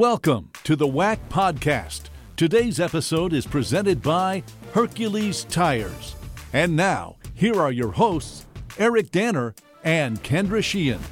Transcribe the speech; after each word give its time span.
Welcome 0.00 0.48
to 0.64 0.76
the 0.76 0.86
WAC 0.86 1.18
Podcast. 1.28 2.04
Today's 2.34 2.80
episode 2.80 3.34
is 3.34 3.46
presented 3.46 4.00
by 4.00 4.42
Hercules 4.72 5.44
Tires. 5.44 6.16
And 6.54 6.74
now, 6.74 7.16
here 7.34 7.60
are 7.60 7.70
your 7.70 7.92
hosts, 7.92 8.46
Eric 8.78 9.10
Danner 9.10 9.54
and 9.84 10.22
Kendra 10.22 10.64
Sheehan. 10.64 11.02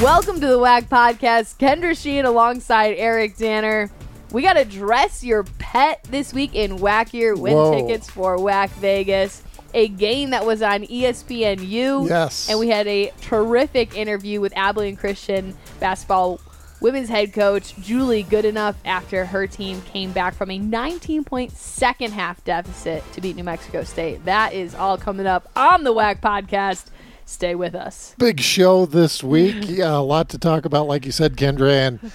Welcome 0.00 0.40
to 0.40 0.46
the 0.46 0.60
WAC 0.60 0.88
Podcast. 0.88 1.58
Kendra 1.58 2.00
Sheehan 2.00 2.24
alongside 2.24 2.94
Eric 2.96 3.36
Danner. 3.36 3.90
We 4.30 4.42
got 4.42 4.52
to 4.52 4.64
dress 4.64 5.24
your 5.24 5.42
pet 5.58 6.06
this 6.12 6.32
week 6.32 6.54
in 6.54 6.78
Wackier 6.78 7.36
win 7.36 7.54
Whoa. 7.54 7.74
tickets 7.74 8.08
for 8.08 8.38
WAC 8.38 8.70
Vegas. 8.74 9.42
A 9.76 9.88
game 9.88 10.30
that 10.30 10.46
was 10.46 10.62
on 10.62 10.84
ESPNU. 10.84 12.08
Yes. 12.08 12.48
And 12.48 12.58
we 12.58 12.68
had 12.70 12.86
a 12.86 13.12
terrific 13.20 13.94
interview 13.94 14.40
with 14.40 14.56
Abilene 14.56 14.96
Christian 14.96 15.54
basketball 15.80 16.40
women's 16.80 17.10
head 17.10 17.34
coach 17.34 17.76
Julie 17.76 18.24
Goodenough 18.24 18.76
after 18.86 19.26
her 19.26 19.46
team 19.46 19.82
came 19.82 20.12
back 20.12 20.34
from 20.34 20.50
a 20.50 20.58
19 20.58 21.24
point 21.24 21.52
second 21.52 22.12
half 22.12 22.42
deficit 22.44 23.04
to 23.12 23.20
beat 23.20 23.36
New 23.36 23.44
Mexico 23.44 23.84
State. 23.84 24.24
That 24.24 24.54
is 24.54 24.74
all 24.74 24.96
coming 24.96 25.26
up 25.26 25.50
on 25.54 25.84
the 25.84 25.92
WAC 25.92 26.20
podcast. 26.22 26.86
Stay 27.26 27.54
with 27.54 27.74
us. 27.74 28.14
Big 28.16 28.40
show 28.40 28.86
this 28.86 29.22
week. 29.22 29.56
Yeah, 29.68 29.98
a 29.98 30.00
lot 30.00 30.30
to 30.30 30.38
talk 30.38 30.64
about, 30.64 30.86
like 30.86 31.04
you 31.04 31.12
said, 31.12 31.36
Kendra. 31.36 31.70
And 31.70 32.12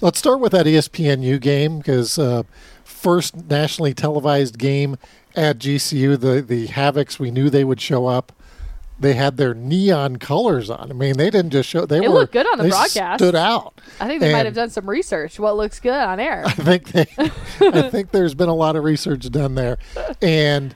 let's 0.00 0.20
start 0.20 0.38
with 0.38 0.52
that 0.52 0.66
ESPNU 0.66 1.40
game 1.40 1.78
because 1.78 2.20
uh, 2.20 2.44
first 2.84 3.48
nationally 3.48 3.94
televised 3.94 4.58
game 4.58 4.96
at 5.36 5.58
GCU. 5.58 6.18
The 6.18 6.42
the 6.42 6.68
Havocs, 6.68 7.18
we 7.18 7.30
knew 7.30 7.50
they 7.50 7.64
would 7.64 7.80
show 7.80 8.06
up. 8.06 8.32
They 8.98 9.14
had 9.14 9.38
their 9.38 9.54
neon 9.54 10.16
colors 10.16 10.68
on. 10.68 10.90
I 10.90 10.92
mean, 10.94 11.16
they 11.16 11.30
didn't 11.30 11.52
just 11.52 11.70
show. 11.70 11.86
They 11.86 11.98
It 11.98 12.02
were 12.02 12.18
looked 12.20 12.34
good 12.34 12.46
on 12.46 12.58
the 12.58 12.64
they 12.64 12.68
broadcast. 12.70 13.18
Stood 13.20 13.34
out. 13.34 13.80
I 13.98 14.06
think 14.06 14.20
they 14.20 14.30
might 14.30 14.44
have 14.44 14.54
done 14.54 14.68
some 14.68 14.88
research. 14.88 15.38
What 15.40 15.56
looks 15.56 15.80
good 15.80 15.94
on 15.94 16.20
air? 16.20 16.42
I 16.44 16.50
think 16.52 16.88
they, 16.92 17.06
I 17.60 17.88
think 17.88 18.10
there's 18.10 18.34
been 18.34 18.50
a 18.50 18.54
lot 18.54 18.76
of 18.76 18.84
research 18.84 19.30
done 19.30 19.54
there, 19.54 19.78
and 20.20 20.74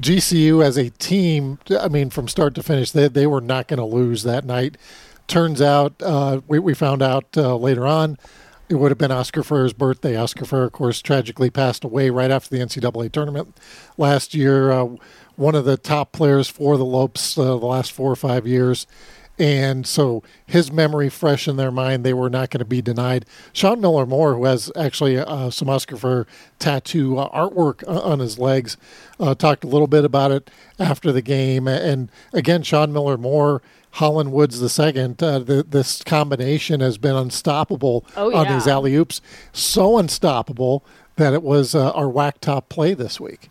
GCU 0.00 0.62
as 0.64 0.76
a 0.76 0.90
team, 0.90 1.58
I 1.80 1.88
mean, 1.88 2.10
from 2.10 2.26
start 2.28 2.54
to 2.56 2.62
finish, 2.62 2.90
they 2.90 3.06
they 3.08 3.26
were 3.28 3.40
not 3.40 3.68
going 3.68 3.78
to 3.78 3.84
lose 3.86 4.24
that 4.24 4.44
night. 4.44 4.76
Turns 5.28 5.60
out, 5.62 5.94
uh, 6.02 6.40
we 6.48 6.58
we 6.58 6.74
found 6.74 7.00
out 7.02 7.26
uh, 7.36 7.56
later 7.56 7.86
on, 7.86 8.18
it 8.68 8.74
would 8.74 8.90
have 8.90 8.98
been 8.98 9.12
Oscar 9.12 9.42
Frayer's 9.42 9.72
birthday. 9.72 10.16
Oscar 10.16 10.44
Frayer, 10.44 10.66
of 10.66 10.72
course, 10.72 11.00
tragically 11.00 11.50
passed 11.50 11.84
away 11.84 12.10
right 12.10 12.30
after 12.30 12.50
the 12.50 12.62
NCAA 12.62 13.12
tournament 13.12 13.56
last 13.96 14.34
year. 14.34 14.72
Uh, 14.72 14.96
one 15.36 15.54
of 15.54 15.64
the 15.64 15.76
top 15.76 16.12
players 16.12 16.48
for 16.48 16.76
the 16.76 16.84
Lopes 16.84 17.38
uh, 17.38 17.44
the 17.44 17.56
last 17.56 17.92
four 17.92 18.10
or 18.10 18.16
five 18.16 18.46
years. 18.46 18.86
And 19.38 19.86
so 19.86 20.22
his 20.46 20.72
memory 20.72 21.10
fresh 21.10 21.46
in 21.46 21.56
their 21.56 21.70
mind, 21.70 22.04
they 22.04 22.14
were 22.14 22.30
not 22.30 22.48
going 22.50 22.60
to 22.60 22.64
be 22.64 22.80
denied. 22.80 23.26
Sean 23.52 23.80
Miller 23.80 24.06
Moore, 24.06 24.34
who 24.34 24.46
has 24.46 24.72
actually 24.74 25.18
uh, 25.18 25.50
some 25.50 25.68
Oscar 25.68 25.96
for 25.96 26.26
tattoo 26.58 27.18
uh, 27.18 27.28
artwork 27.30 27.86
uh, 27.86 28.00
on 28.00 28.20
his 28.20 28.38
legs, 28.38 28.78
uh, 29.20 29.34
talked 29.34 29.62
a 29.62 29.66
little 29.66 29.86
bit 29.86 30.04
about 30.04 30.30
it 30.30 30.50
after 30.78 31.12
the 31.12 31.22
game. 31.22 31.68
And 31.68 32.10
again, 32.32 32.62
Sean 32.62 32.92
Miller 32.94 33.18
Moore, 33.18 33.60
Holland 33.96 34.30
Woods 34.30 34.60
the 34.60 34.68
second, 34.68 35.22
uh, 35.22 35.38
the, 35.38 35.62
this 35.62 36.02
combination 36.04 36.80
has 36.80 36.98
been 36.98 37.16
unstoppable 37.16 38.04
Oh, 38.14 38.34
on 38.34 38.46
these 38.46 38.66
alley 38.66 38.94
oops. 38.94 39.22
So 39.52 39.96
unstoppable 39.96 40.84
that 41.16 41.32
it 41.32 41.42
was 41.42 41.74
uh, 41.74 41.92
our 41.92 42.04
WAC 42.04 42.34
top 42.40 42.68
play 42.68 42.92
this 42.92 43.18
week. 43.18 43.48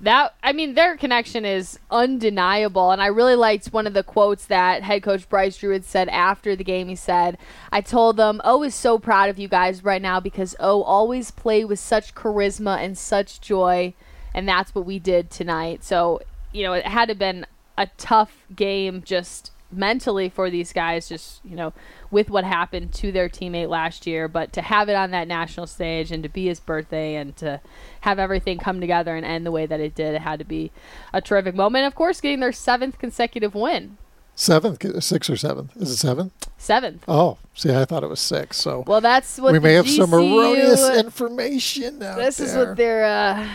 That 0.00 0.34
I 0.44 0.52
mean, 0.52 0.74
their 0.74 0.96
connection 0.96 1.44
is 1.44 1.80
undeniable, 1.90 2.92
and 2.92 3.02
I 3.02 3.06
really 3.06 3.34
liked 3.34 3.66
one 3.68 3.88
of 3.88 3.94
the 3.94 4.04
quotes 4.04 4.44
that 4.46 4.84
head 4.84 5.02
coach 5.02 5.28
Bryce 5.28 5.56
Drew 5.56 5.72
had 5.72 5.84
said 5.84 6.08
after 6.08 6.54
the 6.54 6.62
game. 6.62 6.88
He 6.88 6.94
said, 6.94 7.36
"I 7.72 7.80
told 7.80 8.16
them 8.16 8.40
O 8.44 8.62
is 8.62 8.76
so 8.76 8.98
proud 9.00 9.28
of 9.28 9.40
you 9.40 9.48
guys 9.48 9.82
right 9.82 10.02
now 10.02 10.20
because 10.20 10.54
O 10.60 10.82
always 10.82 11.32
play 11.32 11.64
with 11.64 11.80
such 11.80 12.14
charisma 12.14 12.78
and 12.78 12.96
such 12.96 13.40
joy, 13.40 13.94
and 14.32 14.48
that's 14.48 14.72
what 14.74 14.86
we 14.86 15.00
did 15.00 15.30
tonight." 15.30 15.82
So 15.82 16.20
you 16.52 16.62
know, 16.62 16.74
it 16.74 16.86
had 16.86 17.06
to 17.06 17.12
have 17.12 17.18
been 17.18 17.46
a 17.76 17.88
tough 17.96 18.44
game 18.54 19.02
just 19.04 19.50
mentally 19.76 20.28
for 20.28 20.50
these 20.50 20.72
guys 20.72 21.08
just 21.08 21.40
you 21.44 21.56
know 21.56 21.72
with 22.10 22.30
what 22.30 22.44
happened 22.44 22.92
to 22.92 23.10
their 23.12 23.28
teammate 23.28 23.68
last 23.68 24.06
year 24.06 24.28
but 24.28 24.52
to 24.52 24.62
have 24.62 24.88
it 24.88 24.94
on 24.94 25.10
that 25.10 25.28
national 25.28 25.66
stage 25.66 26.10
and 26.12 26.22
to 26.22 26.28
be 26.28 26.46
his 26.46 26.60
birthday 26.60 27.14
and 27.16 27.36
to 27.36 27.60
have 28.02 28.18
everything 28.18 28.58
come 28.58 28.80
together 28.80 29.14
and 29.16 29.24
end 29.26 29.44
the 29.44 29.50
way 29.50 29.66
that 29.66 29.80
it 29.80 29.94
did 29.94 30.14
it 30.14 30.20
had 30.22 30.38
to 30.38 30.44
be 30.44 30.70
a 31.12 31.20
terrific 31.20 31.54
moment 31.54 31.86
of 31.86 31.94
course 31.94 32.20
getting 32.20 32.40
their 32.40 32.52
seventh 32.52 32.98
consecutive 32.98 33.54
win 33.54 33.96
Seventh, 34.36 34.84
six 35.04 35.30
or 35.30 35.36
seventh? 35.36 35.76
Is 35.76 35.92
it 35.92 35.96
seven? 35.98 36.32
seventh 36.58 37.04
Oh, 37.06 37.38
see, 37.54 37.72
I 37.72 37.84
thought 37.84 38.02
it 38.02 38.08
was 38.08 38.18
six. 38.18 38.56
So 38.56 38.82
well 38.84 39.00
that's 39.00 39.38
what 39.38 39.52
we 39.52 39.60
may 39.60 39.74
have 39.74 39.88
some 39.88 40.12
erroneous 40.12 40.88
information 40.96 42.02
out 42.02 42.16
this 42.16 42.40
is 42.40 42.52
there. 42.52 42.66
what 42.66 42.76
their 42.76 43.04
uh 43.04 43.48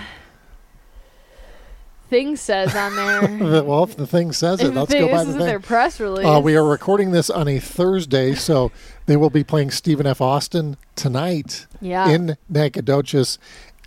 thing 2.10 2.36
says 2.36 2.76
on 2.76 2.96
there 2.96 3.64
well, 3.64 3.84
if 3.84 3.96
the 3.96 4.08
thing 4.08 4.32
says 4.32 4.62
it, 4.62 4.74
let's 4.74 4.92
thing- 4.92 5.02
go 5.06 5.12
by 5.12 5.24
this 5.24 5.26
the 5.26 5.32
is 5.32 5.38
thing. 5.38 5.46
their 5.46 5.60
press 5.60 6.00
release 6.00 6.26
Uh, 6.26 6.42
we 6.44 6.56
are 6.56 6.66
recording 6.66 7.12
this 7.12 7.30
on 7.30 7.48
a 7.48 7.60
Thursday, 7.60 8.34
so 8.34 8.72
they 9.06 9.16
will 9.16 9.30
be 9.30 9.44
playing 9.44 9.72
Stephen 9.72 10.06
F. 10.08 10.20
Austin 10.22 10.78
tonight 10.96 11.68
yeah 11.82 12.10
in 12.10 12.36
Nacogdoches. 12.50 13.38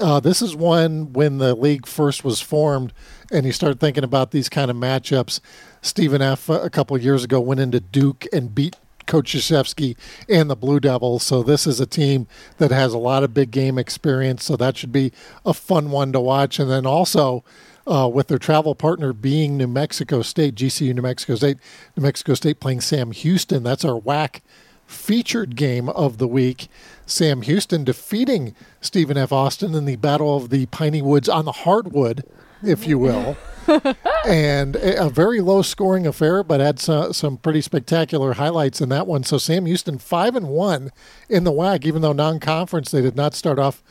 Uh, 0.01 0.19
this 0.21 0.41
is 0.41 0.57
one 0.57 1.13
when 1.13 1.39
the 1.39 1.55
league 1.55 1.87
first 1.87 2.25
was 2.25 2.41
formed, 2.41 2.93
and 3.31 3.45
you 3.45 3.53
start 3.53 3.79
thinking 3.79 4.05
about 4.05 4.31
these 4.31 4.49
kind 4.49 4.71
of 4.71 4.77
matchups. 4.77 5.41
Stephen 5.83 6.23
F. 6.23 6.49
uh, 6.49 6.69
couple 6.71 6.97
of 6.97 7.03
years 7.05 7.25
ago 7.25 7.41
went 7.41 7.61
into 7.61 7.79
Duke 7.81 8.27
and 8.33 8.55
beat 8.55 8.77
Coach 9.07 9.33
Krzyzewski 9.35 9.97
and 10.29 10.49
the 10.49 10.57
Blue 10.57 10.81
Devils. 10.81 11.23
So 11.25 11.43
this 11.43 11.67
is 11.67 11.79
a 11.81 11.87
team 11.87 12.27
that 12.59 12.71
has 12.71 12.95
a 12.95 12.99
lot 12.99 13.23
of 13.25 13.35
big 13.35 13.51
game 13.51 13.79
experience. 13.79 14.45
So 14.45 14.57
that 14.57 14.77
should 14.77 14.93
be 14.93 15.13
a 15.45 15.53
fun 15.53 15.91
one 15.91 16.13
to 16.13 16.21
watch. 16.21 16.59
And 16.59 16.71
then 16.71 16.87
also. 16.87 17.45
Uh, 17.85 18.09
with 18.09 18.29
their 18.29 18.39
travel 18.39 18.77
partner 18.77 19.13
being 19.13 19.57
New 19.57 19.67
Mexico 19.67 20.23
State, 20.23 20.55
GCU 20.55 20.95
New 20.95 21.03
Mexico 21.03 21.35
State, 21.35 21.59
New 21.97 22.03
Mexico 22.05 22.35
State 22.35 22.61
playing 22.61 22.81
Sam 22.81 23.11
Houston. 23.11 23.65
That's 23.65 23.85
our 23.85 24.01
WAC 24.01 24.41
featured 24.87 25.57
game 25.57 25.89
of 25.89 26.19
the 26.19 26.29
week. 26.29 26.69
Sam 27.07 27.43
Houston 27.43 27.85
defeating 27.85 28.55
Stephen 28.81 29.17
F. 29.17 29.33
Austin 29.33 29.75
in 29.75 29.85
the 29.85 29.97
Battle 29.97 30.37
of 30.37 30.51
the 30.51 30.67
Piney 30.67 31.03
Woods 31.03 31.29
on 31.29 31.45
the 31.45 31.53
hardwood, 31.53 32.25
if 32.63 32.87
you 32.87 32.99
will. 32.99 33.37
and 34.27 34.77
a 34.77 35.09
very 35.09 35.41
low 35.41 35.63
scoring 35.63 36.07
affair, 36.07 36.43
but 36.43 36.61
had 36.61 36.79
some, 36.79 37.13
some 37.13 37.37
pretty 37.37 37.61
spectacular 37.61 38.35
highlights 38.35 38.81
in 38.81 38.89
that 38.91 39.07
one. 39.07 39.25
So 39.25 39.39
Sam 39.39 39.67
Houston 39.67 39.99
five 39.99 40.37
and 40.37 40.49
one 40.49 40.91
in 41.29 41.45
the 41.45 41.53
WAC, 41.53 41.85
even 41.85 42.03
though 42.03 42.13
non-conference 42.13 42.91
they 42.91 43.03
did 43.03 43.17
not 43.17 43.35
start 43.35 43.59
off 43.59 43.83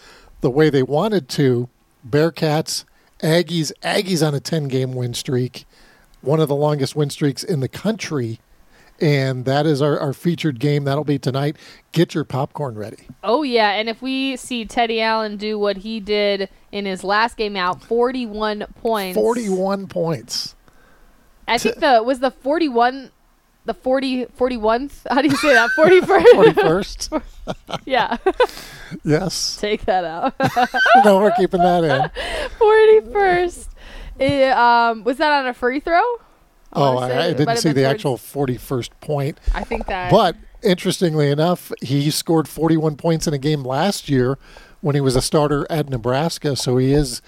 the 0.41 0.51
way 0.51 0.69
they 0.69 0.83
wanted 0.83 1.29
to. 1.29 1.69
Bearcats, 2.07 2.83
Aggies, 3.21 3.71
Aggies 3.81 4.25
on 4.25 4.33
a 4.33 4.39
ten 4.39 4.67
game 4.67 4.93
win 4.93 5.13
streak, 5.13 5.65
one 6.21 6.39
of 6.39 6.47
the 6.47 6.55
longest 6.55 6.95
win 6.95 7.09
streaks 7.09 7.43
in 7.43 7.59
the 7.59 7.67
country. 7.67 8.39
And 8.99 9.45
that 9.45 9.65
is 9.65 9.81
our, 9.81 9.99
our 9.99 10.13
featured 10.13 10.59
game. 10.59 10.83
That'll 10.83 11.03
be 11.03 11.17
tonight. 11.17 11.57
Get 11.91 12.13
your 12.13 12.23
popcorn 12.23 12.75
ready. 12.75 13.07
Oh 13.23 13.41
yeah, 13.41 13.71
and 13.71 13.89
if 13.89 13.99
we 13.99 14.37
see 14.37 14.63
Teddy 14.63 15.01
Allen 15.01 15.37
do 15.37 15.57
what 15.57 15.77
he 15.77 15.99
did 15.99 16.49
in 16.71 16.85
his 16.85 17.03
last 17.03 17.35
game 17.35 17.55
out, 17.55 17.83
41 17.83 18.67
points. 18.79 19.17
41 19.17 19.87
points. 19.87 20.55
I 21.47 21.57
think 21.57 21.79
the 21.79 22.03
was 22.03 22.19
the 22.19 22.29
41 22.29 23.11
the 23.65 23.73
40 23.73 24.25
41th. 24.25 24.91
How 25.09 25.21
do 25.21 25.27
you 25.27 25.35
say 25.37 25.53
that? 25.53 25.69
41st. 25.77 27.09
41st. 27.13 27.79
yeah. 27.85 28.17
yes. 29.03 29.57
Take 29.59 29.85
that 29.85 30.03
out. 30.05 30.33
no, 31.05 31.19
we're 31.19 31.31
keeping 31.31 31.61
that 31.61 31.83
in. 31.83 32.09
41st. 32.59 33.67
Eh, 34.19 34.51
um 34.51 35.03
was 35.03 35.17
that 35.17 35.31
on 35.31 35.47
a 35.47 35.53
free 35.53 35.79
throw? 35.79 36.01
Oh, 36.73 36.97
I, 36.97 37.27
I 37.27 37.33
didn't 37.33 37.57
see 37.57 37.71
the 37.73 37.81
towards- 37.83 37.93
actual 37.93 38.17
41st 38.17 38.89
point. 39.01 39.39
I 39.53 39.63
think 39.63 39.87
that 39.87 40.09
But 40.09 40.37
interestingly 40.63 41.29
enough, 41.29 41.71
he 41.81 42.09
scored 42.11 42.47
41 42.47 42.95
points 42.95 43.27
in 43.27 43.33
a 43.33 43.37
game 43.37 43.63
last 43.63 44.07
year 44.09 44.37
when 44.79 44.95
he 44.95 45.01
was 45.01 45.15
a 45.15 45.21
starter 45.21 45.67
at 45.69 45.89
Nebraska. 45.89 46.55
So 46.55 46.77
he 46.77 46.93
is 46.93 47.21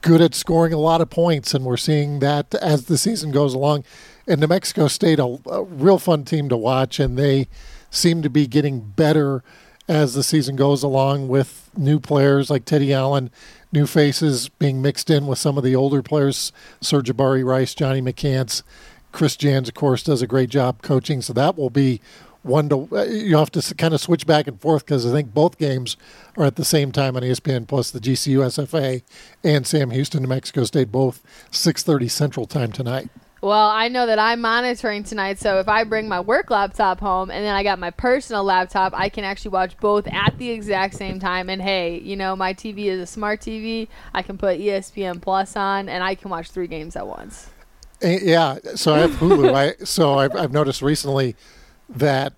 good 0.00 0.20
at 0.20 0.34
scoring 0.34 0.72
a 0.72 0.78
lot 0.78 1.00
of 1.00 1.08
points, 1.08 1.54
and 1.54 1.64
we're 1.64 1.76
seeing 1.76 2.18
that 2.18 2.54
as 2.56 2.86
the 2.86 2.98
season 2.98 3.30
goes 3.30 3.54
along. 3.54 3.84
And 4.26 4.40
New 4.40 4.46
Mexico 4.46 4.88
State, 4.88 5.18
a, 5.18 5.38
a 5.46 5.62
real 5.64 5.98
fun 5.98 6.24
team 6.24 6.48
to 6.48 6.56
watch, 6.56 7.00
and 7.00 7.18
they 7.18 7.48
seem 7.90 8.22
to 8.22 8.30
be 8.30 8.46
getting 8.46 8.80
better 8.80 9.42
as 9.88 10.14
the 10.14 10.22
season 10.22 10.56
goes 10.56 10.82
along 10.82 11.28
with 11.28 11.70
new 11.76 11.98
players 11.98 12.48
like 12.50 12.64
Teddy 12.64 12.92
Allen, 12.92 13.30
new 13.72 13.86
faces 13.86 14.48
being 14.48 14.80
mixed 14.80 15.10
in 15.10 15.26
with 15.26 15.38
some 15.38 15.58
of 15.58 15.64
the 15.64 15.74
older 15.74 16.02
players, 16.02 16.52
Serge 16.80 17.08
Jabari 17.08 17.44
Rice, 17.44 17.74
Johnny 17.74 18.00
McCants. 18.00 18.62
Chris 19.10 19.36
Jans, 19.36 19.68
of 19.68 19.74
course, 19.74 20.02
does 20.02 20.22
a 20.22 20.26
great 20.26 20.48
job 20.48 20.80
coaching, 20.82 21.20
so 21.20 21.32
that 21.34 21.58
will 21.58 21.68
be 21.68 22.00
one 22.42 22.68
to 22.68 22.88
uh, 22.92 23.04
you 23.04 23.36
have 23.36 23.50
to 23.52 23.74
kind 23.74 23.94
of 23.94 24.00
switch 24.00 24.26
back 24.26 24.46
and 24.46 24.60
forth 24.60 24.84
because 24.84 25.06
I 25.06 25.12
think 25.12 25.32
both 25.32 25.58
games 25.58 25.96
are 26.36 26.44
at 26.44 26.56
the 26.56 26.64
same 26.64 26.90
time 26.90 27.16
on 27.16 27.22
ESPN 27.22 27.68
plus 27.68 27.90
the 27.90 28.00
GCU 28.00 28.38
SFA 28.38 29.02
and 29.44 29.66
Sam 29.66 29.90
Houston, 29.90 30.22
New 30.22 30.28
Mexico 30.28 30.64
State, 30.64 30.90
both 30.90 31.22
6:30 31.50 32.10
Central 32.10 32.46
Time 32.46 32.72
tonight. 32.72 33.10
Well, 33.42 33.70
I 33.70 33.88
know 33.88 34.06
that 34.06 34.20
I'm 34.20 34.40
monitoring 34.40 35.02
tonight, 35.02 35.40
so 35.40 35.58
if 35.58 35.68
I 35.68 35.82
bring 35.82 36.08
my 36.08 36.20
work 36.20 36.48
laptop 36.48 37.00
home 37.00 37.28
and 37.28 37.44
then 37.44 37.52
I 37.56 37.64
got 37.64 37.80
my 37.80 37.90
personal 37.90 38.44
laptop, 38.44 38.92
I 38.94 39.08
can 39.08 39.24
actually 39.24 39.50
watch 39.50 39.76
both 39.78 40.06
at 40.06 40.38
the 40.38 40.50
exact 40.50 40.94
same 40.94 41.18
time. 41.18 41.50
And 41.50 41.60
hey, 41.60 41.98
you 41.98 42.14
know, 42.14 42.36
my 42.36 42.54
TV 42.54 42.84
is 42.84 43.00
a 43.00 43.06
smart 43.06 43.40
TV. 43.40 43.88
I 44.14 44.22
can 44.22 44.38
put 44.38 44.60
ESPN 44.60 45.20
Plus 45.20 45.56
on 45.56 45.88
and 45.88 46.04
I 46.04 46.14
can 46.14 46.30
watch 46.30 46.52
three 46.52 46.68
games 46.68 46.94
at 46.94 47.04
once. 47.04 47.50
Eh, 48.00 48.20
Yeah, 48.22 48.58
so 48.76 48.94
I 48.94 49.00
have 49.00 49.10
Hulu. 49.10 49.52
I 49.52 49.74
so 49.84 50.20
I've, 50.20 50.36
I've 50.36 50.52
noticed 50.52 50.80
recently 50.80 51.34
that 51.88 52.34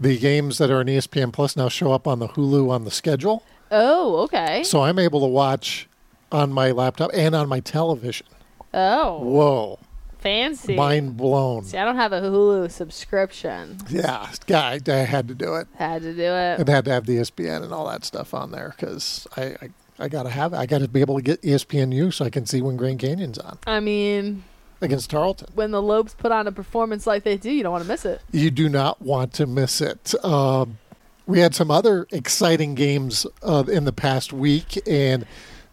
the 0.00 0.16
games 0.16 0.56
that 0.56 0.70
are 0.70 0.80
E 0.80 0.84
ESPN 0.96 1.30
Plus 1.30 1.56
now 1.56 1.68
show 1.68 1.92
up 1.92 2.08
on 2.08 2.20
the 2.20 2.28
Hulu 2.28 2.70
on 2.70 2.84
the 2.84 2.90
schedule. 2.90 3.42
Oh, 3.70 4.16
okay. 4.22 4.62
So 4.64 4.80
I'm 4.80 4.98
able 4.98 5.20
to 5.20 5.26
watch 5.26 5.90
on 6.32 6.54
my 6.54 6.70
laptop 6.70 7.10
and 7.12 7.34
on 7.34 7.50
my 7.50 7.60
television. 7.60 8.26
Oh, 8.72 9.18
Whoa, 9.18 9.78
fancy. 10.18 10.74
mind 10.76 11.16
blown. 11.16 11.64
See, 11.64 11.78
I 11.78 11.84
don't 11.84 11.96
have 11.96 12.12
a 12.12 12.20
Hulu 12.20 12.70
subscription. 12.70 13.78
Yeah, 13.88 14.30
guy, 14.46 14.78
I 14.86 14.92
had 14.92 15.28
to 15.28 15.34
do 15.34 15.54
it. 15.56 15.68
Had 15.76 16.02
to 16.02 16.14
do 16.14 16.22
it. 16.22 16.60
and 16.60 16.68
had 16.68 16.84
to 16.86 16.92
have 16.92 17.06
the 17.06 17.16
ESPN 17.16 17.62
and 17.64 17.72
all 17.72 17.88
that 17.88 18.04
stuff 18.04 18.34
on 18.34 18.50
there 18.50 18.74
because 18.76 19.26
I, 19.36 19.42
I 19.62 19.70
I 20.00 20.08
gotta 20.08 20.30
have 20.30 20.52
it. 20.52 20.56
I 20.56 20.66
gotta 20.66 20.88
be 20.88 21.00
able 21.00 21.16
to 21.16 21.22
get 21.22 21.42
ESPNU 21.42 22.12
so 22.12 22.24
I 22.24 22.30
can 22.30 22.46
see 22.46 22.62
when 22.62 22.76
Grand 22.76 23.00
Canyon's 23.00 23.38
on 23.38 23.58
I 23.66 23.80
mean, 23.80 24.44
against 24.80 25.10
Tarleton. 25.10 25.48
when 25.54 25.72
the 25.72 25.82
Lopes 25.82 26.14
put 26.14 26.30
on 26.30 26.46
a 26.46 26.52
performance 26.52 27.06
like 27.06 27.24
they 27.24 27.36
do, 27.36 27.50
you 27.50 27.62
don't 27.64 27.72
want 27.72 27.82
to 27.84 27.88
miss 27.88 28.04
it. 28.04 28.20
You 28.30 28.50
do 28.50 28.68
not 28.68 29.02
want 29.02 29.32
to 29.34 29.46
miss 29.46 29.80
it. 29.80 30.14
Um, 30.24 30.78
we 31.26 31.40
had 31.40 31.54
some 31.54 31.70
other 31.70 32.06
exciting 32.12 32.74
games 32.74 33.26
uh, 33.42 33.64
in 33.70 33.84
the 33.84 33.92
past 33.92 34.32
week, 34.32 34.78
and 34.86 35.26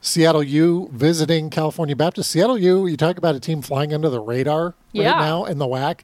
Seattle 0.06 0.44
U 0.44 0.88
visiting 0.94 1.50
California 1.50 1.96
Baptist. 1.96 2.30
Seattle 2.30 2.60
U, 2.60 2.86
you 2.86 2.96
talk 2.96 3.18
about 3.18 3.34
a 3.34 3.40
team 3.40 3.63
flying 3.63 3.92
under 3.92 4.07
the 4.07 4.19
radar 4.19 4.75
Yeah. 4.92 5.12
right 5.13 5.19
now 5.19 5.46
in 5.46 5.57
the 5.57 5.66
WAC. 5.66 6.02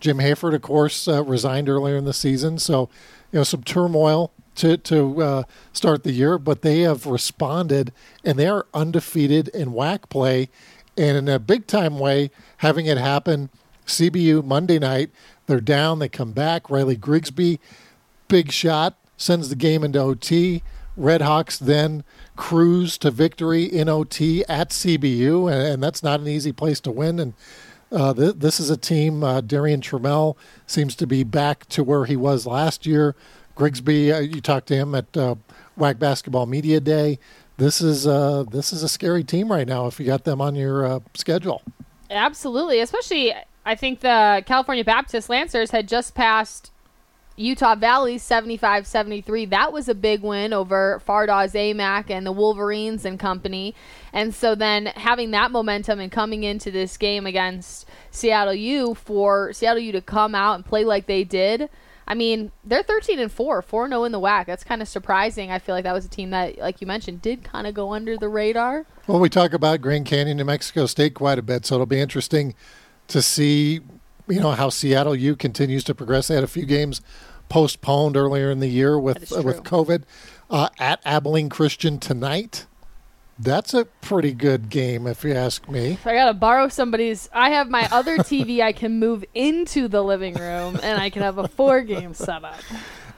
Jim 0.00 0.18
Hayford, 0.18 0.54
of 0.54 0.60
course, 0.60 1.08
uh, 1.08 1.24
resigned 1.24 1.66
earlier 1.66 1.96
in 1.96 2.04
the 2.04 2.12
season, 2.12 2.58
so 2.58 2.90
you 3.32 3.38
know 3.38 3.44
some 3.44 3.62
turmoil 3.62 4.32
to 4.56 4.76
to 4.76 5.22
uh, 5.22 5.42
start 5.72 6.04
the 6.04 6.12
year, 6.12 6.38
but 6.38 6.60
they 6.60 6.80
have 6.80 7.06
responded 7.06 7.90
and 8.22 8.38
they 8.38 8.46
are 8.46 8.66
undefeated 8.74 9.48
in 9.48 9.72
WAC 9.72 10.10
play, 10.10 10.50
and 10.98 11.16
in 11.16 11.26
a 11.26 11.38
big 11.38 11.66
time 11.66 11.98
way, 11.98 12.30
having 12.58 12.84
it 12.84 12.98
happen. 12.98 13.48
CBU 13.86 14.44
Monday 14.44 14.78
night, 14.78 15.10
they're 15.46 15.62
down, 15.62 16.00
they 16.00 16.10
come 16.10 16.32
back. 16.32 16.68
Riley 16.68 16.96
Grigsby, 16.96 17.58
big 18.28 18.52
shot, 18.52 18.98
sends 19.16 19.48
the 19.48 19.56
game 19.56 19.82
into 19.82 19.98
OT. 19.98 20.62
Red 20.98 21.22
Hawks 21.22 21.58
then 21.58 22.04
cruise 22.38 22.96
to 22.96 23.10
victory 23.10 23.64
in 23.64 23.88
OT 23.88 24.44
at 24.48 24.70
CBU, 24.70 25.52
and, 25.52 25.82
that's 25.82 26.04
not 26.04 26.20
an 26.20 26.28
easy 26.28 26.52
place 26.52 26.78
to 26.80 26.90
win. 26.90 27.18
And 27.18 27.34
uh, 27.90 28.14
th- 28.14 28.36
this 28.36 28.60
is 28.60 28.70
a 28.70 28.76
team. 28.76 29.24
Uh, 29.24 29.40
Darrion 29.40 29.80
Trammell 29.80 30.36
seems 30.66 30.94
to 30.96 31.06
be 31.06 31.24
back 31.24 31.66
to 31.70 31.82
where 31.82 32.04
he 32.04 32.16
was 32.16 32.46
last 32.46 32.86
year. 32.86 33.16
Grigsby, 33.56 34.12
uh, 34.12 34.20
you 34.20 34.40
talked 34.40 34.68
to 34.68 34.76
him 34.76 34.94
at 34.94 35.14
uh, 35.16 35.34
WAC 35.76 35.98
Basketball 35.98 36.46
Media 36.46 36.78
Day. 36.78 37.18
This 37.56 37.80
is 37.80 38.06
uh, 38.06 38.44
this 38.48 38.72
is 38.72 38.84
a 38.84 38.88
scary 38.88 39.24
team 39.24 39.50
right 39.50 39.66
now 39.66 39.88
if 39.88 39.98
you 39.98 40.06
got 40.06 40.22
them 40.22 40.40
on 40.40 40.54
your 40.54 40.86
uh, 40.86 41.00
schedule. 41.14 41.60
Absolutely. 42.08 42.78
Especially, 42.78 43.34
I 43.66 43.74
think 43.74 43.98
the 44.00 44.44
California 44.46 44.84
Baptist 44.84 45.28
Lancers 45.28 45.72
had 45.72 45.88
just 45.88 46.14
passed 46.14 46.70
Utah 47.38 47.76
Valley 47.76 48.18
75 48.18 48.86
73. 48.86 49.46
That 49.46 49.72
was 49.72 49.88
a 49.88 49.94
big 49.94 50.22
win 50.22 50.52
over 50.52 51.00
Fardaws 51.06 51.54
Aimaq 51.54 52.10
and 52.10 52.26
the 52.26 52.32
Wolverines 52.32 53.04
and 53.04 53.18
company. 53.18 53.74
And 54.12 54.34
so 54.34 54.54
then 54.54 54.86
having 54.86 55.30
that 55.30 55.50
momentum 55.50 56.00
and 56.00 56.10
coming 56.10 56.42
into 56.42 56.70
this 56.70 56.96
game 56.96 57.26
against 57.26 57.86
Seattle 58.10 58.54
U 58.54 58.94
for 58.94 59.52
Seattle 59.52 59.82
U 59.82 59.92
to 59.92 60.00
come 60.00 60.34
out 60.34 60.56
and 60.56 60.64
play 60.64 60.84
like 60.84 61.06
they 61.06 61.24
did. 61.24 61.68
I 62.08 62.14
mean, 62.14 62.52
they're 62.64 62.82
13 62.82 63.18
and 63.18 63.30
4, 63.30 63.60
4 63.60 63.88
0 63.88 64.04
in 64.04 64.12
the 64.12 64.20
WAC. 64.20 64.46
That's 64.46 64.64
kind 64.64 64.80
of 64.80 64.88
surprising. 64.88 65.50
I 65.50 65.58
feel 65.58 65.74
like 65.74 65.84
that 65.84 65.92
was 65.92 66.06
a 66.06 66.08
team 66.08 66.30
that, 66.30 66.56
like 66.56 66.80
you 66.80 66.86
mentioned, 66.86 67.20
did 67.20 67.44
kind 67.44 67.66
of 67.66 67.74
go 67.74 67.92
under 67.92 68.16
the 68.16 68.30
radar. 68.30 68.86
Well, 69.06 69.20
we 69.20 69.28
talk 69.28 69.52
about 69.52 69.82
Grand 69.82 70.06
Canyon, 70.06 70.38
New 70.38 70.44
Mexico 70.44 70.86
State 70.86 71.12
quite 71.12 71.38
a 71.38 71.42
bit, 71.42 71.66
so 71.66 71.74
it'll 71.74 71.86
be 71.86 72.00
interesting 72.00 72.54
to 73.08 73.20
see, 73.20 73.80
you 74.28 74.40
know, 74.40 74.52
how 74.52 74.68
Seattle 74.68 75.14
U 75.14 75.36
continues 75.36 75.84
to 75.84 75.94
progress. 75.94 76.28
They 76.28 76.34
had 76.34 76.44
a 76.44 76.48
few 76.48 76.66
games 76.66 77.00
postponed 77.48 78.16
earlier 78.16 78.50
in 78.50 78.60
the 78.60 78.68
year 78.68 78.98
with 78.98 79.32
uh, 79.32 79.42
with. 79.42 79.62
COVID. 79.62 80.04
Uh, 80.50 80.68
at 80.78 81.00
Abilene 81.04 81.50
Christian 81.50 81.98
tonight, 81.98 82.66
that's 83.38 83.74
a 83.74 83.84
pretty 83.84 84.32
good 84.32 84.70
game, 84.70 85.06
if 85.06 85.22
you 85.22 85.34
ask 85.34 85.68
me. 85.68 85.98
I 86.04 86.14
gotta 86.14 86.34
borrow 86.34 86.68
somebody's. 86.68 87.28
I 87.32 87.50
have 87.50 87.68
my 87.68 87.86
other 87.92 88.16
TV 88.18 88.62
I 88.62 88.72
can 88.72 88.98
move 88.98 89.24
into 89.34 89.88
the 89.88 90.02
living 90.02 90.34
room, 90.34 90.78
and 90.82 91.00
I 91.00 91.10
can 91.10 91.22
have 91.22 91.38
a 91.38 91.48
four 91.48 91.82
game 91.82 92.14
setup. 92.14 92.60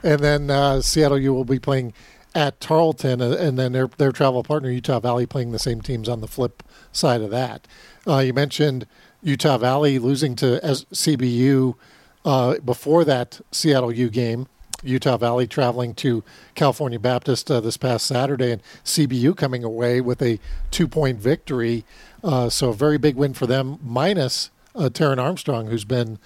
And 0.03 0.19
then 0.19 0.49
uh, 0.49 0.81
Seattle 0.81 1.19
U 1.19 1.33
will 1.33 1.45
be 1.45 1.59
playing 1.59 1.93
at 2.33 2.59
Tarleton, 2.59 3.21
uh, 3.21 3.31
and 3.39 3.57
then 3.57 3.71
their 3.71 3.87
their 3.87 4.11
travel 4.11 4.43
partner 4.43 4.69
Utah 4.69 4.99
Valley 4.99 5.25
playing 5.25 5.51
the 5.51 5.59
same 5.59 5.81
teams 5.81 6.07
on 6.07 6.21
the 6.21 6.27
flip 6.27 6.63
side 6.91 7.21
of 7.21 7.29
that. 7.31 7.67
Uh, 8.07 8.19
you 8.19 8.33
mentioned 8.33 8.87
Utah 9.23 9.57
Valley 9.57 9.99
losing 9.99 10.35
to 10.37 10.59
CBU 10.63 11.75
uh, 12.25 12.57
before 12.59 13.03
that 13.05 13.41
Seattle 13.51 13.91
U 13.91 14.09
game. 14.09 14.47
Utah 14.83 15.17
Valley 15.17 15.45
traveling 15.45 15.93
to 15.95 16.23
California 16.55 16.99
Baptist 16.99 17.51
uh, 17.51 17.59
this 17.59 17.77
past 17.77 18.05
Saturday, 18.05 18.51
and 18.51 18.63
CBU 18.83 19.37
coming 19.37 19.63
away 19.63 20.01
with 20.01 20.21
a 20.21 20.39
two 20.71 20.87
point 20.87 21.19
victory. 21.19 21.85
Uh, 22.23 22.49
so 22.49 22.69
a 22.69 22.73
very 22.73 22.97
big 22.97 23.15
win 23.15 23.33
for 23.33 23.45
them, 23.45 23.77
minus 23.83 24.49
uh, 24.75 24.89
Taran 24.89 25.19
Armstrong, 25.19 25.67
who's 25.67 25.85
been 25.85 26.17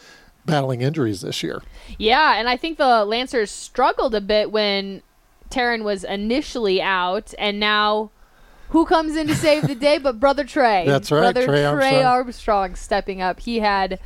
battling 0.46 0.82
injuries 0.82 1.22
this 1.22 1.44
year. 1.44 1.62
Yeah, 1.98 2.36
and 2.36 2.48
I 2.48 2.56
think 2.56 2.78
the 2.78 3.04
Lancers 3.04 3.52
struggled 3.52 4.16
a 4.16 4.22
bit 4.22 4.52
when 4.52 5.02
Taran 5.50 5.84
was 5.84 6.04
initially 6.04 6.82
out, 6.82 7.34
and 7.38 7.60
now 7.60 8.12
who 8.70 8.86
comes 8.86 9.16
in 9.16 9.28
to 9.28 9.36
save 9.36 9.68
the 9.68 9.76
day 9.76 9.98
but 9.98 10.20
Brother 10.20 10.44
Trey? 10.44 10.86
That's 10.88 11.12
right, 11.12 11.34
Brother 11.34 11.46
Trey 11.46 11.66
Armstrong. 11.66 12.04
Armstrong 12.04 12.76
stepping 12.76 13.22
up. 13.22 13.40
He 13.40 13.60
had 13.60 14.00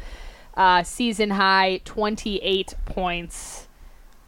uh, 0.55 0.83
season 0.83 1.31
high 1.31 1.81
28 1.85 2.75
points, 2.85 3.67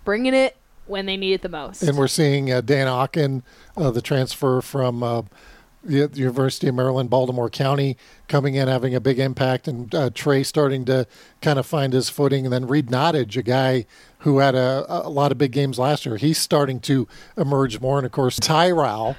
bringing 0.04 0.34
it 0.34 0.56
when 0.86 1.06
they 1.06 1.18
need 1.18 1.34
it 1.34 1.42
the 1.42 1.50
most. 1.50 1.84
And 1.84 1.98
we're 1.98 2.08
seeing 2.08 2.52
uh, 2.52 2.62
Dan 2.62 2.88
Akin, 2.88 3.44
uh, 3.78 3.92
the 3.92 4.02
transfer 4.02 4.62
from 4.62 5.04
uh, 5.04 5.24
the 5.84 6.08
the 6.08 6.20
University 6.20 6.68
of 6.68 6.76
Maryland, 6.76 7.10
Baltimore 7.10 7.50
County, 7.50 7.98
coming 8.28 8.56
in, 8.56 8.68
having 8.68 8.94
a 8.94 9.00
big 9.00 9.20
impact, 9.20 9.68
and 9.68 9.94
uh, 9.96 10.10
Trey 10.14 10.44
starting 10.44 10.86
to 10.86 11.08
kind 11.42 11.58
of 11.58 11.66
find 11.66 11.94
his 11.94 12.10
footing. 12.10 12.46
And 12.46 12.54
then 12.54 12.68
Reed 12.68 12.88
Nottage, 12.88 13.36
a 13.38 13.44
guy 13.44 13.86
who 14.20 14.40
had 14.40 14.54
a, 14.54 14.86
a 14.88 15.10
lot 15.10 15.32
of 15.32 15.38
big 15.38 15.52
games 15.52 15.80
last 15.80 16.06
year, 16.06 16.18
he's 16.18 16.38
starting 16.38 16.80
to 16.82 17.08
emerge 17.36 17.82
more. 17.82 17.98
And 17.98 18.06
of 18.06 18.12
course, 18.12 18.38
Tyrell, 18.40 19.16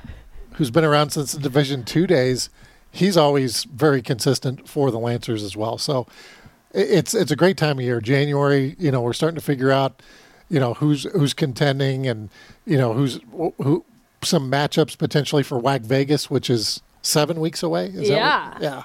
who's 0.54 0.70
been 0.70 0.84
around 0.84 1.10
since 1.10 1.32
the 1.32 1.40
Division 1.40 1.84
Two 1.84 2.06
days, 2.06 2.50
he's 2.90 3.16
always 3.16 3.64
very 3.64 4.02
consistent 4.02 4.68
for 4.68 4.90
the 4.90 4.98
Lancers 4.98 5.42
as 5.42 5.56
well. 5.56 5.78
So 5.78 6.06
it's 6.72 7.14
it's 7.14 7.30
a 7.30 7.36
great 7.36 7.56
time 7.56 7.78
of 7.78 7.84
year. 7.84 8.00
January, 8.00 8.76
you 8.78 8.90
know, 8.90 9.00
we're 9.00 9.12
starting 9.12 9.36
to 9.36 9.44
figure 9.44 9.70
out, 9.70 10.02
you 10.48 10.60
know, 10.60 10.74
who's 10.74 11.04
who's 11.12 11.34
contending 11.34 12.06
and 12.06 12.30
you 12.66 12.78
know 12.78 12.92
who's 12.92 13.20
who 13.32 13.84
some 14.22 14.50
matchups 14.50 14.96
potentially 14.96 15.42
for 15.42 15.60
WAC 15.60 15.80
Vegas, 15.80 16.30
which 16.30 16.48
is 16.48 16.80
seven 17.02 17.40
weeks 17.40 17.62
away. 17.62 17.86
Is 17.86 18.08
Yeah. 18.08 18.56
Yeah. 18.60 18.82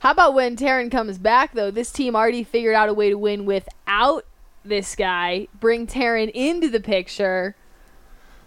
How 0.00 0.10
about 0.10 0.34
when 0.34 0.56
Taran 0.56 0.90
comes 0.90 1.16
back, 1.16 1.54
though? 1.54 1.70
This 1.70 1.92
team 1.92 2.16
already 2.16 2.42
figured 2.42 2.74
out 2.74 2.88
a 2.88 2.94
way 2.94 3.08
to 3.08 3.16
win 3.16 3.44
without 3.46 4.26
this 4.64 4.96
guy. 4.96 5.46
Bring 5.60 5.86
Taran 5.86 6.28
into 6.34 6.68
the 6.68 6.80
picture. 6.80 7.54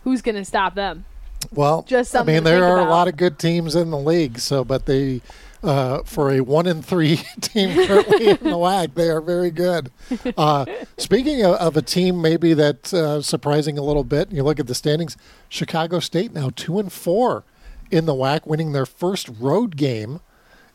Who's 0.03 0.21
going 0.21 0.35
to 0.35 0.43
stop 0.43 0.75
them? 0.75 1.05
Well, 1.53 1.83
Just 1.83 2.15
I 2.15 2.23
mean, 2.23 2.43
there 2.43 2.63
are 2.63 2.77
about. 2.77 2.87
a 2.87 2.89
lot 2.89 3.07
of 3.07 3.17
good 3.17 3.39
teams 3.39 3.75
in 3.75 3.91
the 3.91 3.97
league. 3.97 4.39
So, 4.39 4.63
but 4.63 4.85
they, 4.85 5.21
uh, 5.63 6.03
for 6.03 6.31
a 6.31 6.41
one 6.41 6.67
in 6.67 6.81
three 6.81 7.17
team 7.41 7.85
currently 7.87 8.27
in 8.27 8.37
the 8.37 8.49
WAC, 8.57 8.93
they 8.95 9.09
are 9.09 9.21
very 9.21 9.51
good. 9.51 9.91
Uh, 10.37 10.65
speaking 10.97 11.43
of, 11.45 11.55
of 11.55 11.77
a 11.77 11.81
team 11.81 12.21
maybe 12.21 12.53
that's 12.53 12.93
uh, 12.93 13.21
surprising 13.21 13.77
a 13.77 13.83
little 13.83 14.03
bit, 14.03 14.31
you 14.31 14.43
look 14.43 14.59
at 14.59 14.67
the 14.67 14.75
standings. 14.75 15.17
Chicago 15.49 15.99
State 15.99 16.33
now 16.33 16.49
two 16.55 16.79
and 16.79 16.91
four 16.91 17.43
in 17.91 18.05
the 18.05 18.13
WAC, 18.13 18.45
winning 18.45 18.71
their 18.71 18.85
first 18.85 19.29
road 19.39 19.75
game 19.77 20.19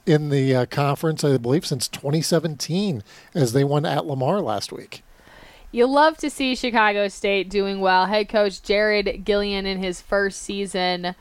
in 0.06 0.30
the 0.30 0.54
uh, 0.56 0.66
conference, 0.66 1.22
I 1.22 1.36
believe, 1.36 1.66
since 1.66 1.86
2017, 1.88 3.02
as 3.34 3.52
they 3.52 3.64
won 3.64 3.84
at 3.84 4.06
Lamar 4.06 4.40
last 4.40 4.72
week. 4.72 5.02
You 5.72 5.86
love 5.86 6.16
to 6.18 6.30
see 6.30 6.56
Chicago 6.56 7.08
State 7.08 7.48
doing 7.48 7.80
well. 7.80 8.06
Head 8.06 8.28
coach 8.28 8.62
Gerald 8.62 9.06
Gillion 9.24 9.66
in 9.66 9.78
his 9.78 10.00
first 10.00 10.42
season 10.42 11.14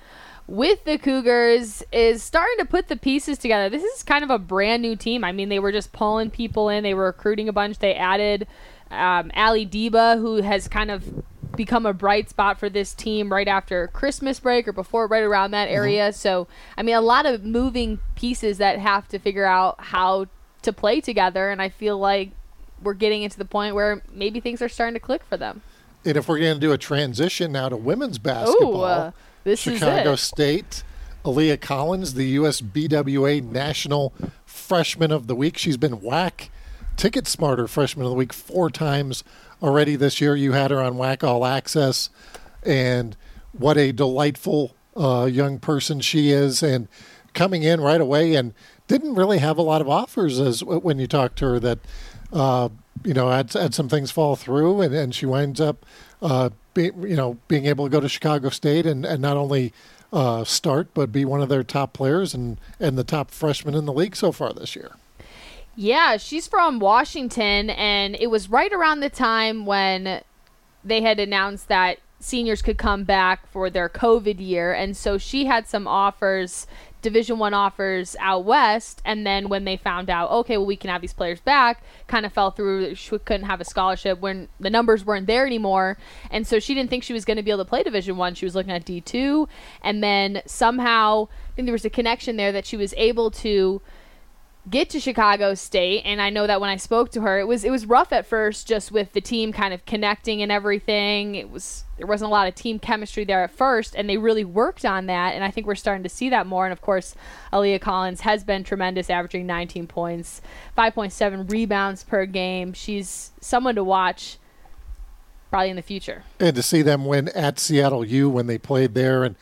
with 0.47 0.83
the 0.85 0.97
Cougars 0.97 1.83
is 1.91 2.23
starting 2.23 2.57
to 2.57 2.65
put 2.65 2.87
the 2.87 2.97
pieces 2.97 3.37
together. 3.37 3.69
This 3.69 3.83
is 3.83 4.01
kind 4.01 4.23
of 4.23 4.31
a 4.31 4.39
brand 4.39 4.81
new 4.81 4.95
team. 4.95 5.23
I 5.23 5.31
mean, 5.31 5.49
they 5.49 5.59
were 5.59 5.71
just 5.71 5.91
pulling 5.91 6.31
people 6.31 6.69
in, 6.69 6.83
they 6.83 6.95
were 6.95 7.05
recruiting 7.05 7.47
a 7.47 7.53
bunch. 7.53 7.77
They 7.77 7.93
added 7.93 8.47
um, 8.89 9.31
Ali 9.35 9.67
Deba, 9.67 10.17
who 10.17 10.41
has 10.41 10.67
kind 10.67 10.89
of 10.89 11.23
become 11.55 11.85
a 11.85 11.93
bright 11.93 12.29
spot 12.29 12.59
for 12.59 12.69
this 12.69 12.93
team 12.95 13.31
right 13.31 13.47
after 13.47 13.87
Christmas 13.89 14.39
break 14.39 14.67
or 14.67 14.73
before, 14.73 15.05
right 15.05 15.23
around 15.23 15.51
that 15.51 15.69
area. 15.69 16.11
So, 16.11 16.47
I 16.75 16.81
mean, 16.81 16.95
a 16.95 17.01
lot 17.01 17.27
of 17.27 17.43
moving 17.43 17.99
pieces 18.15 18.57
that 18.57 18.79
have 18.79 19.07
to 19.09 19.19
figure 19.19 19.45
out 19.45 19.75
how 19.79 20.25
to 20.63 20.73
play 20.73 21.01
together, 21.01 21.51
and 21.51 21.61
I 21.61 21.69
feel 21.69 21.99
like 21.99 22.31
we're 22.81 22.93
getting 22.93 23.23
into 23.23 23.37
the 23.37 23.45
point 23.45 23.75
where 23.75 24.01
maybe 24.11 24.39
things 24.39 24.61
are 24.61 24.69
starting 24.69 24.93
to 24.93 24.99
click 24.99 25.23
for 25.23 25.37
them. 25.37 25.61
And 26.05 26.15
if 26.15 26.27
we're 26.27 26.39
going 26.39 26.53
to 26.55 26.59
do 26.59 26.71
a 26.71 26.77
transition 26.77 27.51
now 27.51 27.69
to 27.69 27.77
women's 27.77 28.19
basketball, 28.19 28.81
Ooh, 28.81 28.83
uh, 28.83 29.11
this 29.43 29.59
Chicago 29.59 30.13
is 30.13 30.21
it. 30.21 30.23
State, 30.23 30.83
Aaliyah 31.25 31.59
Collins, 31.59 32.13
the 32.13 32.37
USBWA 32.37 33.43
National 33.43 34.13
Freshman 34.45 35.11
of 35.11 35.27
the 35.27 35.35
Week. 35.35 35.57
She's 35.57 35.77
been 35.77 35.97
WAC 35.97 36.49
Ticket 36.95 37.27
Smarter 37.27 37.67
Freshman 37.67 38.05
of 38.05 38.11
the 38.11 38.15
Week 38.15 38.31
four 38.31 38.69
times 38.69 39.23
already 39.61 39.95
this 39.95 40.21
year. 40.21 40.35
You 40.35 40.53
had 40.53 40.71
her 40.71 40.81
on 40.81 40.93
WAC 40.93 41.23
All 41.23 41.45
Access, 41.45 42.09
and 42.63 43.17
what 43.51 43.77
a 43.77 43.91
delightful 43.91 44.75
uh, 44.95 45.25
young 45.25 45.59
person 45.59 45.99
she 45.99 46.31
is, 46.31 46.63
and 46.63 46.87
coming 47.33 47.63
in 47.63 47.81
right 47.81 48.01
away 48.01 48.35
and 48.35 48.53
didn't 48.87 49.15
really 49.15 49.37
have 49.37 49.57
a 49.57 49.61
lot 49.61 49.81
of 49.81 49.87
offers 49.89 50.39
as 50.39 50.63
when 50.63 50.99
you 50.99 51.07
talked 51.07 51.37
to 51.37 51.45
her 51.45 51.59
that 51.59 51.79
uh, 52.33 52.69
you 53.03 53.13
know 53.13 53.29
had, 53.29 53.51
had 53.53 53.73
some 53.73 53.89
things 53.89 54.11
fall 54.11 54.35
through, 54.35 54.81
and, 54.81 54.93
and 54.93 55.15
she 55.15 55.25
winds 55.25 55.59
up 55.61 55.85
uh, 56.21 56.49
be, 56.73 56.85
you 56.85 57.15
know 57.15 57.37
being 57.47 57.65
able 57.65 57.85
to 57.85 57.89
go 57.89 57.99
to 57.99 58.09
Chicago 58.09 58.49
State 58.49 58.85
and, 58.85 59.05
and 59.05 59.21
not 59.21 59.37
only 59.37 59.73
uh, 60.11 60.43
start 60.43 60.87
but 60.93 61.11
be 61.11 61.25
one 61.25 61.41
of 61.41 61.49
their 61.49 61.63
top 61.63 61.93
players 61.93 62.33
and 62.33 62.59
and 62.79 62.97
the 62.97 63.03
top 63.03 63.31
freshman 63.31 63.75
in 63.75 63.85
the 63.85 63.93
league 63.93 64.15
so 64.15 64.31
far 64.31 64.53
this 64.53 64.75
year. 64.75 64.91
Yeah, 65.75 66.17
she's 66.17 66.45
from 66.45 66.79
Washington, 66.79 67.69
and 67.69 68.17
it 68.19 68.27
was 68.27 68.49
right 68.49 68.73
around 68.73 68.99
the 68.99 69.09
time 69.09 69.65
when 69.65 70.21
they 70.83 71.01
had 71.01 71.21
announced 71.21 71.69
that 71.69 71.99
seniors 72.19 72.61
could 72.61 72.77
come 72.77 73.05
back 73.05 73.47
for 73.47 73.69
their 73.69 73.87
COVID 73.87 74.39
year, 74.39 74.73
and 74.73 74.97
so 74.97 75.17
she 75.17 75.45
had 75.45 75.67
some 75.67 75.87
offers, 75.87 76.67
Division 77.01 77.39
One 77.39 77.53
offers 77.53 78.15
out 78.19 78.43
west, 78.43 79.01
and 79.05 79.25
then 79.25 79.47
when 79.47 79.63
they 79.63 79.77
found 79.77 80.09
out, 80.09 80.29
okay, 80.31 80.57
well 80.57 80.65
we 80.65 80.75
can 80.75 80.89
have 80.89 81.01
these 81.01 81.13
players 81.13 81.39
back, 81.39 81.83
kind 82.07 82.25
of 82.25 82.33
fell 82.33 82.51
through. 82.51 82.95
She 82.95 83.17
couldn't 83.19 83.45
have 83.45 83.61
a 83.61 83.65
scholarship 83.65 84.19
when 84.19 84.49
the 84.59 84.69
numbers 84.69 85.05
weren't 85.05 85.27
there 85.27 85.45
anymore, 85.45 85.97
and 86.29 86.45
so 86.45 86.59
she 86.59 86.73
didn't 86.73 86.89
think 86.89 87.03
she 87.03 87.13
was 87.13 87.25
going 87.25 87.37
to 87.37 87.43
be 87.43 87.51
able 87.51 87.63
to 87.63 87.69
play 87.69 87.83
Division 87.83 88.17
One. 88.17 88.35
She 88.35 88.45
was 88.45 88.55
looking 88.55 88.71
at 88.71 88.85
D 88.85 88.99
two, 89.01 89.47
and 89.81 90.03
then 90.03 90.41
somehow 90.45 91.27
I 91.51 91.55
think 91.55 91.65
there 91.67 91.73
was 91.73 91.85
a 91.85 91.89
connection 91.89 92.35
there 92.35 92.51
that 92.51 92.65
she 92.65 92.77
was 92.77 92.93
able 92.97 93.31
to 93.31 93.81
get 94.69 94.89
to 94.91 94.99
Chicago 94.99 95.53
State 95.53 96.03
and 96.05 96.21
I 96.21 96.29
know 96.29 96.47
that 96.47 96.61
when 96.61 96.69
I 96.69 96.75
spoke 96.75 97.11
to 97.11 97.21
her 97.21 97.39
it 97.39 97.47
was 97.47 97.63
it 97.63 97.71
was 97.71 97.85
rough 97.85 98.11
at 98.11 98.25
first 98.25 98.67
just 98.67 98.91
with 98.91 99.13
the 99.13 99.21
team 99.21 99.51
kind 99.51 99.73
of 99.73 99.85
connecting 99.85 100.41
and 100.41 100.51
everything. 100.51 101.35
It 101.35 101.49
was 101.49 101.83
there 101.97 102.07
wasn't 102.07 102.29
a 102.29 102.31
lot 102.31 102.47
of 102.47 102.55
team 102.55 102.79
chemistry 102.79 103.23
there 103.23 103.43
at 103.43 103.51
first 103.51 103.95
and 103.95 104.09
they 104.09 104.17
really 104.17 104.45
worked 104.45 104.85
on 104.85 105.07
that 105.07 105.33
and 105.33 105.43
I 105.43 105.51
think 105.51 105.67
we're 105.67 105.75
starting 105.75 106.03
to 106.03 106.09
see 106.09 106.29
that 106.29 106.47
more. 106.47 106.65
And 106.65 106.73
of 106.73 106.81
course 106.81 107.15
Aaliyah 107.53 107.81
Collins 107.81 108.21
has 108.21 108.43
been 108.43 108.63
tremendous 108.63 109.09
averaging 109.09 109.45
19 109.45 109.87
points 109.87 110.41
5.7 110.77 111.49
rebounds 111.51 112.03
per 112.03 112.25
game. 112.25 112.73
She's 112.73 113.31
someone 113.41 113.75
to 113.75 113.83
watch 113.83 114.37
probably 115.49 115.69
in 115.69 115.75
the 115.75 115.81
future. 115.81 116.23
And 116.39 116.55
to 116.55 116.61
see 116.61 116.81
them 116.81 117.05
win 117.05 117.29
at 117.29 117.59
Seattle 117.59 118.05
U 118.05 118.29
when 118.29 118.47
they 118.47 118.57
played 118.57 118.93
there 118.93 119.23
and 119.23 119.35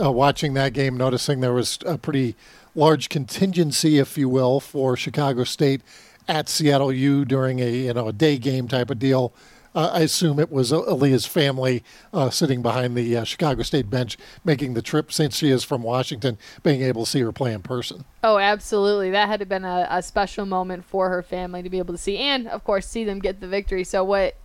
uh, 0.00 0.12
watching 0.12 0.54
that 0.54 0.72
game 0.72 0.96
noticing 0.96 1.40
there 1.40 1.52
was 1.52 1.78
a 1.86 1.98
pretty 1.98 2.36
large 2.76 3.08
contingency, 3.08 3.98
if 3.98 4.16
you 4.16 4.28
will, 4.28 4.60
for 4.60 4.96
Chicago 4.96 5.42
State 5.44 5.82
at 6.28 6.48
Seattle 6.48 6.92
U 6.92 7.24
during 7.24 7.60
a 7.60 7.70
you 7.70 7.94
know 7.94 8.08
a 8.08 8.12
day 8.12 8.38
game 8.38 8.68
type 8.68 8.90
of 8.90 8.98
deal. 8.98 9.32
Uh, 9.74 9.90
I 9.92 10.00
assume 10.00 10.38
it 10.38 10.50
was 10.50 10.72
Aaliyah's 10.72 11.26
family 11.26 11.84
uh, 12.10 12.30
sitting 12.30 12.62
behind 12.62 12.96
the 12.96 13.18
uh, 13.18 13.24
Chicago 13.24 13.62
State 13.62 13.90
bench, 13.90 14.16
making 14.42 14.72
the 14.72 14.80
trip 14.80 15.12
since 15.12 15.36
she 15.36 15.50
is 15.50 15.64
from 15.64 15.82
Washington, 15.82 16.38
being 16.62 16.80
able 16.80 17.04
to 17.04 17.10
see 17.10 17.20
her 17.20 17.30
play 17.30 17.52
in 17.52 17.60
person. 17.60 18.06
Oh, 18.24 18.38
absolutely. 18.38 19.10
That 19.10 19.28
had 19.28 19.40
to 19.40 19.46
been 19.46 19.66
a, 19.66 19.86
a 19.90 20.02
special 20.02 20.46
moment 20.46 20.86
for 20.86 21.10
her 21.10 21.22
family 21.22 21.62
to 21.62 21.68
be 21.68 21.76
able 21.76 21.92
to 21.92 21.98
see, 21.98 22.16
and 22.16 22.48
of 22.48 22.64
course, 22.64 22.86
see 22.86 23.04
them 23.04 23.18
get 23.18 23.40
the 23.40 23.48
victory. 23.48 23.84
So, 23.84 24.02
what 24.02 24.36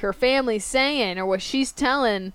her 0.00 0.12
family's 0.12 0.66
saying, 0.66 1.18
or 1.18 1.24
what 1.24 1.40
she's 1.40 1.72
telling 1.72 2.34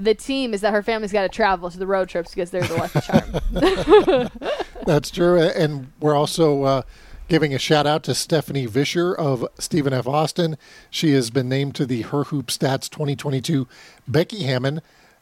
the 0.00 0.14
team 0.14 0.54
is 0.54 0.62
that 0.62 0.72
her 0.72 0.82
family's 0.82 1.12
got 1.12 1.22
to 1.22 1.28
travel 1.28 1.70
to 1.70 1.78
the 1.78 1.86
road 1.86 2.08
trips 2.08 2.34
because 2.34 2.50
they're 2.50 2.62
the 2.62 2.74
lucky 2.74 3.00
charm. 4.30 4.60
That's 4.86 5.10
true, 5.10 5.40
and 5.40 5.92
we're 6.00 6.14
also 6.14 6.62
uh, 6.64 6.82
giving 7.28 7.54
a 7.54 7.58
shout 7.58 7.86
out 7.86 8.02
to 8.04 8.14
Stephanie 8.14 8.66
Visscher 8.66 9.14
of 9.16 9.46
Stephen 9.58 9.92
F. 9.92 10.06
Austin. 10.06 10.56
She 10.90 11.12
has 11.12 11.30
been 11.30 11.48
named 11.48 11.74
to 11.76 11.86
the 11.86 12.02
Her 12.02 12.24
Hoop 12.24 12.46
Stats 12.46 12.88
2022 12.88 13.68
Becky 14.08 14.44
Hammon 14.44 14.80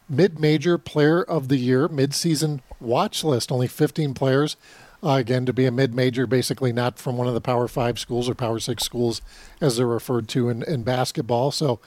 Mid 0.09 0.39
Major 0.39 0.79
Player 0.79 1.23
of 1.23 1.49
the 1.49 1.57
Year 1.57 1.89
mid 1.89 2.15
season 2.15 2.63
watch 2.81 3.25
list. 3.25 3.53
Only 3.53 3.67
15 3.67 4.15
players. 4.15 4.57
Uh, 5.03 5.11
again, 5.11 5.47
to 5.47 5.53
be 5.53 5.65
a 5.67 5.71
mid 5.71 5.95
major, 5.95 6.27
basically 6.27 6.73
not 6.73 6.99
from 6.99 7.17
one 7.17 7.29
of 7.29 7.35
the 7.35 7.41
Power 7.41 7.69
Five 7.69 7.99
schools 7.99 8.29
or 8.29 8.35
Power 8.35 8.59
Six 8.59 8.83
schools, 8.83 9.21
as 9.61 9.77
they're 9.77 9.87
referred 9.87 10.29
to 10.29 10.49
in, 10.49 10.63
in 10.63 10.83
basketball. 10.83 11.51
So 11.51 11.79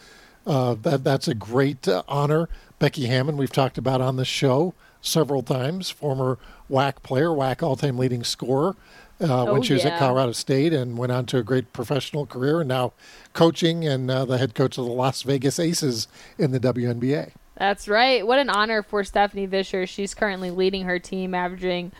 uh, 0.46 0.76
that 0.82 1.04
that's 1.04 1.28
a 1.28 1.34
great 1.34 1.88
uh, 1.88 2.04
honor. 2.08 2.48
Becky 2.82 3.06
Hammon, 3.06 3.38
we've 3.38 3.52
talked 3.52 3.78
about 3.78 4.02
on 4.02 4.16
the 4.16 4.26
show 4.26 4.74
several 5.02 5.44
times, 5.44 5.92
former 5.92 6.40
WAC 6.68 7.04
player, 7.04 7.28
WAC 7.28 7.62
all-time 7.62 7.96
leading 7.96 8.24
scorer. 8.24 8.76
Uh, 9.22 9.46
oh, 9.46 9.54
when 9.54 9.62
she 9.62 9.74
was 9.74 9.84
yeah. 9.84 9.92
at 9.92 10.00
Colorado 10.00 10.32
State 10.32 10.74
and 10.74 10.98
went 10.98 11.12
on 11.12 11.28
to 11.28 11.38
a 11.38 11.44
great 11.44 11.74
professional 11.74 12.26
career, 12.26 12.62
and 12.62 12.68
now 12.68 12.92
coaching 13.34 13.88
and 13.88 14.10
uh, 14.10 14.26
the 14.26 14.40
head 14.40 14.56
coach 14.56 14.80
of 14.80 14.86
the 14.86 14.92
Las 14.92 15.22
Vegas 15.22 15.60
Aces 15.60 16.08
in 16.40 16.50
the 16.50 16.60
WNBA. 16.60 17.34
That's 17.56 17.88
right. 17.88 18.26
What 18.26 18.40
an 18.40 18.50
honor 18.50 18.82
for 18.82 19.04
Stephanie 19.04 19.48
Visscher. 19.48 19.88
She's 19.88 20.16
currently 20.16 20.50
leading 20.50 20.86
her 20.86 20.98
team, 20.98 21.36
averaging 21.36 21.92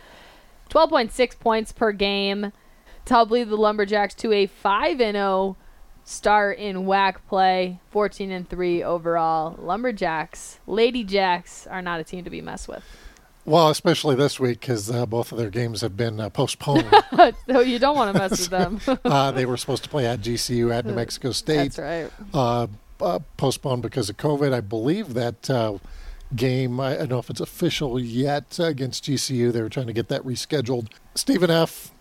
12.6 0.68 1.38
points 1.38 1.70
per 1.70 1.92
game 1.92 2.50
to 3.04 3.14
help 3.14 3.30
lead 3.30 3.50
the 3.50 3.56
Lumberjacks 3.56 4.14
to 4.14 4.32
a 4.32 4.46
5 4.46 4.98
0 4.98 5.56
start 6.04 6.58
in 6.58 6.84
WAC 6.84 7.16
play, 7.28 7.80
14 7.90 8.30
and 8.30 8.48
3 8.48 8.82
overall. 8.82 9.56
Lumberjacks, 9.58 10.58
Lady 10.66 11.04
Jacks 11.04 11.66
are 11.66 11.82
not 11.82 12.00
a 12.00 12.04
team 12.04 12.24
to 12.24 12.30
be 12.30 12.40
messed 12.40 12.68
with. 12.68 12.82
Well, 13.44 13.70
especially 13.70 14.14
this 14.14 14.38
week 14.38 14.60
because 14.60 14.88
uh, 14.88 15.04
both 15.04 15.32
of 15.32 15.38
their 15.38 15.50
games 15.50 15.80
have 15.80 15.96
been 15.96 16.20
uh, 16.20 16.30
postponed. 16.30 16.86
so 17.46 17.60
you 17.60 17.80
don't 17.80 17.96
want 17.96 18.14
to 18.14 18.18
mess 18.18 18.30
with 18.30 18.50
them. 18.50 18.80
uh, 19.04 19.32
they 19.32 19.46
were 19.46 19.56
supposed 19.56 19.82
to 19.82 19.88
play 19.88 20.06
at 20.06 20.20
GCU 20.20 20.72
at 20.72 20.86
New 20.86 20.92
Mexico 20.94 21.32
State. 21.32 21.72
That's 21.72 21.78
right. 21.78 22.10
Uh, 22.32 22.68
uh, 23.00 23.18
postponed 23.36 23.82
because 23.82 24.08
of 24.08 24.16
COVID. 24.16 24.52
I 24.52 24.60
believe 24.60 25.14
that 25.14 25.50
uh, 25.50 25.78
game, 26.34 26.80
I 26.80 26.96
don't 26.96 27.10
know 27.10 27.18
if 27.18 27.30
it's 27.30 27.40
official 27.40 27.98
yet 27.98 28.58
uh, 28.58 28.64
against 28.64 29.04
GCU. 29.04 29.52
They 29.52 29.62
were 29.62 29.68
trying 29.68 29.88
to 29.88 29.92
get 29.92 30.08
that 30.08 30.22
rescheduled. 30.22 30.88
Stephen 31.14 31.50
F., 31.50 31.91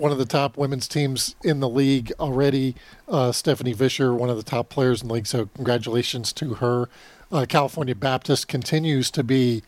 one 0.00 0.12
of 0.12 0.18
the 0.18 0.24
top 0.24 0.56
women's 0.56 0.88
teams 0.88 1.36
in 1.44 1.60
the 1.60 1.68
league 1.68 2.10
already. 2.18 2.74
Uh, 3.06 3.32
Stephanie 3.32 3.74
Visscher, 3.74 4.16
one 4.16 4.30
of 4.30 4.36
the 4.36 4.42
top 4.42 4.68
players 4.70 5.02
in 5.02 5.08
the 5.08 5.14
league. 5.14 5.26
So 5.26 5.46
congratulations 5.54 6.32
to 6.34 6.54
her. 6.54 6.88
Uh, 7.30 7.46
California 7.48 7.94
Baptist 7.94 8.48
continues 8.48 9.10
to 9.12 9.22
be 9.22 9.62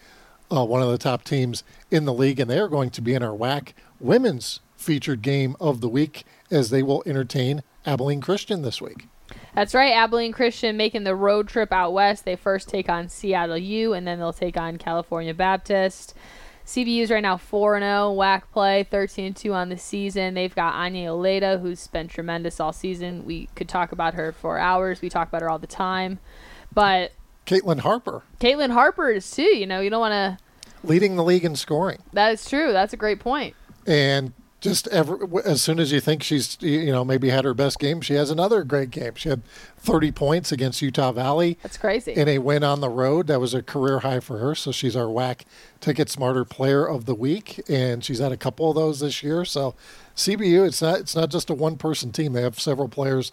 uh, 0.51 0.65
one 0.65 0.83
of 0.83 0.89
the 0.89 0.99
top 0.99 1.23
teams 1.23 1.62
in 1.91 2.07
the 2.07 2.15
league, 2.15 2.41
and 2.41 2.51
they 2.51 2.59
are 2.59 2.69
going 2.69 2.91
to 2.91 3.01
be 3.01 3.15
in 3.15 3.23
our 3.23 3.37
WAC 3.37 3.73
women's 4.01 4.61
featured 4.75 5.23
game 5.23 5.55
of 5.61 5.81
the 5.81 5.89
week 5.89 6.25
as 6.51 6.71
they 6.71 6.83
will 6.83 7.03
entertain 7.07 7.62
Abilene 7.87 8.21
Christian 8.21 8.62
this 8.62 8.81
week. 8.81 9.07
That's 9.55 9.75
right. 9.75 9.93
Abilene 9.93 10.33
Christian 10.33 10.77
making 10.77 11.05
the 11.05 11.15
road 11.15 11.47
trip 11.47 11.73
out 11.73 11.93
west. 11.93 12.25
They 12.25 12.37
first 12.37 12.69
take 12.69 12.89
on 12.89 13.09
Seattle 13.09 13.59
U, 13.59 13.93
and 13.93 14.07
then 14.07 14.19
they'll 14.19 14.33
take 14.33 14.57
on 14.57 14.79
California 14.79 15.35
Baptist. 15.35 16.15
CBU's 16.66 17.11
right 17.11 17.23
now 17.23 17.37
4 17.37 17.78
0 17.81 18.14
WAC 18.14 18.42
play, 18.52 18.85
13 18.85 19.35
2 19.35 19.52
on 19.52 19.69
the 19.69 19.76
season. 19.76 20.35
They've 20.35 20.54
got 20.54 20.75
Anya 20.75 21.11
Oleda, 21.11 21.61
who's 21.61 21.87
been 21.88 22.09
tremendous 22.09 22.61
all 22.61 22.73
season. 22.73 23.25
We 23.25 23.49
could 23.54 23.69
talk 23.69 23.92
about 23.92 24.14
her 24.14 24.33
for 24.33 24.59
hours. 24.59 25.02
We 25.02 25.09
talk 25.11 25.28
about 25.28 25.42
her 25.42 25.50
all 25.50 25.59
the 25.59 25.66
time. 25.66 26.19
But 26.73 27.12
Caitlin 27.47 27.81
Harper 27.81 28.23
Caitlin 28.40 28.71
Harper 28.71 29.11
is 29.11 29.31
too. 29.31 29.42
You 29.42 29.66
know, 29.66 29.81
you 29.81 29.90
don't 29.90 30.00
want 30.00 30.12
to. 30.12 30.38
leading 30.87 31.16
the 31.16 31.25
league 31.25 31.45
in 31.45 31.57
scoring. 31.57 31.99
That 32.12 32.33
is 32.33 32.49
true. 32.49 32.73
That's 32.73 32.92
a 32.92 32.97
great 32.97 33.19
point. 33.21 33.54
and 33.87 34.33
just 34.62 34.87
ever 34.88 35.19
as 35.45 35.61
soon 35.61 35.81
as 35.81 35.90
you 35.90 35.99
think 36.00 36.23
she's 36.23 36.57
you 36.61 36.92
know 36.92 37.04
maybe 37.04 37.28
had 37.28 37.45
her 37.45 37.52
best 37.52 37.81
game, 37.81 38.00
she 38.00 38.14
has 38.14 38.31
another 38.31 38.62
great 38.62 38.90
game. 38.90 39.14
She 39.16 39.28
had 39.28 39.42
30 39.78 40.12
points 40.12 40.52
against 40.52 40.81
Utah 40.81 41.11
Valley 41.11 41.59
That's 41.62 41.76
crazy. 41.76 42.12
in 42.12 42.28
a 42.28 42.38
win 42.38 42.62
on 42.62 42.81
the 42.81 42.88
road. 42.88 43.26
That 43.26 43.40
was 43.40 43.54
a 43.54 43.62
career 43.62 43.99
high 43.99 44.21
for 44.21 44.38
her. 44.38 44.54
So 44.54 44.71
she's 44.71 44.95
our 44.95 45.07
WAC 45.07 45.40
Ticket 45.81 46.09
Smarter 46.09 46.45
Player 46.45 46.87
of 46.87 47.07
the 47.07 47.14
Week, 47.14 47.61
and 47.69 48.04
she's 48.04 48.21
had 48.21 48.31
a 48.31 48.37
couple 48.37 48.71
of 48.71 48.76
those 48.76 49.00
this 49.00 49.23
year. 49.23 49.45
So 49.45 49.75
CBU, 50.16 50.66
it's 50.66 50.81
not 50.81 51.00
it's 51.00 51.16
not 51.16 51.28
just 51.28 51.50
a 51.50 51.54
one 51.54 51.76
person 51.76 52.12
team. 52.12 52.33
They 52.33 52.42
have 52.42 52.61
several 52.61 52.88
players, 52.88 53.33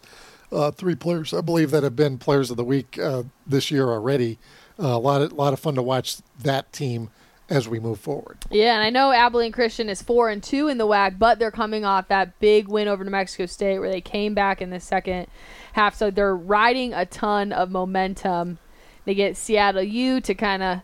uh, 0.52 0.72
three 0.72 0.96
players 0.96 1.32
I 1.32 1.42
believe 1.42 1.70
that 1.72 1.84
have 1.84 1.96
been 1.96 2.18
Players 2.18 2.50
of 2.50 2.58
the 2.58 2.66
Week 2.66 2.98
uh, 2.98 3.24
this 3.46 3.70
year 3.70 3.88
already. 3.90 4.40
Uh, 4.80 4.88
a 4.88 4.98
lot 4.98 5.22
of 5.22 5.32
lot 5.34 5.54
of 5.54 5.60
fun 5.60 5.76
to 5.76 5.84
watch 5.84 6.18
that 6.42 6.74
team 6.74 7.12
as 7.50 7.68
we 7.68 7.80
move 7.80 8.00
forward. 8.00 8.38
Yeah, 8.50 8.76
and 8.76 8.84
I 8.84 8.90
know 8.90 9.12
Abilene 9.12 9.52
Christian 9.52 9.90
is 9.90 10.02
four 10.02 10.30
and 10.30 10.42
two 10.42 10.68
in 10.68 10.78
the 10.78 10.86
WAC, 10.86 11.18
but 11.18 11.40
they're 11.40 11.52
coming 11.52 11.84
off 11.84 12.08
that 12.10 12.40
big 12.40 12.68
win 12.68 12.88
over 12.88 13.04
New 13.04 13.10
Mexico 13.10 13.46
State 13.46 13.80
where 13.80 13.92
they 13.92 14.02
came 14.02 14.34
back 14.34 14.62
in 14.62 14.70
the 14.70 14.80
second 14.80 15.28
half. 15.74 15.96
So 15.96 16.12
they're 16.12 16.36
riding 16.36 16.94
a 16.94 17.06
ton 17.06 17.52
of 17.52 17.72
momentum. 17.72 18.60
They 19.06 19.16
get 19.16 19.36
Seattle 19.38 19.84
U 19.84 20.22
to 20.22 20.36
kind 20.36 20.62
of 20.62 20.82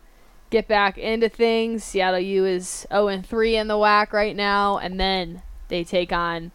get 0.49 0.67
back 0.67 0.97
into 0.97 1.29
things. 1.29 1.83
Seattle 1.83 2.19
U 2.19 2.45
is 2.45 2.87
0 2.91 3.07
and 3.09 3.25
3 3.25 3.55
in 3.57 3.67
the 3.67 3.75
WAC 3.75 4.11
right 4.13 4.35
now, 4.35 4.77
and 4.77 4.99
then 4.99 5.43
they 5.67 5.83
take 5.83 6.11
on 6.11 6.51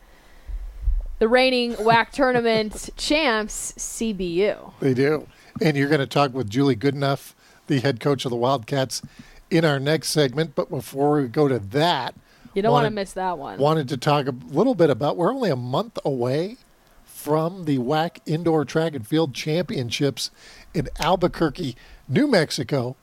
the 1.19 1.29
reigning 1.29 1.75
WAC 1.75 2.11
tournament 2.12 2.90
champs, 2.97 3.73
CBU. 3.73 4.73
They 4.81 4.95
do. 4.95 5.29
And 5.61 5.76
you're 5.76 5.88
going 5.88 6.00
to 6.00 6.07
talk 6.07 6.33
with 6.33 6.49
Julie 6.49 6.76
Goodenough, 6.76 7.35
the 7.67 7.81
head 7.81 8.00
coach 8.00 8.25
of 8.25 8.31
the 8.31 8.37
Wildcats, 8.37 9.02
in 9.50 9.64
our 9.64 9.80
next 9.80 10.09
segment. 10.09 10.54
But 10.54 10.71
before 10.71 11.21
we 11.21 11.28
go 11.28 11.49
to 11.49 11.59
that, 11.59 12.14
you 12.54 12.62
don't 12.62 12.73
want 12.73 12.87
to 12.87 12.90
miss 12.90 13.12
that 13.12 13.38
one. 13.38 13.59
Wanted 13.59 13.88
to 13.90 13.97
talk 13.97 14.26
a 14.26 14.35
little 14.49 14.75
bit 14.75 14.90
about 14.90 15.16
we're 15.16 15.33
only 15.33 15.50
a 15.50 15.57
month 15.57 15.99
away 16.04 16.57
from 17.04 17.64
the 17.64 17.78
WAC 17.78 18.19
Indoor 18.26 18.64
Track 18.64 18.95
and 18.95 19.07
Field 19.07 19.35
Championships 19.35 20.30
in 20.73 20.88
Albuquerque, 20.99 21.76
New 22.09 22.26
Mexico. 22.26 22.97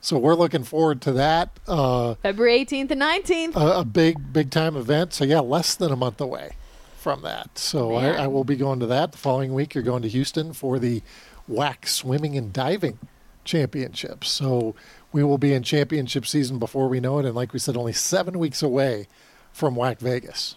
So 0.00 0.18
we're 0.18 0.34
looking 0.34 0.64
forward 0.64 1.00
to 1.02 1.12
that. 1.12 1.58
Uh, 1.66 2.14
February 2.16 2.64
18th 2.64 2.90
and 2.90 3.00
19th. 3.00 3.56
A, 3.56 3.80
a, 3.80 3.84
big, 3.84 4.34
big 4.34 4.50
time 4.50 4.76
event. 4.76 5.14
So, 5.14 5.24
yeah, 5.24 5.40
less 5.40 5.74
than 5.74 5.90
a 5.90 5.96
month 5.96 6.20
away 6.20 6.56
from 6.98 7.22
that. 7.22 7.58
So 7.58 7.94
I, 7.94 8.08
I, 8.10 8.26
will 8.26 8.44
be 8.44 8.56
going 8.56 8.80
to 8.80 8.86
that. 8.86 9.12
The 9.12 9.18
following 9.18 9.54
week, 9.54 9.74
you're 9.74 9.82
going 9.82 10.02
to 10.02 10.08
Houston 10.08 10.52
for 10.52 10.78
the 10.78 11.02
WAC 11.50 11.88
Swimming 11.88 12.36
and 12.36 12.52
Diving 12.52 12.98
Championships. 13.44 14.30
So 14.30 14.74
we 15.14 15.22
will 15.22 15.38
be 15.38 15.54
in 15.54 15.62
championship 15.62 16.26
season 16.26 16.58
before 16.58 16.88
we 16.88 16.98
know 16.98 17.20
it. 17.20 17.24
And 17.24 17.36
like 17.36 17.52
we 17.52 17.60
said, 17.60 17.76
only 17.76 17.92
seven 17.92 18.36
weeks 18.36 18.64
away 18.64 19.06
from 19.52 19.76
WAC 19.76 20.00
Vegas. 20.00 20.56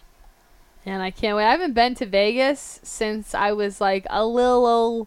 And 0.84 1.00
I 1.00 1.12
can't 1.12 1.36
wait. 1.36 1.46
I 1.46 1.52
haven't 1.52 1.74
been 1.74 1.94
to 1.94 2.06
Vegas 2.06 2.80
since 2.82 3.36
I 3.36 3.52
was 3.52 3.80
like 3.80 4.04
a 4.10 4.26
little. 4.26 5.06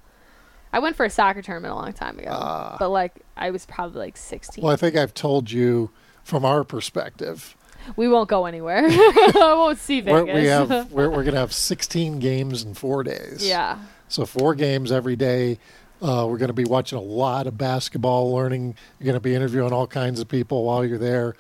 I 0.72 0.80
went 0.80 0.96
for 0.96 1.06
a 1.06 1.10
soccer 1.10 1.42
tournament 1.42 1.74
a 1.74 1.76
long 1.76 1.92
time 1.92 2.18
ago, 2.18 2.30
uh, 2.30 2.78
but 2.80 2.92
like 2.92 3.14
I 3.36 3.52
was 3.52 3.66
probably 3.66 4.00
like 4.00 4.16
16. 4.16 4.64
Well, 4.64 4.72
I 4.72 4.78
think 4.78 4.96
I've 4.96 5.14
told 5.14 5.52
you 5.52 5.90
from 6.24 6.46
our 6.46 6.64
perspective. 6.64 7.58
We 7.98 8.08
won't 8.08 8.30
go 8.30 8.46
anywhere. 8.46 8.86
I 8.88 9.54
won't 9.58 9.80
see 9.80 10.00
Vegas. 10.00 10.28
We're, 10.28 10.34
we 10.34 10.46
have, 10.46 10.92
we're, 10.94 11.10
we're 11.10 11.24
going 11.24 11.26
to 11.34 11.40
have 11.40 11.52
16 11.52 12.20
games 12.20 12.64
in 12.64 12.74
four 12.74 13.04
days. 13.04 13.46
Yeah. 13.46 13.80
So 14.08 14.26
four 14.26 14.56
games 14.56 14.94
every 14.94 15.18
day. 15.18 15.60
Uh, 16.02 16.26
we're 16.28 16.38
going 16.38 16.48
to 16.48 16.54
be 16.54 16.66
watching 16.66 16.98
a 16.98 17.02
lot 17.02 17.46
of 17.46 17.58
basketball, 17.58 18.34
learning. 18.34 18.76
You're 19.00 19.06
going 19.06 19.14
to 19.16 19.20
be 19.20 19.36
interviewing 19.36 19.72
all 19.72 19.88
kinds 19.88 20.20
of 20.20 20.28
people 20.28 20.64
while 20.64 20.84
you're 20.84 20.98
there. 20.98 21.36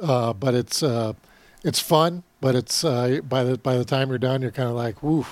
Uh, 0.00 0.32
but 0.32 0.54
it's 0.54 0.82
uh, 0.82 1.12
it's 1.64 1.80
fun. 1.80 2.22
But 2.40 2.54
it's 2.54 2.84
uh, 2.84 3.20
by 3.28 3.44
the 3.44 3.58
by 3.58 3.76
the 3.76 3.84
time 3.84 4.08
you're 4.08 4.18
done, 4.18 4.42
you're 4.42 4.50
kind 4.50 4.68
of 4.68 4.76
like, 4.76 5.02
woo, 5.02 5.26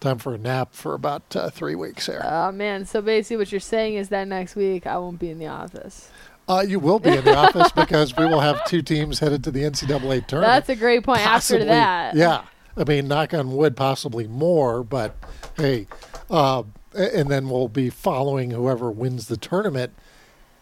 time 0.00 0.18
for 0.18 0.34
a 0.34 0.38
nap 0.38 0.72
for 0.72 0.94
about 0.94 1.34
uh, 1.34 1.50
three 1.50 1.74
weeks 1.74 2.06
there. 2.06 2.22
Oh 2.24 2.52
man! 2.52 2.84
So 2.84 3.02
basically, 3.02 3.38
what 3.38 3.52
you're 3.52 3.60
saying 3.60 3.94
is 3.96 4.08
that 4.08 4.28
next 4.28 4.56
week 4.56 4.86
I 4.86 4.96
won't 4.98 5.18
be 5.18 5.30
in 5.30 5.38
the 5.38 5.48
office. 5.48 6.10
Uh, 6.48 6.64
you 6.66 6.78
will 6.78 6.98
be 6.98 7.10
in 7.10 7.24
the 7.24 7.36
office 7.36 7.70
because 7.72 8.16
we 8.16 8.24
will 8.24 8.40
have 8.40 8.64
two 8.64 8.80
teams 8.80 9.18
headed 9.18 9.44
to 9.44 9.50
the 9.50 9.60
NCAA 9.64 10.26
tournament. 10.26 10.30
That's 10.30 10.70
a 10.70 10.76
great 10.76 11.04
point. 11.04 11.20
Possibly, 11.20 11.62
after 11.62 11.66
that, 11.66 12.14
yeah. 12.14 12.44
I 12.74 12.84
mean, 12.84 13.08
knock 13.08 13.34
on 13.34 13.54
wood, 13.54 13.76
possibly 13.76 14.28
more, 14.28 14.84
but 14.84 15.16
hey, 15.56 15.88
uh, 16.30 16.62
and 16.98 17.30
then 17.30 17.48
we'll 17.48 17.68
be 17.68 17.90
following 17.90 18.50
whoever 18.50 18.90
wins 18.90 19.28
the 19.28 19.36
tournament 19.36 19.92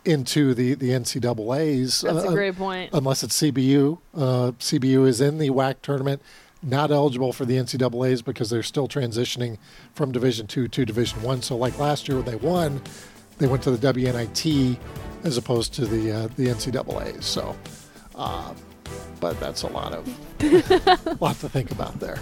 into 0.05 0.55
the 0.55 0.75
the 0.75 0.91
NCAA's. 0.91 2.03
That's 2.03 2.25
uh, 2.25 2.29
a 2.29 2.33
great 2.33 2.57
point. 2.57 2.91
Unless 2.93 3.23
it's 3.23 3.41
CBU, 3.41 3.99
uh, 4.15 4.53
CBU 4.59 5.07
is 5.07 5.21
in 5.21 5.39
the 5.39 5.51
WAC 5.51 5.77
tournament, 5.83 6.23
not 6.63 6.91
eligible 6.91 7.33
for 7.33 7.45
the 7.45 7.57
NCAA's 7.57 8.23
because 8.23 8.51
they're 8.51 8.63
still 8.63 8.89
transitioning 8.89 9.59
from 9.95 10.13
Division 10.13 10.47
two 10.47 10.69
to 10.69 10.85
Division 10.85 11.23
one. 11.23 11.43
So, 11.43 11.57
like 11.57 11.79
last 11.79 12.09
year 12.09 12.19
when 12.19 12.27
they 12.27 12.37
won, 12.37 12.81
they 13.39 13.47
went 13.47 13.63
to 13.65 13.71
the 13.71 13.93
WNIT 13.93 14.79
as 15.25 15.37
opposed 15.37 15.75
to 15.75 15.87
the 15.87 16.13
uh, 16.13 16.29
the 16.37 16.47
NCAA's. 16.47 17.27
So. 17.27 17.57
Uh, 18.15 18.55
but 19.21 19.39
that's 19.41 19.63
a 19.63 19.67
lot 19.69 19.93
of 19.93 21.21
lot 21.21 21.39
to 21.41 21.49
think 21.49 21.71
about 21.71 21.99
there. 21.99 22.19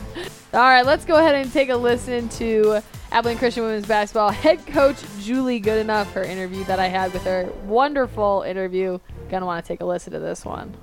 All 0.53 0.61
right, 0.61 0.87
let's 0.87 1.05
go 1.05 1.17
ahead 1.17 1.35
and 1.35 1.53
take 1.53 1.69
a 1.69 1.77
listen 1.77 2.29
to 2.31 2.83
Abilene 3.15 3.39
Christian 3.39 3.63
women's 3.63 3.87
basketball 3.87 4.31
head 4.31 4.67
coach 4.67 4.97
Julie 5.21 5.61
Goodenough. 5.61 6.11
Her 6.15 6.25
interview 6.25 6.65
that 6.65 6.81
I 6.81 6.89
had 6.89 7.13
with 7.13 7.23
her, 7.23 7.49
wonderful 7.65 8.43
interview. 8.43 8.99
Gonna 9.31 9.47
want 9.47 9.65
to 9.65 9.69
take 9.69 9.81
a 9.81 9.85
listen 9.85 10.13
to 10.15 10.19
this 10.19 10.45
one. 10.45 10.75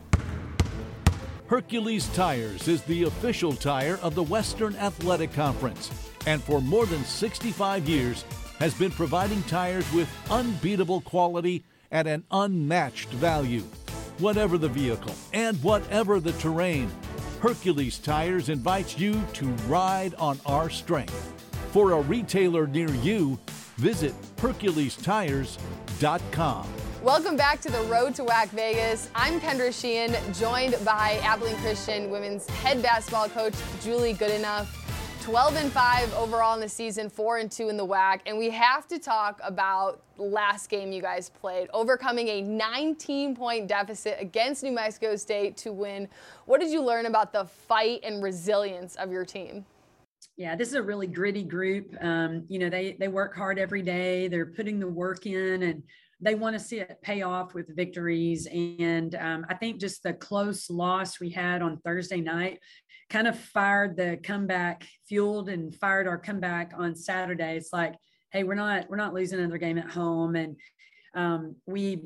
Hercules 1.47 2.07
Tires 2.13 2.69
is 2.69 2.83
the 2.83 3.03
official 3.03 3.51
tire 3.51 3.99
of 4.01 4.15
the 4.15 4.23
Western 4.23 4.77
Athletic 4.77 5.33
Conference, 5.33 5.91
and 6.25 6.41
for 6.41 6.61
more 6.61 6.85
than 6.85 7.03
65 7.03 7.89
years 7.89 8.23
has 8.59 8.73
been 8.75 8.91
providing 8.91 9.43
tires 9.43 9.91
with 9.91 10.09
unbeatable 10.31 11.01
quality 11.01 11.65
at 11.91 12.07
an 12.07 12.23
unmatched 12.31 13.09
value. 13.09 13.63
Whatever 14.19 14.57
the 14.57 14.69
vehicle 14.69 15.15
and 15.33 15.61
whatever 15.61 16.21
the 16.21 16.31
terrain, 16.33 16.89
Hercules 17.41 17.97
Tires 17.97 18.47
invites 18.47 18.97
you 18.97 19.21
to 19.33 19.47
ride 19.67 20.15
on 20.15 20.39
our 20.45 20.69
strength. 20.69 21.40
For 21.71 21.93
a 21.93 22.01
retailer 22.01 22.67
near 22.67 22.91
you, 22.95 23.39
visit 23.77 24.13
HerculesTires.com. 24.35 26.67
Welcome 27.01 27.37
back 27.37 27.61
to 27.61 27.71
the 27.71 27.79
Road 27.83 28.13
to 28.15 28.25
WAC 28.25 28.49
Vegas. 28.49 29.07
I'm 29.15 29.39
Kendra 29.39 29.71
Sheehan, 29.71 30.13
joined 30.33 30.75
by 30.83 31.17
Abilene 31.23 31.55
Christian 31.59 32.09
women's 32.09 32.45
head 32.49 32.83
basketball 32.83 33.29
coach 33.29 33.53
Julie 33.81 34.15
Goodenough. 34.15 34.67
12 35.23 35.55
and 35.55 35.71
5 35.71 36.13
overall 36.15 36.55
in 36.55 36.59
the 36.59 36.67
season, 36.67 37.09
4 37.09 37.37
and 37.37 37.49
2 37.49 37.69
in 37.69 37.77
the 37.77 37.85
WAC. 37.85 38.19
And 38.25 38.37
we 38.37 38.49
have 38.49 38.85
to 38.89 38.99
talk 38.99 39.39
about 39.41 40.01
last 40.17 40.67
game 40.67 40.91
you 40.91 41.01
guys 41.01 41.29
played, 41.29 41.69
overcoming 41.73 42.27
a 42.27 42.41
19 42.41 43.33
point 43.33 43.69
deficit 43.69 44.17
against 44.19 44.61
New 44.63 44.73
Mexico 44.73 45.15
State 45.15 45.55
to 45.57 45.71
win. 45.71 46.09
What 46.47 46.59
did 46.59 46.69
you 46.69 46.81
learn 46.81 47.05
about 47.05 47.31
the 47.31 47.45
fight 47.45 48.01
and 48.03 48.21
resilience 48.21 48.95
of 48.95 49.09
your 49.09 49.23
team? 49.23 49.63
Yeah, 50.41 50.55
this 50.55 50.69
is 50.69 50.73
a 50.73 50.81
really 50.81 51.05
gritty 51.05 51.43
group. 51.43 51.95
Um, 52.01 52.45
you 52.47 52.57
know, 52.57 52.67
they 52.67 52.97
they 52.99 53.09
work 53.09 53.35
hard 53.35 53.59
every 53.59 53.83
day. 53.83 54.27
They're 54.27 54.47
putting 54.47 54.79
the 54.79 54.87
work 54.87 55.27
in, 55.27 55.61
and 55.61 55.83
they 56.19 56.33
want 56.33 56.55
to 56.55 56.59
see 56.59 56.79
it 56.79 56.97
pay 57.03 57.21
off 57.21 57.53
with 57.53 57.75
victories. 57.75 58.47
And 58.47 59.13
um, 59.13 59.45
I 59.49 59.53
think 59.53 59.79
just 59.79 60.01
the 60.01 60.13
close 60.13 60.67
loss 60.67 61.19
we 61.19 61.29
had 61.29 61.61
on 61.61 61.77
Thursday 61.85 62.21
night 62.21 62.57
kind 63.07 63.27
of 63.27 63.37
fired 63.37 63.95
the 63.95 64.17
comeback, 64.23 64.83
fueled 65.07 65.47
and 65.47 65.75
fired 65.75 66.07
our 66.07 66.17
comeback 66.17 66.71
on 66.75 66.95
Saturday. 66.95 67.55
It's 67.55 67.71
like, 67.71 67.93
hey, 68.31 68.43
we're 68.43 68.55
not 68.55 68.89
we're 68.89 68.97
not 68.97 69.13
losing 69.13 69.37
another 69.37 69.59
game 69.59 69.77
at 69.77 69.91
home, 69.91 70.35
and 70.35 70.55
um, 71.13 71.55
we 71.67 72.01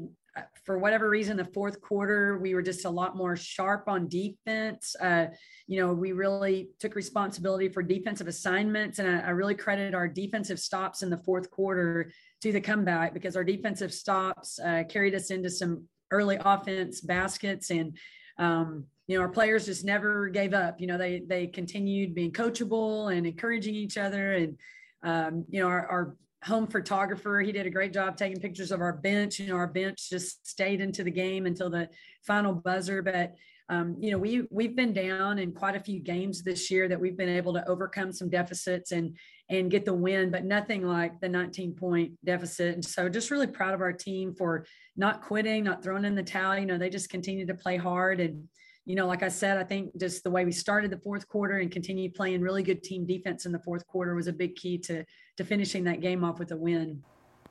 for 0.66 0.78
whatever 0.78 1.10
reason, 1.10 1.38
the 1.38 1.46
fourth 1.46 1.80
quarter, 1.82 2.40
we 2.40 2.54
were 2.54 2.62
just 2.62 2.86
a 2.86 2.90
lot 2.90 3.16
more 3.16 3.36
sharp 3.36 3.86
on 3.88 4.08
defense. 4.08 4.96
Uh, 5.00 5.28
you 5.68 5.80
know, 5.80 5.94
we 5.94 6.12
really 6.12 6.70
took 6.80 6.96
responsibility 6.96 7.70
for 7.70 7.82
defensive 7.82 8.28
assignments, 8.28 9.00
and 9.00 9.08
I, 9.08 9.28
I, 9.28 9.30
really 9.30 9.56
credit 9.56 9.94
our 9.94 10.08
defensive 10.08 10.60
stops 10.60 11.04
in 11.04 11.10
the 11.10 11.18
fourth 11.20 11.50
quarter 11.52 12.12
to 12.42 12.52
the 12.52 12.62
comeback 12.62 13.14
because 13.14 13.36
our 13.36 13.44
defensive 13.44 13.94
stops 13.94 14.60
uh, 14.60 14.84
carried 14.90 15.16
us 15.16 15.32
into 15.32 15.50
some 15.50 15.86
early 16.12 16.38
offense 16.40 17.02
baskets, 17.02 17.70
and 17.70 17.98
um, 18.38 18.86
you 19.08 19.18
know, 19.18 19.22
our 19.22 19.30
players 19.30 19.66
just 19.66 19.86
never 19.86 20.30
gave 20.30 20.54
up. 20.54 20.82
You 20.82 20.88
know, 20.88 20.98
they 20.98 21.20
they 21.20 21.48
continued 21.48 22.16
being 22.16 22.32
coachable 22.32 23.16
and 23.16 23.26
encouraging 23.26 23.76
each 23.76 23.98
other. 23.98 24.34
And 24.34 24.58
um, 25.04 25.46
you 25.50 25.62
know, 25.62 25.68
our, 25.68 25.88
our 25.88 26.18
home 26.46 26.68
photographer, 26.68 27.42
he 27.42 27.52
did 27.52 27.66
a 27.66 27.72
great 27.72 27.92
job 27.92 28.16
taking 28.16 28.40
pictures 28.40 28.72
of 28.72 28.80
our 28.80 28.94
bench. 28.94 29.40
You 29.40 29.48
know, 29.48 29.56
our 29.56 29.68
bench 29.68 30.10
just 30.10 30.48
stayed 30.48 30.80
into 30.80 31.04
the 31.04 31.12
game 31.12 31.46
until 31.46 31.70
the 31.70 31.90
final 32.26 32.54
buzzer. 32.54 33.02
But 33.02 33.34
um, 33.68 33.96
you 34.00 34.12
know, 34.12 34.20
we 34.20 34.44
we've 34.52 34.76
been 34.76 34.94
down 34.94 35.40
in 35.40 35.52
quite 35.52 35.76
a 35.76 35.80
few 35.80 36.00
games 36.00 36.44
this 36.44 36.70
year 36.70 36.88
that 36.88 37.00
we've 37.00 37.18
been 37.18 37.30
able 37.30 37.54
to 37.54 37.68
overcome 37.68 38.12
some 38.12 38.30
deficits 38.30 38.92
and 38.92 39.18
and 39.50 39.72
get 39.72 39.86
the 39.86 39.94
win, 39.94 40.30
but 40.30 40.46
nothing 40.46 40.84
like 40.84 41.20
the 41.20 41.30
19 41.30 41.74
point 41.74 42.12
deficit. 42.24 42.76
And 42.76 42.86
so 42.86 43.10
just 43.10 43.32
really 43.32 43.48
proud 43.48 43.74
of 43.74 43.82
our 43.82 43.94
team 43.94 44.36
for 44.36 44.66
not 44.96 45.24
quitting, 45.24 45.64
not 45.64 45.84
throwing 45.84 46.06
in 46.06 46.16
the 46.16 46.24
towel. 46.24 46.60
You 46.60 46.68
know, 46.68 46.78
they 46.78 46.90
just 46.90 47.10
continue 47.10 47.48
to 47.48 47.56
play 47.56 47.78
hard 47.78 48.20
and 48.20 48.48
you 48.86 48.96
know, 48.96 49.08
like 49.08 49.24
I 49.24 49.30
said, 49.30 49.58
I 49.58 49.64
think 49.64 49.98
just 49.98 50.24
the 50.24 50.30
way 50.30 50.46
we 50.46 50.52
started 50.52 50.92
the 50.92 50.98
fourth 50.98 51.28
quarter 51.28 51.58
and 51.58 51.72
continued 51.72 52.14
playing 52.14 52.42
really 52.42 52.62
good 52.62 52.84
team 52.84 53.06
defense 53.06 53.46
in 53.46 53.52
the 53.52 53.60
fourth 53.60 53.86
quarter 53.88 54.14
was 54.14 54.28
a 54.28 54.34
big 54.34 54.56
key 54.56 54.78
to 54.80 55.04
to 55.38 55.44
finishing 55.44 55.84
that 55.86 56.02
game 56.02 56.24
off 56.24 56.40
with 56.40 56.52
a 56.52 56.58
win. 56.58 57.04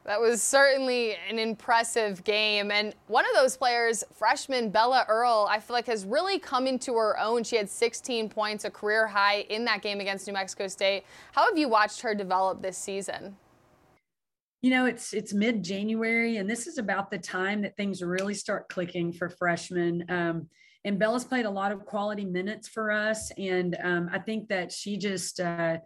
That 0.05 0.21
was 0.21 0.43
certainly 0.43 1.17
an 1.31 1.39
impressive 1.39 2.23
game. 2.25 2.71
And 2.71 2.95
one 3.07 3.25
of 3.25 3.35
those 3.35 3.57
players, 3.57 4.05
freshman 4.13 4.69
Bella 4.69 5.07
Earl, 5.09 5.47
I 5.51 5.59
feel 5.59 5.75
like 5.75 5.87
has 5.87 6.05
really 6.05 6.39
come 6.39 6.67
into 6.67 6.95
her 6.95 7.19
own. 7.19 7.43
She 7.43 7.57
had 7.57 7.71
16 7.71 8.29
points, 8.29 8.67
a 8.67 8.71
career 8.71 9.07
high 9.07 9.41
in 9.49 9.65
that 9.65 9.81
game 9.81 10.01
against 10.01 10.27
New 10.27 10.35
Mexico 10.35 10.69
State. 10.69 11.05
How 11.33 11.49
have 11.49 11.57
you 11.57 11.71
watched 11.71 12.03
her 12.03 12.15
develop 12.15 12.61
this 12.61 12.77
season? 12.77 13.37
You 14.61 14.71
know, 14.71 14.87
it's 14.87 15.13
it's 15.13 15.35
mid-January, 15.35 16.37
and 16.37 16.49
this 16.49 16.67
is 16.67 16.79
about 16.79 17.11
the 17.11 17.19
time 17.19 17.63
that 17.63 17.77
things 17.77 18.03
really 18.03 18.35
start 18.35 18.69
clicking 18.69 19.13
for 19.13 19.29
freshmen. 19.29 20.05
Um, 20.09 20.49
and 20.85 20.99
Bella's 20.99 21.25
played 21.25 21.47
a 21.47 21.51
lot 21.51 21.73
of 21.73 21.87
quality 21.87 22.25
minutes 22.25 22.69
for 22.69 22.91
us. 22.91 23.31
And 23.39 23.77
um, 23.83 24.11
I 24.13 24.19
think 24.19 24.49
that 24.49 24.71
she 24.71 24.99
just, 24.99 25.41
uh, 25.41 25.79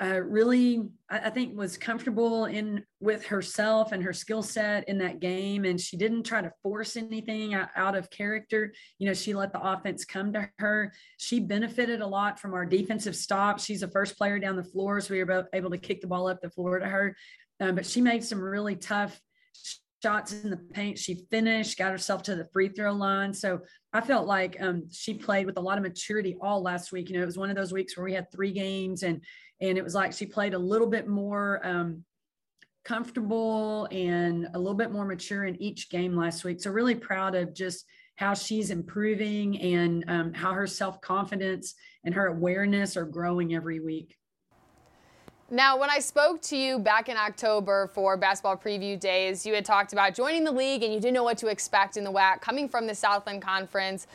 uh, 0.00 0.20
really, 0.20 0.82
I, 1.08 1.18
I, 1.20 1.30
think, 1.30 1.56
was 1.56 1.78
comfortable 1.78 2.46
in 2.46 2.84
with 3.00 3.24
herself 3.24 3.92
and 3.92 4.02
her 4.02 4.12
skill 4.12 4.42
set 4.42 4.88
in 4.88 4.98
that 4.98 5.20
game, 5.20 5.64
and 5.64 5.80
she 5.80 5.96
didn't 5.96 6.24
try 6.24 6.42
to 6.42 6.52
force 6.62 6.96
anything 6.96 7.54
out, 7.54 7.68
out, 7.76 7.96
of 7.96 8.10
character. 8.10 8.74
You 8.98 9.06
know, 9.06 9.14
she 9.14 9.32
let 9.32 9.52
the 9.52 9.60
offense 9.60 10.04
come 10.04 10.32
to 10.34 10.50
her. 10.58 10.92
She 11.18 11.40
benefited 11.40 12.02
a 12.02 12.06
lot 12.06 12.38
from 12.38 12.52
our 12.52 12.66
defensive 12.66 13.16
stop. 13.16 13.58
She's 13.58 13.80
the 13.80 13.88
first 13.88 14.18
player 14.18 14.38
down 14.38 14.56
the 14.56 14.64
floor, 14.64 15.00
so 15.00 15.14
we 15.14 15.24
were 15.24 15.48
able 15.52 15.70
to 15.70 15.78
kick 15.78 16.02
the 16.02 16.08
ball 16.08 16.28
up 16.28 16.42
the 16.42 16.50
floor 16.50 16.78
to 16.78 16.86
her. 16.86 17.16
Um, 17.60 17.74
but 17.74 17.86
she 17.86 18.02
made 18.02 18.22
some 18.22 18.40
really 18.40 18.76
tough 18.76 19.18
shots 20.02 20.32
in 20.32 20.50
the 20.50 20.56
paint. 20.56 20.98
She 20.98 21.26
finished, 21.30 21.78
got 21.78 21.90
herself 21.90 22.22
to 22.24 22.36
the 22.36 22.48
free 22.52 22.68
throw 22.68 22.92
line. 22.92 23.32
So 23.32 23.60
I 23.92 24.00
felt 24.00 24.26
like 24.26 24.56
um, 24.60 24.84
she 24.90 25.14
played 25.14 25.46
with 25.46 25.56
a 25.56 25.60
lot 25.60 25.78
of 25.78 25.82
maturity 25.82 26.36
all 26.40 26.62
last 26.62 26.92
week. 26.92 27.08
You 27.08 27.16
know, 27.16 27.22
it 27.22 27.26
was 27.26 27.38
one 27.38 27.50
of 27.50 27.56
those 27.56 27.72
weeks 27.72 27.96
where 27.96 28.04
we 28.04 28.12
had 28.12 28.30
three 28.30 28.52
games 28.52 29.02
and 29.02 29.22
and 29.60 29.78
it 29.78 29.84
was 29.84 29.94
like 29.94 30.12
she 30.12 30.26
played 30.26 30.52
a 30.52 30.58
little 30.58 30.86
bit 30.86 31.08
more 31.08 31.66
um, 31.66 32.04
comfortable 32.84 33.88
and 33.90 34.46
a 34.54 34.58
little 34.58 34.76
bit 34.76 34.92
more 34.92 35.06
mature 35.06 35.44
in 35.44 35.60
each 35.62 35.88
game 35.90 36.14
last 36.14 36.44
week. 36.44 36.60
So 36.60 36.70
really 36.70 36.94
proud 36.94 37.34
of 37.34 37.54
just 37.54 37.86
how 38.16 38.34
she's 38.34 38.70
improving 38.70 39.60
and 39.60 40.04
um, 40.08 40.34
how 40.34 40.52
her 40.52 40.66
self 40.66 41.00
confidence 41.00 41.74
and 42.04 42.14
her 42.14 42.26
awareness 42.26 42.96
are 42.96 43.04
growing 43.04 43.54
every 43.54 43.80
week. 43.80 44.14
Now, 45.50 45.78
when 45.78 45.90
I 45.90 46.00
spoke 46.00 46.42
to 46.42 46.56
you 46.56 46.80
back 46.80 47.08
in 47.08 47.16
October 47.16 47.88
for 47.94 48.16
basketball 48.16 48.56
preview 48.56 48.98
days, 48.98 49.46
you 49.46 49.54
had 49.54 49.64
talked 49.64 49.92
about 49.92 50.12
joining 50.12 50.42
the 50.42 50.50
league 50.50 50.82
and 50.82 50.92
you 50.92 50.98
didn't 50.98 51.14
know 51.14 51.22
what 51.22 51.38
to 51.38 51.46
expect 51.46 51.96
in 51.96 52.02
the 52.02 52.10
WAC 52.10 52.40
coming 52.40 52.68
from 52.68 52.88
the 52.88 52.94
Southland 52.94 53.42
Conference. 53.42 54.08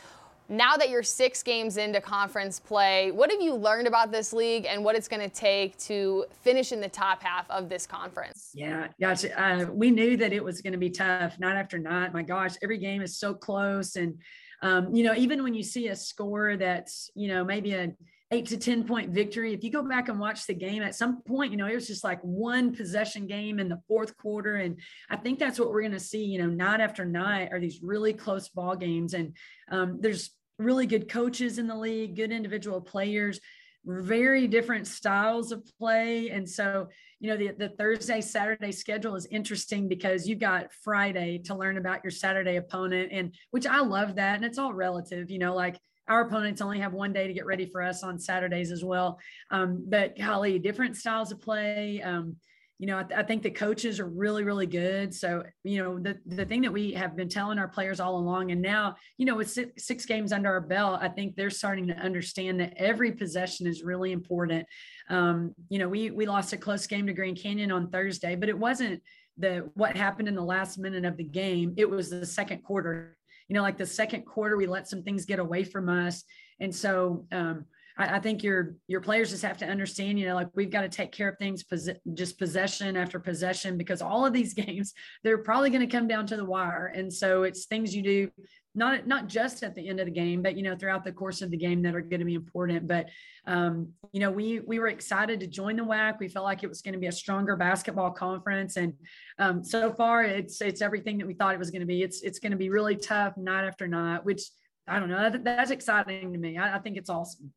Now 0.50 0.76
that 0.76 0.90
you're 0.90 1.02
six 1.02 1.42
games 1.42 1.78
into 1.78 2.02
conference 2.02 2.60
play, 2.60 3.12
what 3.12 3.30
have 3.30 3.40
you 3.40 3.54
learned 3.54 3.86
about 3.86 4.12
this 4.12 4.34
league 4.34 4.66
and 4.66 4.84
what 4.84 4.94
it's 4.94 5.08
going 5.08 5.22
to 5.22 5.34
take 5.34 5.78
to 5.78 6.26
finish 6.42 6.70
in 6.72 6.82
the 6.82 6.88
top 6.90 7.22
half 7.22 7.50
of 7.50 7.70
this 7.70 7.86
conference? 7.86 8.50
Yeah, 8.52 8.88
gotcha. 9.00 9.40
Uh, 9.42 9.64
we 9.72 9.90
knew 9.90 10.18
that 10.18 10.34
it 10.34 10.44
was 10.44 10.60
going 10.60 10.74
to 10.74 10.78
be 10.78 10.90
tough 10.90 11.38
night 11.38 11.56
after 11.56 11.78
night. 11.78 12.12
My 12.12 12.22
gosh, 12.22 12.56
every 12.62 12.76
game 12.76 13.00
is 13.00 13.18
so 13.18 13.32
close. 13.32 13.96
And, 13.96 14.18
um, 14.60 14.94
you 14.94 15.02
know, 15.02 15.14
even 15.14 15.42
when 15.42 15.54
you 15.54 15.62
see 15.62 15.88
a 15.88 15.96
score 15.96 16.58
that's, 16.58 17.10
you 17.14 17.28
know, 17.28 17.42
maybe 17.42 17.72
a 17.72 17.94
eight 18.32 18.46
to 18.46 18.56
10 18.56 18.84
point 18.84 19.10
victory. 19.10 19.52
If 19.52 19.62
you 19.62 19.70
go 19.70 19.82
back 19.82 20.08
and 20.08 20.18
watch 20.18 20.46
the 20.46 20.54
game 20.54 20.82
at 20.82 20.94
some 20.94 21.22
point, 21.22 21.52
you 21.52 21.58
know, 21.58 21.66
it 21.66 21.74
was 21.74 21.86
just 21.86 22.02
like 22.02 22.20
one 22.22 22.74
possession 22.74 23.26
game 23.26 23.60
in 23.60 23.68
the 23.68 23.80
fourth 23.86 24.16
quarter. 24.16 24.56
And 24.56 24.80
I 25.10 25.16
think 25.16 25.38
that's 25.38 25.60
what 25.60 25.70
we're 25.70 25.82
going 25.82 25.92
to 25.92 26.00
see, 26.00 26.24
you 26.24 26.38
know, 26.38 26.48
night 26.48 26.80
after 26.80 27.04
night 27.04 27.50
are 27.52 27.60
these 27.60 27.80
really 27.82 28.14
close 28.14 28.48
ball 28.48 28.74
games. 28.74 29.12
And 29.12 29.36
um, 29.70 29.98
there's 30.00 30.30
really 30.58 30.86
good 30.86 31.08
coaches 31.10 31.58
in 31.58 31.66
the 31.66 31.76
league, 31.76 32.16
good 32.16 32.32
individual 32.32 32.80
players, 32.80 33.38
very 33.84 34.46
different 34.46 34.86
styles 34.86 35.52
of 35.52 35.68
play. 35.78 36.30
And 36.30 36.48
so, 36.48 36.88
you 37.20 37.28
know, 37.28 37.36
the, 37.36 37.52
the 37.58 37.68
Thursday, 37.70 38.22
Saturday 38.22 38.72
schedule 38.72 39.14
is 39.14 39.26
interesting 39.26 39.88
because 39.88 40.26
you've 40.26 40.38
got 40.38 40.72
Friday 40.82 41.38
to 41.44 41.54
learn 41.54 41.76
about 41.76 42.02
your 42.02 42.12
Saturday 42.12 42.56
opponent. 42.56 43.10
And 43.12 43.34
which 43.50 43.66
I 43.66 43.80
love 43.80 44.14
that. 44.14 44.36
And 44.36 44.44
it's 44.44 44.58
all 44.58 44.72
relative, 44.72 45.30
you 45.30 45.38
know, 45.38 45.54
like, 45.54 45.78
our 46.08 46.22
opponents 46.22 46.60
only 46.60 46.80
have 46.80 46.92
one 46.92 47.12
day 47.12 47.26
to 47.26 47.32
get 47.32 47.46
ready 47.46 47.66
for 47.66 47.82
us 47.82 48.02
on 48.02 48.18
Saturdays 48.18 48.72
as 48.72 48.84
well. 48.84 49.18
Um, 49.50 49.84
but 49.88 50.18
golly, 50.18 50.58
different 50.58 50.96
styles 50.96 51.32
of 51.32 51.40
play. 51.40 52.02
Um, 52.02 52.36
you 52.78 52.88
know, 52.88 52.98
I, 52.98 53.02
th- 53.04 53.20
I, 53.20 53.22
think 53.22 53.44
the 53.44 53.50
coaches 53.50 54.00
are 54.00 54.08
really, 54.08 54.42
really 54.42 54.66
good. 54.66 55.14
So, 55.14 55.44
you 55.62 55.80
know, 55.80 56.00
the, 56.00 56.18
the 56.26 56.44
thing 56.44 56.62
that 56.62 56.72
we 56.72 56.92
have 56.94 57.14
been 57.14 57.28
telling 57.28 57.56
our 57.56 57.68
players 57.68 58.00
all 58.00 58.16
along, 58.16 58.50
and 58.50 58.60
now, 58.60 58.96
you 59.18 59.24
know, 59.24 59.36
with 59.36 59.48
six, 59.48 59.84
six 59.86 60.04
games 60.04 60.32
under 60.32 60.50
our 60.50 60.60
belt, 60.60 60.98
I 61.00 61.08
think 61.08 61.36
they're 61.36 61.48
starting 61.48 61.86
to 61.86 61.96
understand 61.96 62.58
that 62.58 62.74
every 62.76 63.12
possession 63.12 63.68
is 63.68 63.84
really 63.84 64.10
important. 64.10 64.66
Um, 65.08 65.54
you 65.68 65.78
know, 65.78 65.88
we 65.88 66.10
we 66.10 66.26
lost 66.26 66.54
a 66.54 66.56
close 66.56 66.84
game 66.88 67.06
to 67.06 67.12
Grand 67.12 67.38
Canyon 67.40 67.70
on 67.70 67.88
Thursday, 67.88 68.34
but 68.34 68.48
it 68.48 68.58
wasn't 68.58 69.00
the 69.38 69.70
what 69.74 69.96
happened 69.96 70.26
in 70.26 70.34
the 70.34 70.42
last 70.42 70.76
minute 70.76 71.04
of 71.04 71.16
the 71.16 71.22
game. 71.22 71.74
It 71.76 71.88
was 71.88 72.10
the 72.10 72.26
second 72.26 72.64
quarter 72.64 73.16
you 73.52 73.58
know, 73.58 73.62
like 73.62 73.76
the 73.76 73.84
second 73.84 74.24
quarter, 74.24 74.56
we 74.56 74.66
let 74.66 74.88
some 74.88 75.02
things 75.02 75.26
get 75.26 75.38
away 75.38 75.62
from 75.62 75.90
us. 75.90 76.24
And 76.58 76.74
so 76.74 77.26
um, 77.32 77.66
I, 77.98 78.16
I, 78.16 78.20
think 78.20 78.42
your 78.42 78.76
your 78.86 79.00
players 79.00 79.30
just 79.30 79.42
have 79.42 79.58
to 79.58 79.66
understand, 79.66 80.18
you 80.18 80.26
know, 80.26 80.34
like 80.34 80.48
we've 80.54 80.70
got 80.70 80.82
to 80.82 80.88
take 80.88 81.12
care 81.12 81.28
of 81.28 81.38
things 81.38 81.62
pos- 81.62 81.88
just 82.14 82.38
possession 82.38 82.96
after 82.96 83.18
possession 83.18 83.76
because 83.76 84.02
all 84.02 84.24
of 84.24 84.32
these 84.32 84.54
games, 84.64 84.92
they're 85.22 85.38
probably 85.38 85.70
going 85.70 85.86
to 85.86 85.96
come 85.96 86.08
down 86.08 86.26
to 86.26 86.36
the 86.36 86.44
wire. 86.44 86.92
And 86.94 87.12
so 87.12 87.42
it's 87.42 87.66
things 87.66 87.94
you 87.94 88.02
do 88.02 88.30
not 88.74 89.06
not 89.06 89.26
just 89.28 89.62
at 89.62 89.74
the 89.74 89.86
end 89.86 90.00
of 90.00 90.06
the 90.06 90.12
game, 90.12 90.42
but 90.42 90.56
you 90.56 90.62
know 90.62 90.74
throughout 90.74 91.04
the 91.04 91.12
course 91.12 91.42
of 91.42 91.50
the 91.50 91.56
game 91.56 91.82
that 91.82 91.94
are 91.94 92.00
going 92.00 92.20
to 92.20 92.26
be 92.26 92.34
important. 92.34 92.88
But 92.88 93.10
um, 93.46 93.88
you 94.12 94.20
know 94.20 94.30
we 94.30 94.60
we 94.60 94.78
were 94.78 94.88
excited 94.88 95.40
to 95.40 95.46
join 95.46 95.76
the 95.76 95.82
WAC. 95.82 96.18
We 96.18 96.28
felt 96.28 96.44
like 96.44 96.62
it 96.62 96.68
was 96.68 96.80
going 96.80 96.94
to 96.94 97.00
be 97.00 97.08
a 97.08 97.12
stronger 97.12 97.56
basketball 97.56 98.12
conference, 98.12 98.76
and 98.76 98.94
um, 99.38 99.62
so 99.62 99.92
far 99.92 100.24
it's 100.24 100.60
it's 100.62 100.80
everything 100.80 101.18
that 101.18 101.26
we 101.26 101.34
thought 101.34 101.54
it 101.54 101.58
was 101.58 101.70
going 101.70 101.80
to 101.80 101.86
be. 101.86 102.02
It's 102.02 102.22
it's 102.22 102.38
going 102.38 102.52
to 102.52 102.58
be 102.58 102.70
really 102.70 102.96
tough 102.96 103.36
night 103.36 103.66
after 103.66 103.86
night, 103.86 104.24
which 104.24 104.42
I 104.88 104.98
don't 104.98 105.10
know. 105.10 105.30
That, 105.30 105.44
that's 105.44 105.70
exciting 105.70 106.32
to 106.32 106.38
me. 106.38 106.58
I 106.58 106.78
think 106.78 106.96
it's 106.96 107.10
awesome. 107.10 107.52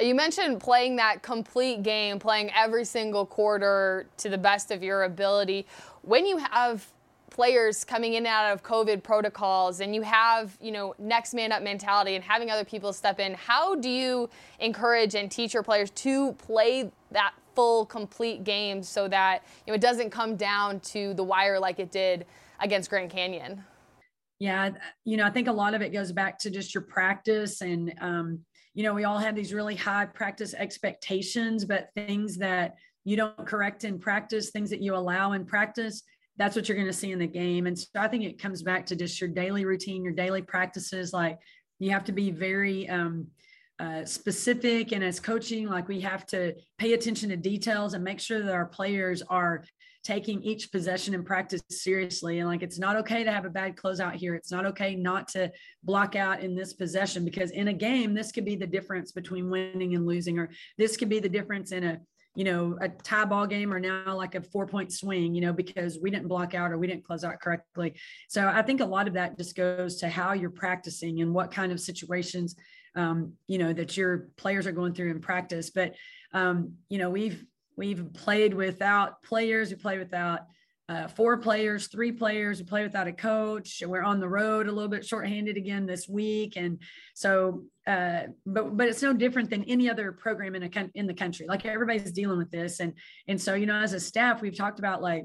You 0.00 0.14
mentioned 0.14 0.60
playing 0.60 0.96
that 0.96 1.22
complete 1.22 1.82
game, 1.82 2.18
playing 2.18 2.50
every 2.54 2.84
single 2.84 3.26
quarter 3.26 4.06
to 4.18 4.28
the 4.28 4.38
best 4.38 4.70
of 4.70 4.82
your 4.82 5.02
ability. 5.02 5.66
When 6.02 6.26
you 6.26 6.38
have 6.38 6.90
players 7.30 7.84
coming 7.84 8.14
in 8.14 8.18
and 8.18 8.26
out 8.26 8.52
of 8.52 8.62
COVID 8.62 9.02
protocols 9.02 9.80
and 9.80 9.94
you 9.94 10.02
have, 10.02 10.56
you 10.60 10.70
know, 10.70 10.94
next 10.98 11.34
man 11.34 11.50
up 11.52 11.62
mentality 11.62 12.14
and 12.14 12.22
having 12.22 12.50
other 12.50 12.64
people 12.64 12.92
step 12.92 13.20
in, 13.20 13.34
how 13.34 13.74
do 13.74 13.88
you 13.88 14.28
encourage 14.60 15.14
and 15.14 15.30
teach 15.30 15.54
your 15.54 15.62
players 15.62 15.90
to 15.90 16.32
play 16.34 16.90
that 17.10 17.32
full 17.54 17.86
complete 17.86 18.44
game 18.44 18.82
so 18.82 19.08
that, 19.08 19.44
you 19.66 19.72
know, 19.72 19.74
it 19.74 19.80
doesn't 19.80 20.10
come 20.10 20.36
down 20.36 20.80
to 20.80 21.14
the 21.14 21.24
wire 21.24 21.58
like 21.58 21.78
it 21.78 21.90
did 21.90 22.26
against 22.60 22.90
Grand 22.90 23.10
Canyon? 23.10 23.62
Yeah, 24.38 24.70
you 25.04 25.16
know, 25.16 25.24
I 25.24 25.30
think 25.30 25.48
a 25.48 25.52
lot 25.52 25.72
of 25.72 25.82
it 25.82 25.90
goes 25.90 26.12
back 26.12 26.38
to 26.40 26.50
just 26.50 26.74
your 26.74 26.82
practice 26.82 27.60
and 27.60 27.94
um, 28.00 28.40
you 28.74 28.82
know, 28.82 28.94
we 28.94 29.04
all 29.04 29.18
have 29.18 29.34
these 29.34 29.52
really 29.52 29.76
high 29.76 30.06
practice 30.06 30.54
expectations, 30.54 31.64
but 31.64 31.90
things 31.94 32.38
that 32.38 32.76
you 33.04 33.16
don't 33.16 33.46
correct 33.46 33.84
in 33.84 33.98
practice, 33.98 34.50
things 34.50 34.70
that 34.70 34.80
you 34.80 34.94
allow 34.94 35.32
in 35.32 35.44
practice, 35.44 36.02
that's 36.36 36.56
what 36.56 36.68
you're 36.68 36.76
going 36.76 36.86
to 36.86 36.92
see 36.92 37.12
in 37.12 37.18
the 37.18 37.26
game. 37.26 37.66
And 37.66 37.78
so 37.78 37.86
I 37.96 38.08
think 38.08 38.24
it 38.24 38.40
comes 38.40 38.62
back 38.62 38.86
to 38.86 38.96
just 38.96 39.20
your 39.20 39.28
daily 39.28 39.64
routine, 39.64 40.02
your 40.02 40.14
daily 40.14 40.42
practices. 40.42 41.12
Like 41.12 41.38
you 41.78 41.90
have 41.90 42.04
to 42.04 42.12
be 42.12 42.30
very 42.30 42.88
um, 42.88 43.26
uh, 43.78 44.04
specific. 44.04 44.92
And 44.92 45.04
as 45.04 45.20
coaching, 45.20 45.68
like 45.68 45.88
we 45.88 46.00
have 46.00 46.24
to 46.26 46.54
pay 46.78 46.94
attention 46.94 47.28
to 47.30 47.36
details 47.36 47.94
and 47.94 48.02
make 48.02 48.20
sure 48.20 48.42
that 48.42 48.54
our 48.54 48.66
players 48.66 49.22
are 49.22 49.64
taking 50.02 50.42
each 50.42 50.72
possession 50.72 51.14
in 51.14 51.22
practice 51.24 51.62
seriously. 51.68 52.40
And 52.40 52.48
like, 52.48 52.62
it's 52.62 52.78
not 52.78 52.96
okay 52.96 53.22
to 53.24 53.32
have 53.32 53.44
a 53.44 53.50
bad 53.50 53.76
closeout 53.76 54.14
here. 54.14 54.34
It's 54.34 54.50
not 54.50 54.66
okay 54.66 54.96
not 54.96 55.28
to 55.28 55.50
block 55.84 56.16
out 56.16 56.40
in 56.40 56.54
this 56.54 56.72
possession 56.72 57.24
because 57.24 57.50
in 57.52 57.68
a 57.68 57.72
game, 57.72 58.12
this 58.14 58.32
could 58.32 58.44
be 58.44 58.56
the 58.56 58.66
difference 58.66 59.12
between 59.12 59.50
winning 59.50 59.94
and 59.94 60.06
losing, 60.06 60.38
or 60.38 60.50
this 60.76 60.96
could 60.96 61.08
be 61.08 61.20
the 61.20 61.28
difference 61.28 61.72
in 61.72 61.84
a 61.84 62.00
you 62.34 62.44
know, 62.44 62.78
a 62.80 62.88
tie 62.88 63.24
ball 63.26 63.46
game 63.46 63.72
or 63.72 63.78
now 63.78 64.16
like 64.16 64.34
a 64.34 64.40
four 64.40 64.66
point 64.66 64.92
swing, 64.92 65.34
you 65.34 65.40
know, 65.40 65.52
because 65.52 65.98
we 66.00 66.10
didn't 66.10 66.28
block 66.28 66.54
out 66.54 66.72
or 66.72 66.78
we 66.78 66.86
didn't 66.86 67.04
close 67.04 67.24
out 67.24 67.40
correctly. 67.40 67.94
So 68.28 68.48
I 68.48 68.62
think 68.62 68.80
a 68.80 68.86
lot 68.86 69.06
of 69.06 69.14
that 69.14 69.36
just 69.36 69.54
goes 69.54 69.96
to 69.96 70.08
how 70.08 70.32
you're 70.32 70.50
practicing 70.50 71.20
and 71.20 71.34
what 71.34 71.50
kind 71.50 71.72
of 71.72 71.80
situations, 71.80 72.56
um, 72.96 73.34
you 73.48 73.58
know, 73.58 73.72
that 73.74 73.96
your 73.96 74.28
players 74.36 74.66
are 74.66 74.72
going 74.72 74.94
through 74.94 75.10
in 75.10 75.20
practice. 75.20 75.70
But, 75.70 75.94
um, 76.32 76.72
you 76.88 76.96
know, 76.96 77.10
we've, 77.10 77.44
we've 77.76 78.12
played 78.12 78.54
without 78.54 79.22
players, 79.22 79.70
we 79.70 79.76
play 79.76 79.98
without 79.98 80.40
uh, 80.88 81.08
four 81.08 81.38
players, 81.38 81.86
three 81.86 82.12
players. 82.12 82.58
We 82.58 82.64
play 82.66 82.82
without 82.82 83.06
a 83.06 83.12
coach. 83.12 83.82
We're 83.86 84.02
on 84.02 84.20
the 84.20 84.28
road 84.28 84.66
a 84.66 84.72
little 84.72 84.90
bit 84.90 85.06
shorthanded 85.06 85.56
again 85.56 85.86
this 85.86 86.08
week, 86.08 86.54
and 86.56 86.80
so, 87.14 87.64
uh, 87.86 88.24
but 88.44 88.76
but 88.76 88.88
it's 88.88 89.00
no 89.00 89.12
different 89.12 89.48
than 89.48 89.64
any 89.64 89.88
other 89.88 90.12
program 90.12 90.54
in 90.54 90.64
a 90.64 90.90
in 90.94 91.06
the 91.06 91.14
country. 91.14 91.46
Like 91.48 91.64
everybody's 91.64 92.12
dealing 92.12 92.38
with 92.38 92.50
this, 92.50 92.80
and 92.80 92.94
and 93.28 93.40
so 93.40 93.54
you 93.54 93.66
know, 93.66 93.76
as 93.76 93.92
a 93.92 94.00
staff, 94.00 94.42
we've 94.42 94.56
talked 94.56 94.80
about 94.80 95.00
like 95.00 95.24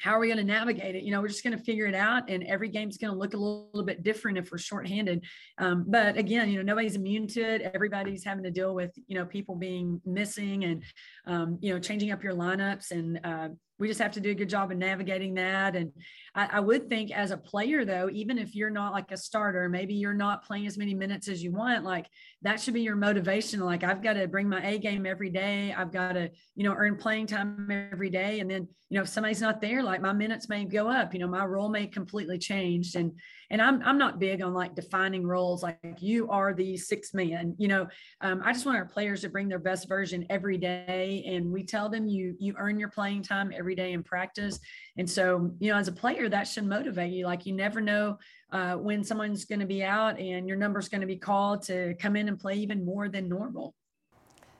how 0.00 0.12
are 0.12 0.18
we 0.18 0.28
going 0.28 0.38
to 0.38 0.44
navigate 0.44 0.94
it? 0.94 1.02
You 1.02 1.12
know, 1.12 1.20
we're 1.20 1.28
just 1.28 1.44
going 1.44 1.56
to 1.56 1.62
figure 1.62 1.86
it 1.86 1.94
out, 1.94 2.30
and 2.30 2.42
every 2.44 2.70
game's 2.70 2.96
going 2.96 3.12
to 3.12 3.18
look 3.18 3.34
a 3.34 3.36
little, 3.36 3.84
bit 3.84 4.02
different 4.02 4.36
if 4.36 4.50
we're 4.50 4.58
shorthanded. 4.58 5.24
Um, 5.58 5.84
but 5.88 6.16
again, 6.16 6.48
you 6.50 6.56
know, 6.56 6.62
nobody's 6.62 6.96
immune 6.96 7.26
to 7.28 7.40
it. 7.40 7.62
Everybody's 7.74 8.24
having 8.24 8.44
to 8.44 8.50
deal 8.50 8.74
with 8.74 8.92
you 9.06 9.16
know 9.16 9.24
people 9.24 9.54
being 9.54 10.00
missing 10.04 10.64
and 10.64 10.82
um, 11.26 11.58
you 11.60 11.72
know 11.72 11.78
changing 11.78 12.12
up 12.12 12.22
your 12.22 12.34
lineups 12.34 12.90
and 12.90 13.20
uh, 13.24 13.48
we 13.80 13.88
just 13.88 14.00
have 14.00 14.12
to 14.12 14.20
do 14.20 14.30
a 14.30 14.34
good 14.34 14.48
job 14.48 14.70
of 14.70 14.76
navigating 14.76 15.34
that. 15.34 15.74
And 15.74 15.90
I, 16.34 16.48
I, 16.52 16.60
would 16.60 16.88
think 16.88 17.10
as 17.10 17.30
a 17.30 17.36
player, 17.36 17.84
though, 17.84 18.08
even 18.12 18.38
if 18.38 18.54
you're 18.54 18.70
not 18.70 18.92
like 18.92 19.10
a 19.10 19.16
starter, 19.16 19.68
maybe 19.68 19.94
you're 19.94 20.14
not 20.14 20.44
playing 20.44 20.66
as 20.66 20.78
many 20.78 20.94
minutes 20.94 21.28
as 21.28 21.42
you 21.42 21.50
want, 21.50 21.84
like 21.84 22.06
that 22.42 22.60
should 22.60 22.74
be 22.74 22.82
your 22.82 22.96
motivation. 22.96 23.60
Like 23.60 23.82
I've 23.82 24.02
got 24.02 24.12
to 24.12 24.28
bring 24.28 24.48
my 24.48 24.64
A 24.64 24.78
game 24.78 25.06
every 25.06 25.30
day. 25.30 25.74
I've 25.76 25.92
got 25.92 26.12
to, 26.12 26.30
you 26.54 26.64
know, 26.64 26.74
earn 26.76 26.96
playing 26.96 27.26
time 27.26 27.68
every 27.92 28.10
day. 28.10 28.40
And 28.40 28.50
then, 28.50 28.68
you 28.90 28.96
know, 28.96 29.02
if 29.02 29.08
somebody's 29.08 29.40
not 29.40 29.60
there, 29.60 29.82
like 29.82 30.00
my 30.00 30.12
minutes 30.12 30.48
may 30.48 30.64
go 30.64 30.88
up, 30.88 31.14
you 31.14 31.20
know, 31.20 31.28
my 31.28 31.44
role 31.44 31.68
may 31.68 31.86
completely 31.86 32.38
change. 32.38 32.94
And 32.94 33.12
and 33.50 33.60
I'm 33.60 33.82
I'm 33.82 33.98
not 33.98 34.20
big 34.20 34.42
on 34.42 34.54
like 34.54 34.74
defining 34.74 35.26
roles 35.26 35.62
like 35.62 35.78
you 35.98 36.28
are 36.28 36.54
the 36.54 36.76
six 36.76 37.12
man. 37.12 37.54
You 37.58 37.68
know, 37.68 37.88
um, 38.20 38.42
I 38.44 38.52
just 38.52 38.64
want 38.64 38.78
our 38.78 38.84
players 38.84 39.22
to 39.22 39.28
bring 39.28 39.48
their 39.48 39.58
best 39.58 39.88
version 39.88 40.24
every 40.30 40.56
day, 40.56 41.24
and 41.26 41.50
we 41.50 41.64
tell 41.64 41.88
them 41.88 42.06
you 42.06 42.36
you 42.38 42.54
earn 42.58 42.78
your 42.78 42.90
playing 42.90 43.22
time 43.22 43.52
every 43.56 43.69
day 43.74 43.92
in 43.92 44.02
practice. 44.02 44.58
And 44.96 45.08
so, 45.08 45.50
you 45.58 45.70
know, 45.70 45.78
as 45.78 45.88
a 45.88 45.92
player, 45.92 46.28
that 46.28 46.46
should 46.46 46.66
motivate 46.66 47.12
you. 47.12 47.26
Like 47.26 47.46
you 47.46 47.52
never 47.52 47.80
know 47.80 48.18
uh, 48.52 48.74
when 48.74 49.04
someone's 49.04 49.44
going 49.44 49.60
to 49.60 49.66
be 49.66 49.82
out 49.82 50.18
and 50.18 50.48
your 50.48 50.56
number's 50.56 50.88
going 50.88 51.00
to 51.00 51.06
be 51.06 51.16
called 51.16 51.62
to 51.64 51.94
come 52.00 52.16
in 52.16 52.28
and 52.28 52.38
play 52.38 52.54
even 52.54 52.84
more 52.84 53.08
than 53.08 53.28
normal. 53.28 53.74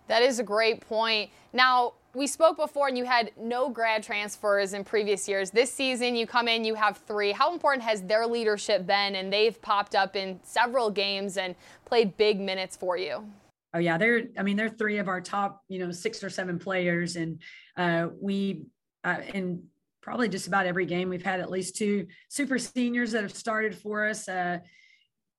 That 0.08 0.22
is 0.22 0.40
a 0.40 0.42
great 0.42 0.80
point. 0.80 1.30
Now, 1.52 1.94
we 2.14 2.26
spoke 2.26 2.56
before 2.56 2.88
and 2.88 2.98
you 2.98 3.04
had 3.04 3.30
no 3.40 3.68
grad 3.68 4.02
transfers 4.02 4.72
in 4.74 4.82
previous 4.82 5.28
years. 5.28 5.50
This 5.50 5.72
season, 5.72 6.16
you 6.16 6.26
come 6.26 6.48
in, 6.48 6.64
you 6.64 6.74
have 6.74 6.98
three. 6.98 7.30
How 7.30 7.52
important 7.52 7.84
has 7.84 8.02
their 8.02 8.26
leadership 8.26 8.86
been? 8.86 9.14
And 9.14 9.32
they've 9.32 9.60
popped 9.62 9.94
up 9.94 10.16
in 10.16 10.40
several 10.42 10.90
games 10.90 11.36
and 11.36 11.54
played 11.84 12.16
big 12.16 12.40
minutes 12.40 12.76
for 12.76 12.96
you. 12.96 13.24
Oh 13.72 13.78
yeah, 13.78 13.98
they're. 13.98 14.22
I 14.36 14.42
mean, 14.42 14.56
they're 14.56 14.68
three 14.68 14.98
of 14.98 15.06
our 15.06 15.20
top, 15.20 15.62
you 15.68 15.78
know, 15.78 15.92
six 15.92 16.24
or 16.24 16.30
seven 16.30 16.58
players, 16.58 17.14
and 17.14 17.40
uh, 17.76 18.08
we 18.20 18.64
uh, 19.04 19.18
in 19.34 19.64
probably 20.00 20.28
just 20.28 20.46
about 20.46 20.66
every 20.66 20.86
game. 20.86 21.08
We've 21.08 21.22
had 21.22 21.40
at 21.40 21.50
least 21.50 21.76
two 21.76 22.06
super 22.28 22.58
seniors 22.58 23.12
that 23.12 23.22
have 23.22 23.34
started 23.34 23.74
for 23.76 24.06
us. 24.06 24.28
Uh, 24.28 24.58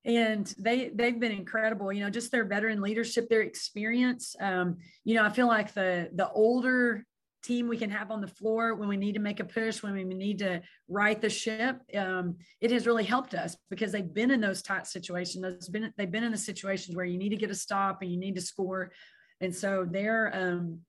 and 0.04 0.54
they 0.58 0.89
they've 0.89 1.19
been 1.19 1.32
incredible. 1.32 1.93
You 1.93 2.04
know 2.04 2.10
just 2.10 2.32
their 2.32 2.45
veteran 2.45 2.82
leadership 2.82 3.30
their 3.30 3.41
experience. 3.41 4.36
Um, 4.39 4.78
you 5.04 5.15
know 5.15 5.24
i 5.24 5.30
feel 5.30 5.47
like 5.47 5.74
the 5.74 6.10
the 6.13 6.30
older 6.32 7.06
team 7.43 7.67
we 7.67 7.78
can 7.78 7.89
have 7.89 8.12
on 8.12 8.21
the 8.21 8.28
floor 8.28 8.76
when 8.76 8.88
we 8.88 8.97
need 8.97 9.13
to 9.13 9.19
make 9.19 9.39
a 9.39 9.43
push 9.43 9.82
when 9.82 9.93
we 9.93 10.04
need 10.04 10.38
to 10.38 10.62
right 10.88 11.21
the 11.21 11.30
ship 11.30 11.82
um, 11.97 12.36
it 12.60 12.69
has 12.71 12.86
really 12.86 13.04
helped 13.04 13.34
us 13.34 13.58
because 13.69 13.91
they've 13.91 14.13
been 14.13 14.32
in 14.32 14.39
those 14.39 14.62
tight 14.62 14.86
situations. 14.86 15.41
Those 15.41 15.69
been 15.69 15.91
they've 15.97 16.12
been 16.12 16.24
in 16.24 16.32
the 16.32 16.38
situations 16.38 16.95
where 16.95 17.06
you 17.06 17.17
need 17.17 17.30
to 17.30 17.38
get 17.38 17.50
a 17.50 17.56
stop 17.56 18.02
and 18.02 18.12
you 18.12 18.17
need 18.17 18.36
to 18.36 18.41
score. 18.41 18.91
And 19.39 19.54
so 19.56 19.88
their 19.89 20.32
um, 20.36 20.80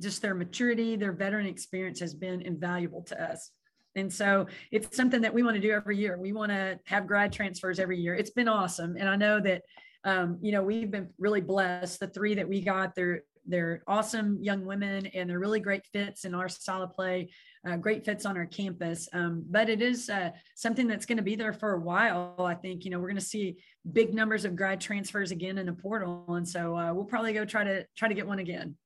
just 0.00 0.22
their 0.22 0.34
maturity 0.34 0.96
their 0.96 1.12
veteran 1.12 1.46
experience 1.46 2.00
has 2.00 2.14
been 2.14 2.40
invaluable 2.42 3.02
to 3.02 3.20
us 3.22 3.50
and 3.98 4.12
so 4.12 4.46
it's 4.70 4.96
something 4.96 5.20
that 5.22 5.34
we 5.34 5.42
want 5.42 5.56
to 5.56 5.60
do 5.60 5.72
every 5.72 5.96
year. 5.96 6.18
We 6.18 6.32
want 6.32 6.52
to 6.52 6.78
have 6.86 7.06
grad 7.06 7.32
transfers 7.32 7.78
every 7.78 7.98
year. 7.98 8.14
It's 8.14 8.30
been 8.30 8.48
awesome. 8.48 8.96
And 8.98 9.08
I 9.08 9.16
know 9.16 9.40
that, 9.40 9.62
um, 10.04 10.38
you 10.40 10.52
know, 10.52 10.62
we've 10.62 10.90
been 10.90 11.10
really 11.18 11.40
blessed. 11.40 12.00
The 12.00 12.06
three 12.06 12.34
that 12.34 12.48
we 12.48 12.60
got, 12.60 12.94
they're, 12.94 13.22
they're 13.46 13.82
awesome 13.86 14.38
young 14.42 14.66
women 14.66 15.06
and 15.06 15.28
they're 15.28 15.38
really 15.38 15.60
great 15.60 15.86
fits 15.86 16.24
in 16.24 16.34
our 16.34 16.48
style 16.48 16.82
of 16.82 16.92
play, 16.92 17.30
uh, 17.66 17.76
great 17.76 18.04
fits 18.04 18.26
on 18.26 18.36
our 18.36 18.46
campus. 18.46 19.08
Um, 19.12 19.44
but 19.48 19.70
it 19.70 19.80
is 19.80 20.10
uh, 20.10 20.30
something 20.54 20.86
that's 20.86 21.06
going 21.06 21.16
to 21.16 21.22
be 21.22 21.34
there 21.34 21.54
for 21.54 21.72
a 21.72 21.80
while. 21.80 22.36
I 22.38 22.54
think, 22.54 22.84
you 22.84 22.90
know, 22.90 22.98
we're 22.98 23.08
going 23.08 23.16
to 23.16 23.22
see 23.22 23.56
big 23.90 24.14
numbers 24.14 24.44
of 24.44 24.54
grad 24.54 24.80
transfers 24.80 25.30
again 25.30 25.56
in 25.56 25.66
the 25.66 25.72
portal. 25.72 26.24
And 26.28 26.46
so 26.46 26.76
uh, 26.76 26.92
we'll 26.92 27.04
probably 27.04 27.32
go 27.32 27.44
try 27.44 27.64
to 27.64 27.86
try 27.96 28.08
to 28.08 28.14
get 28.14 28.26
one 28.26 28.38
again. 28.38 28.76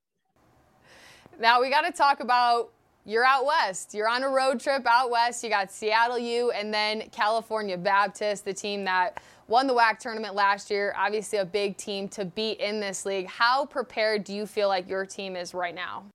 Now 1.39 1.61
we 1.61 1.69
got 1.69 1.81
to 1.81 1.91
talk 1.91 2.19
about 2.19 2.71
you're 3.05 3.25
out 3.25 3.45
west. 3.45 3.93
You're 3.93 4.07
on 4.07 4.23
a 4.23 4.29
road 4.29 4.59
trip 4.59 4.85
out 4.87 5.09
west. 5.09 5.43
You 5.43 5.49
got 5.49 5.71
Seattle 5.71 6.17
U 6.17 6.51
and 6.51 6.73
then 6.73 7.09
California 7.11 7.77
Baptist, 7.77 8.45
the 8.45 8.53
team 8.53 8.85
that 8.85 9.21
won 9.47 9.67
the 9.67 9.73
WAC 9.73 9.99
tournament 9.99 10.35
last 10.35 10.71
year. 10.71 10.95
Obviously, 10.97 11.39
a 11.39 11.45
big 11.45 11.75
team 11.75 12.07
to 12.09 12.23
beat 12.23 12.59
in 12.59 12.79
this 12.79 13.05
league. 13.05 13.27
How 13.27 13.65
prepared 13.65 14.23
do 14.23 14.33
you 14.33 14.45
feel 14.45 14.69
like 14.69 14.87
your 14.87 15.05
team 15.05 15.35
is 15.35 15.53
right 15.53 15.75
now? 15.75 16.05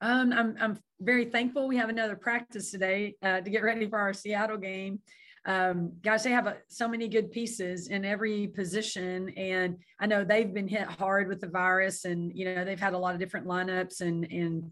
Um, 0.00 0.32
I'm, 0.32 0.56
I'm 0.60 0.78
very 1.00 1.26
thankful 1.26 1.68
we 1.68 1.76
have 1.76 1.90
another 1.90 2.16
practice 2.16 2.70
today 2.70 3.14
uh, 3.22 3.40
to 3.40 3.50
get 3.50 3.62
ready 3.62 3.88
for 3.88 3.98
our 3.98 4.12
Seattle 4.12 4.56
game. 4.56 4.98
Um, 5.46 5.92
guys, 6.02 6.22
they 6.22 6.30
have 6.30 6.46
a, 6.46 6.58
so 6.68 6.86
many 6.86 7.08
good 7.08 7.30
pieces 7.30 7.88
in 7.88 8.04
every 8.04 8.48
position, 8.48 9.30
and 9.30 9.76
I 9.98 10.06
know 10.06 10.22
they've 10.22 10.52
been 10.52 10.68
hit 10.68 10.86
hard 10.86 11.28
with 11.28 11.40
the 11.40 11.48
virus, 11.48 12.04
and 12.04 12.30
you 12.34 12.44
know 12.44 12.64
they've 12.64 12.80
had 12.80 12.92
a 12.92 12.98
lot 12.98 13.14
of 13.14 13.20
different 13.20 13.46
lineups 13.46 14.02
and 14.02 14.24
and 14.24 14.70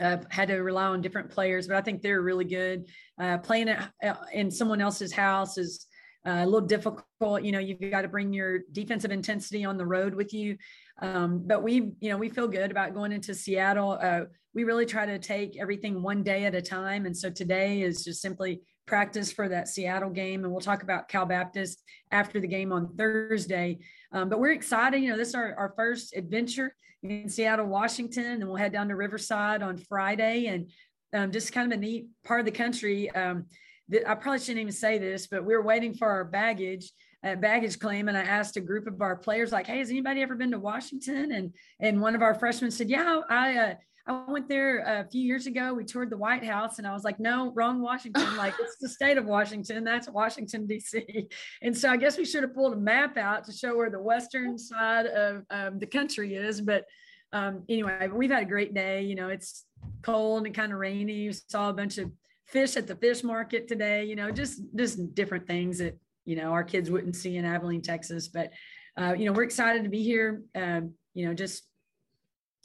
uh, 0.00 0.18
had 0.30 0.48
to 0.48 0.56
rely 0.58 0.86
on 0.86 1.00
different 1.00 1.30
players, 1.30 1.66
but 1.66 1.76
I 1.76 1.80
think 1.80 2.02
they're 2.02 2.22
really 2.22 2.44
good. 2.44 2.86
Uh, 3.20 3.38
playing 3.38 3.68
it 3.68 3.78
uh, 4.04 4.14
in 4.32 4.50
someone 4.50 4.80
else's 4.80 5.12
house 5.12 5.58
is 5.58 5.86
uh, 6.26 6.42
a 6.42 6.44
little 6.44 6.66
difficult. 6.66 7.42
You 7.42 7.52
know, 7.52 7.58
you've 7.58 7.90
got 7.90 8.02
to 8.02 8.08
bring 8.08 8.32
your 8.32 8.60
defensive 8.72 9.10
intensity 9.10 9.64
on 9.64 9.76
the 9.76 9.86
road 9.86 10.14
with 10.14 10.32
you. 10.32 10.56
Um, 11.00 11.42
but 11.46 11.62
we, 11.62 11.92
you 12.00 12.10
know, 12.10 12.16
we 12.16 12.28
feel 12.28 12.48
good 12.48 12.70
about 12.70 12.94
going 12.94 13.12
into 13.12 13.34
Seattle. 13.34 13.98
Uh, 14.00 14.22
we 14.54 14.64
really 14.64 14.86
try 14.86 15.06
to 15.06 15.18
take 15.18 15.58
everything 15.58 16.02
one 16.02 16.22
day 16.22 16.44
at 16.44 16.54
a 16.54 16.62
time. 16.62 17.06
And 17.06 17.16
so 17.16 17.30
today 17.30 17.82
is 17.82 18.04
just 18.04 18.20
simply 18.20 18.62
practice 18.88 19.30
for 19.30 19.48
that 19.48 19.68
Seattle 19.68 20.10
game. 20.10 20.42
And 20.44 20.52
we'll 20.52 20.60
talk 20.60 20.82
about 20.82 21.08
Cal 21.08 21.26
Baptist 21.26 21.82
after 22.10 22.40
the 22.40 22.48
game 22.48 22.72
on 22.72 22.96
Thursday. 22.96 23.78
Um, 24.12 24.28
but 24.28 24.40
we're 24.40 24.52
excited. 24.52 25.00
You 25.02 25.10
know, 25.10 25.16
this 25.16 25.28
is 25.28 25.34
our, 25.34 25.54
our 25.54 25.72
first 25.76 26.16
adventure 26.16 26.74
in 27.02 27.28
Seattle, 27.28 27.66
Washington, 27.66 28.24
and 28.24 28.46
we'll 28.46 28.56
head 28.56 28.72
down 28.72 28.88
to 28.88 28.96
Riverside 28.96 29.62
on 29.62 29.76
Friday. 29.76 30.46
And 30.46 30.70
um, 31.12 31.30
just 31.30 31.52
kind 31.52 31.72
of 31.72 31.78
a 31.78 31.80
neat 31.80 32.06
part 32.24 32.40
of 32.40 32.46
the 32.46 32.52
country. 32.52 33.10
Um, 33.10 33.46
that 33.90 34.08
I 34.08 34.14
probably 34.14 34.40
shouldn't 34.40 34.60
even 34.60 34.72
say 34.72 34.98
this, 34.98 35.26
but 35.26 35.44
we 35.44 35.54
were 35.54 35.62
waiting 35.62 35.94
for 35.94 36.08
our 36.08 36.24
baggage 36.24 36.92
at 37.22 37.40
baggage 37.40 37.78
claim, 37.78 38.08
and 38.08 38.16
I 38.16 38.22
asked 38.22 38.56
a 38.56 38.60
group 38.60 38.86
of 38.86 39.00
our 39.00 39.16
players, 39.16 39.50
like, 39.50 39.66
"Hey, 39.66 39.78
has 39.78 39.90
anybody 39.90 40.22
ever 40.22 40.36
been 40.36 40.50
to 40.52 40.58
Washington?" 40.58 41.32
And 41.32 41.54
and 41.80 42.00
one 42.00 42.14
of 42.14 42.22
our 42.22 42.34
freshmen 42.34 42.70
said, 42.70 42.90
"Yeah, 42.90 43.20
I." 43.28 43.56
Uh, 43.56 43.74
I 44.08 44.24
went 44.26 44.48
there 44.48 44.78
a 44.78 45.06
few 45.10 45.20
years 45.20 45.46
ago. 45.46 45.74
We 45.74 45.84
toured 45.84 46.08
the 46.08 46.16
White 46.16 46.44
House, 46.44 46.78
and 46.78 46.86
I 46.86 46.94
was 46.94 47.04
like, 47.04 47.20
"No, 47.20 47.52
wrong 47.54 47.82
Washington. 47.82 48.36
Like 48.36 48.54
it's 48.58 48.76
the 48.80 48.88
state 48.88 49.18
of 49.18 49.26
Washington. 49.26 49.84
That's 49.84 50.08
Washington 50.08 50.66
D.C." 50.66 51.28
And 51.62 51.76
so 51.76 51.90
I 51.90 51.98
guess 51.98 52.16
we 52.16 52.24
should 52.24 52.42
have 52.42 52.54
pulled 52.54 52.72
a 52.72 52.76
map 52.76 53.18
out 53.18 53.44
to 53.44 53.52
show 53.52 53.76
where 53.76 53.90
the 53.90 54.00
western 54.00 54.56
side 54.56 55.06
of 55.06 55.44
um, 55.50 55.78
the 55.78 55.86
country 55.86 56.34
is. 56.34 56.60
But 56.62 56.86
um, 57.32 57.64
anyway, 57.68 58.08
we've 58.10 58.30
had 58.30 58.42
a 58.42 58.46
great 58.46 58.72
day. 58.72 59.02
You 59.02 59.14
know, 59.14 59.28
it's 59.28 59.66
cold 60.02 60.46
and 60.46 60.54
kind 60.54 60.72
of 60.72 60.78
rainy. 60.78 61.28
We 61.28 61.32
saw 61.32 61.68
a 61.68 61.74
bunch 61.74 61.98
of 61.98 62.10
fish 62.46 62.78
at 62.78 62.86
the 62.86 62.96
fish 62.96 63.22
market 63.22 63.68
today. 63.68 64.04
You 64.04 64.16
know, 64.16 64.30
just 64.30 64.62
just 64.74 65.14
different 65.14 65.46
things 65.46 65.78
that 65.78 65.98
you 66.24 66.36
know 66.36 66.52
our 66.52 66.64
kids 66.64 66.90
wouldn't 66.90 67.16
see 67.16 67.36
in 67.36 67.44
Abilene, 67.44 67.82
Texas. 67.82 68.28
But 68.28 68.52
uh, 68.96 69.14
you 69.18 69.26
know, 69.26 69.32
we're 69.32 69.42
excited 69.42 69.84
to 69.84 69.90
be 69.90 70.02
here. 70.02 70.42
Um, 70.54 70.94
you 71.12 71.26
know, 71.26 71.34
just 71.34 71.67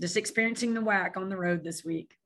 just 0.01 0.17
experiencing 0.17 0.73
the 0.73 0.81
WAC 0.81 1.17
on 1.17 1.29
the 1.29 1.37
road 1.37 1.63
this 1.63 1.83
week. 1.83 2.17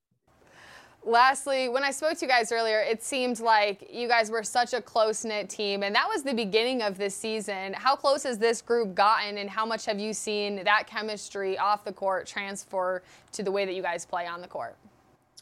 Lastly, 1.04 1.70
when 1.70 1.86
I 1.86 1.92
spoke 1.92 2.18
to 2.18 2.26
you 2.26 2.30
guys 2.30 2.52
earlier, 2.52 2.82
it 2.82 3.02
seemed 3.02 3.40
like 3.40 3.88
you 3.94 4.10
guys 4.10 4.30
were 4.30 4.44
such 4.44 4.74
a 4.74 4.82
close 4.82 5.24
knit 5.24 5.50
team, 5.50 5.84
and 5.84 5.96
that 5.96 6.06
was 6.06 6.22
the 6.24 6.34
beginning 6.34 6.82
of 6.82 6.98
this 6.98 7.16
season. 7.16 7.74
How 7.74 7.96
close 7.96 8.24
has 8.24 8.38
this 8.38 8.62
group 8.62 8.94
gotten, 8.94 9.38
and 9.38 9.50
how 9.50 9.66
much 9.66 9.86
have 9.86 10.00
you 10.00 10.12
seen 10.12 10.64
that 10.66 10.86
chemistry 10.86 11.58
off 11.58 11.86
the 11.86 11.94
court 11.94 12.28
transfer 12.28 13.04
to 13.32 13.42
the 13.42 13.52
way 13.52 13.64
that 13.64 13.74
you 13.74 13.82
guys 13.82 14.06
play 14.06 14.28
on 14.28 14.42
the 14.42 14.48
court? 14.48 14.76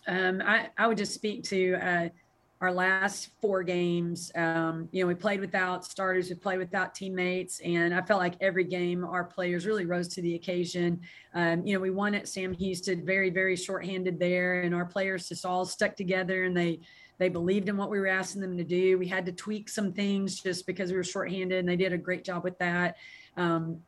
Um, 0.08 0.40
I, 0.46 0.70
I 0.78 0.86
would 0.86 0.98
just 0.98 1.16
speak 1.16 1.44
to 1.46 1.76
uh, 1.76 2.10
our 2.66 2.74
last 2.74 3.30
four 3.42 3.62
games, 3.62 4.32
um, 4.34 4.90
you 4.92 5.02
know, 5.02 5.08
we 5.08 5.14
played 5.14 5.40
without 5.40 5.86
starters, 5.86 6.30
we 6.30 6.36
played 6.36 6.58
without 6.58 6.96
teammates, 6.96 7.60
and 7.60 7.94
I 7.94 8.02
felt 8.02 8.20
like 8.20 8.34
every 8.42 8.64
game 8.64 9.06
our 9.06 9.24
players 9.24 9.68
really 9.68 9.86
rose 9.86 10.08
to 10.10 10.22
the 10.24 10.34
occasion. 10.34 11.00
Um, 11.36 11.66
you 11.66 11.76
know, 11.76 11.80
we 11.80 11.92
won 11.92 12.16
at 12.16 12.28
Sam 12.28 12.54
Houston, 12.56 13.06
very, 13.06 13.30
very 13.30 13.56
shorthanded 13.56 14.20
there, 14.20 14.62
and 14.62 14.74
our 14.74 14.86
players 14.86 15.30
just 15.30 15.46
all 15.46 15.64
stuck 15.64 15.96
together 15.96 16.46
and 16.46 16.58
they 16.58 16.80
they 17.18 17.30
believed 17.30 17.70
in 17.70 17.78
what 17.78 17.90
we 17.90 18.00
were 18.00 18.08
asking 18.08 18.42
them 18.42 18.58
to 18.58 18.64
do. 18.64 18.98
We 18.98 19.08
had 19.08 19.26
to 19.28 19.32
tweak 19.32 19.70
some 19.70 19.94
things 19.94 20.42
just 20.42 20.68
because 20.68 20.90
we 20.90 20.98
were 20.98 21.04
shorthanded, 21.04 21.60
and 21.60 21.70
they 21.70 21.78
did 21.78 21.94
a 21.94 21.98
great 21.98 22.26
job 22.26 22.44
with 22.44 22.58
that. 22.58 22.98
Um, 23.38 23.80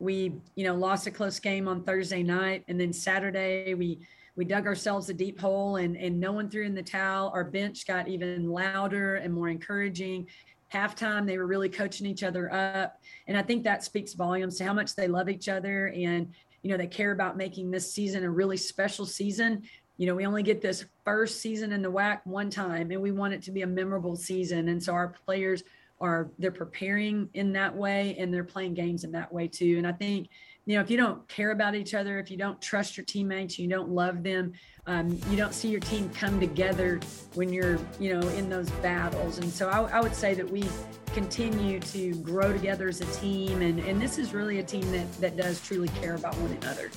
we, 0.00 0.34
you 0.54 0.64
know, 0.64 0.74
lost 0.74 1.06
a 1.06 1.10
close 1.10 1.38
game 1.38 1.68
on 1.68 1.84
Thursday 1.84 2.22
night, 2.22 2.64
and 2.68 2.78
then 2.78 2.92
Saturday 2.92 3.74
we 3.74 4.00
we 4.36 4.44
dug 4.44 4.66
ourselves 4.66 5.08
a 5.08 5.14
deep 5.14 5.40
hole 5.40 5.76
and, 5.76 5.96
and 5.96 6.18
no 6.18 6.32
one 6.32 6.48
threw 6.48 6.64
in 6.64 6.74
the 6.74 6.82
towel. 6.82 7.30
Our 7.34 7.44
bench 7.44 7.86
got 7.86 8.08
even 8.08 8.48
louder 8.48 9.16
and 9.16 9.32
more 9.32 9.48
encouraging. 9.48 10.26
Halftime, 10.72 11.26
they 11.26 11.38
were 11.38 11.46
really 11.46 11.68
coaching 11.68 12.06
each 12.06 12.24
other 12.24 12.52
up. 12.52 13.00
And 13.28 13.36
I 13.36 13.42
think 13.42 13.62
that 13.64 13.84
speaks 13.84 14.14
volumes 14.14 14.58
to 14.58 14.64
how 14.64 14.72
much 14.72 14.96
they 14.96 15.06
love 15.06 15.28
each 15.28 15.48
other 15.48 15.88
and, 15.88 16.32
you 16.62 16.70
know, 16.70 16.76
they 16.76 16.86
care 16.86 17.12
about 17.12 17.36
making 17.36 17.70
this 17.70 17.92
season 17.92 18.24
a 18.24 18.30
really 18.30 18.56
special 18.56 19.06
season. 19.06 19.62
You 19.98 20.06
know, 20.06 20.16
we 20.16 20.26
only 20.26 20.42
get 20.42 20.60
this 20.60 20.84
first 21.04 21.40
season 21.40 21.70
in 21.70 21.82
the 21.82 21.92
WAC 21.92 22.20
one 22.24 22.50
time 22.50 22.90
and 22.90 23.00
we 23.00 23.12
want 23.12 23.34
it 23.34 23.42
to 23.42 23.52
be 23.52 23.62
a 23.62 23.66
memorable 23.66 24.16
season. 24.16 24.68
And 24.68 24.82
so 24.82 24.92
our 24.94 25.08
players 25.08 25.62
are 26.00 26.30
they're 26.38 26.50
preparing 26.50 27.28
in 27.34 27.52
that 27.52 27.74
way 27.74 28.16
and 28.18 28.34
they're 28.34 28.42
playing 28.42 28.74
games 28.74 29.04
in 29.04 29.12
that 29.12 29.32
way 29.32 29.46
too. 29.46 29.76
And 29.78 29.86
I 29.86 29.92
think 29.92 30.28
you 30.66 30.76
know, 30.76 30.80
if 30.80 30.90
you 30.90 30.96
don't 30.96 31.26
care 31.28 31.50
about 31.50 31.74
each 31.74 31.94
other, 31.94 32.18
if 32.18 32.30
you 32.30 32.38
don't 32.38 32.60
trust 32.60 32.96
your 32.96 33.04
teammates, 33.04 33.58
you 33.58 33.68
don't 33.68 33.90
love 33.90 34.22
them, 34.22 34.52
um, 34.86 35.18
you 35.28 35.36
don't 35.36 35.52
see 35.52 35.68
your 35.68 35.80
team 35.80 36.08
come 36.10 36.40
together 36.40 37.00
when 37.34 37.52
you're, 37.52 37.78
you 38.00 38.14
know, 38.14 38.26
in 38.30 38.48
those 38.48 38.70
battles. 38.70 39.38
And 39.38 39.52
so 39.52 39.68
I, 39.68 39.98
I 39.98 40.00
would 40.00 40.14
say 40.14 40.32
that 40.34 40.48
we 40.48 40.64
continue 41.12 41.80
to 41.80 42.14
grow 42.16 42.52
together 42.52 42.88
as 42.88 43.02
a 43.02 43.06
team. 43.20 43.60
And, 43.60 43.78
and 43.80 44.00
this 44.00 44.18
is 44.18 44.32
really 44.32 44.58
a 44.58 44.62
team 44.62 44.90
that, 44.92 45.12
that 45.20 45.36
does 45.36 45.60
truly 45.60 45.88
care 46.00 46.14
about 46.14 46.36
one 46.38 46.52
another. 46.52 46.90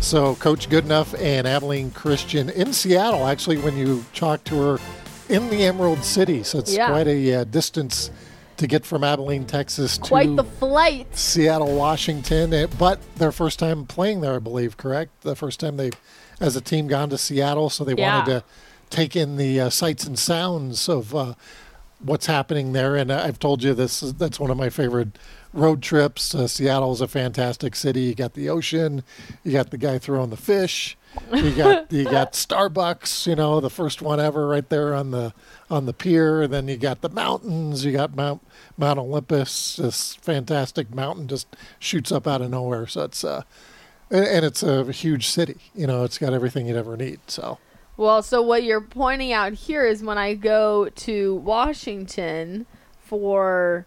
So, 0.00 0.34
Coach 0.36 0.68
Goodenough 0.68 1.18
and 1.20 1.46
Abilene 1.46 1.90
Christian 1.92 2.50
in 2.50 2.72
Seattle, 2.72 3.26
actually, 3.26 3.58
when 3.58 3.76
you 3.76 4.04
talk 4.12 4.42
to 4.44 4.60
her 4.60 4.78
in 5.28 5.48
the 5.50 5.64
Emerald 5.64 6.04
City. 6.04 6.42
So, 6.42 6.58
it's 6.58 6.74
Yeah. 6.74 6.88
quite 6.88 7.06
a 7.06 7.34
uh, 7.34 7.44
distance 7.44 8.10
to 8.58 8.66
get 8.66 8.84
from 8.84 9.02
Abilene, 9.02 9.46
Texas 9.46 9.96
to 9.98 10.04
Quite 10.08 10.36
the 10.36 10.44
flight. 10.44 11.06
Seattle, 11.16 11.74
Washington. 11.74 12.52
eh, 12.52 12.66
But 12.78 13.00
their 13.16 13.32
first 13.32 13.58
time 13.58 13.86
playing 13.86 14.20
there, 14.20 14.34
I 14.34 14.38
believe, 14.38 14.76
correct? 14.76 15.22
The 15.22 15.34
first 15.36 15.60
time 15.60 15.76
they, 15.76 15.90
as 16.40 16.56
a 16.56 16.60
team, 16.60 16.86
gone 16.88 17.08
to 17.10 17.18
Seattle. 17.18 17.70
So, 17.70 17.84
they 17.84 17.94
Yeah. 17.94 18.18
wanted 18.18 18.30
to 18.30 18.44
take 18.90 19.16
in 19.16 19.36
the 19.36 19.60
uh, 19.60 19.70
sights 19.70 20.04
and 20.04 20.18
sounds 20.18 20.88
of 20.88 21.14
uh, 21.14 21.34
what's 22.00 22.26
happening 22.26 22.72
there. 22.72 22.96
And 22.96 23.12
I've 23.12 23.38
told 23.38 23.62
you 23.62 23.74
this 23.74 24.02
is, 24.02 24.14
that's 24.14 24.40
one 24.40 24.50
of 24.50 24.56
my 24.56 24.70
favorite 24.70 25.18
road 25.52 25.80
trips. 25.82 26.34
Uh, 26.34 26.46
Seattle 26.48 26.92
is 26.92 27.00
a 27.00 27.08
fantastic 27.08 27.74
city. 27.76 28.02
You 28.02 28.14
got 28.14 28.34
the 28.34 28.48
ocean, 28.48 29.02
you 29.44 29.52
got 29.52 29.70
the 29.70 29.78
guy 29.78 29.98
throwing 29.98 30.30
the 30.30 30.36
fish, 30.36 30.96
you 31.34 31.54
got 31.54 31.92
you 31.92 32.04
got 32.04 32.32
Starbucks, 32.32 33.26
you 33.26 33.36
know, 33.36 33.60
the 33.60 33.70
first 33.70 34.02
one 34.02 34.20
ever 34.20 34.46
right 34.46 34.68
there 34.68 34.94
on 34.94 35.10
the 35.10 35.32
on 35.70 35.86
the 35.86 35.92
pier. 35.92 36.42
And 36.42 36.52
then 36.52 36.68
you 36.68 36.76
got 36.76 37.00
the 37.00 37.08
mountains. 37.08 37.84
You 37.84 37.92
got 37.92 38.14
Mount 38.14 38.42
Mount 38.76 38.98
Olympus, 38.98 39.76
this 39.76 40.14
fantastic 40.16 40.94
mountain 40.94 41.28
just 41.28 41.54
shoots 41.78 42.12
up 42.12 42.26
out 42.26 42.40
of 42.40 42.50
nowhere. 42.50 42.86
So 42.86 43.04
it's 43.04 43.24
uh 43.24 43.42
and, 44.10 44.24
and 44.24 44.44
it's 44.44 44.62
a 44.62 44.90
huge 44.92 45.28
city. 45.28 45.56
You 45.74 45.86
know, 45.86 46.04
it's 46.04 46.18
got 46.18 46.32
everything 46.32 46.66
you'd 46.66 46.76
ever 46.76 46.96
need. 46.96 47.20
So 47.26 47.58
Well, 47.96 48.22
so 48.22 48.42
what 48.42 48.62
you're 48.62 48.80
pointing 48.80 49.32
out 49.32 49.52
here 49.52 49.84
is 49.86 50.02
when 50.02 50.18
I 50.18 50.34
go 50.34 50.88
to 50.88 51.34
Washington 51.36 52.66
for 53.00 53.86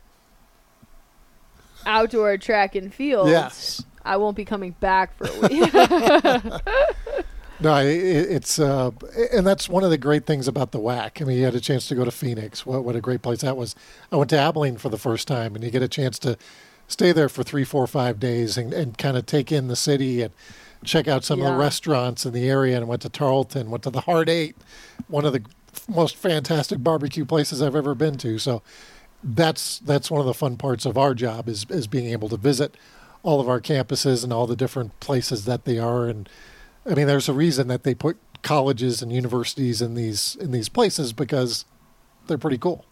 outdoor 1.86 2.38
track 2.38 2.76
and 2.76 2.94
field, 2.94 3.30
yes. 3.30 3.84
I 4.06 4.18
won't 4.18 4.36
be 4.36 4.46
coming 4.46 4.76
back 4.80 5.16
for 5.18 5.28
a 5.28 5.40
week. 5.48 5.74
No, 7.60 7.74
i- 7.74 7.82
i 7.82 7.84
it's 7.84 8.58
uh, 8.58 8.90
and 9.32 9.46
that's 9.46 9.70
one 9.70 9.84
of 9.84 9.92
the 9.92 9.98
great 9.98 10.26
things 10.26 10.48
about 10.48 10.72
the 10.72 10.80
WAC. 10.80 11.22
I 11.22 11.26
mean, 11.26 11.38
you 11.38 11.46
had 11.46 11.54
a 11.54 11.60
chance 11.60 11.88
to 11.90 11.96
go 11.96 12.04
to 12.04 12.10
Phoenix. 12.10 12.66
What 12.66 12.84
what 12.84 12.96
a 12.96 13.02
great 13.02 13.22
place 13.22 13.42
that 13.42 13.56
was. 13.56 13.76
I 14.12 14.16
went 14.16 14.32
to 14.32 14.38
Abilene 14.40 14.78
for 14.78 14.90
the 14.90 14.98
first 14.98 15.28
time, 15.28 15.54
and 15.54 15.64
you 15.64 15.70
get 15.70 15.84
a 15.84 15.88
chance 15.88 16.18
to 16.20 16.38
stay 16.88 17.12
there 17.12 17.30
for 17.30 17.44
three, 17.44 17.64
four, 17.64 17.86
five 17.86 18.20
days, 18.20 18.58
and, 18.58 18.74
and 18.74 18.98
kind 18.98 19.16
of 19.16 19.28
take 19.28 19.52
in 19.52 19.68
the 19.68 19.76
city 19.76 20.24
and 20.24 20.34
check 20.84 21.08
out 21.08 21.24
some 21.24 21.40
of 21.40 21.46
the 21.46 21.52
restaurants 21.60 22.26
in 22.26 22.34
the 22.34 22.50
area. 22.50 22.78
And 22.78 22.88
went 22.88 23.04
to 23.04 23.10
Tarleton, 23.10 23.70
went 23.70 23.84
to 23.84 23.92
the 23.92 24.02
Hard 24.02 24.28
Eight, 24.28 24.56
one 25.08 25.24
of 25.26 25.32
the 25.34 25.44
most 25.88 26.16
fantastic 26.16 26.84
barbecue 26.84 27.26
places 27.26 27.62
I've 27.62 27.76
ever 27.76 27.94
been 27.94 28.18
to. 28.18 28.40
So 28.40 28.64
that's 29.24 29.78
that's 29.78 30.10
one 30.10 30.20
of 30.20 30.26
the 30.26 30.34
fun 30.34 30.58
parts 30.58 30.84
of 30.88 30.98
our 30.98 31.14
job 31.14 31.48
is 31.48 31.68
is 31.70 31.86
being 31.86 32.08
able 32.08 32.28
to 32.30 32.38
visit 32.38 32.74
all 33.24 33.40
of 33.40 33.48
our 33.50 33.62
campuses 33.62 34.24
and 34.24 34.32
all 34.34 34.48
the 34.48 34.56
different 34.56 35.00
places 35.00 35.46
that 35.46 35.66
they 35.66 35.78
are 35.78 36.08
and 36.08 36.28
I 36.86 36.96
mean 36.96 37.08
there's 37.08 37.30
a 37.30 37.34
reason 37.34 37.68
that 37.68 37.84
they 37.84 37.94
put 37.94 38.18
colleges 38.42 39.02
and 39.02 39.12
universities 39.14 39.82
in 39.82 39.94
these 39.96 40.36
in 40.42 40.52
these 40.52 40.70
places 40.70 41.14
because 41.14 41.66
they're 42.28 42.38
pretty 42.40 42.58
cool. 42.58 42.86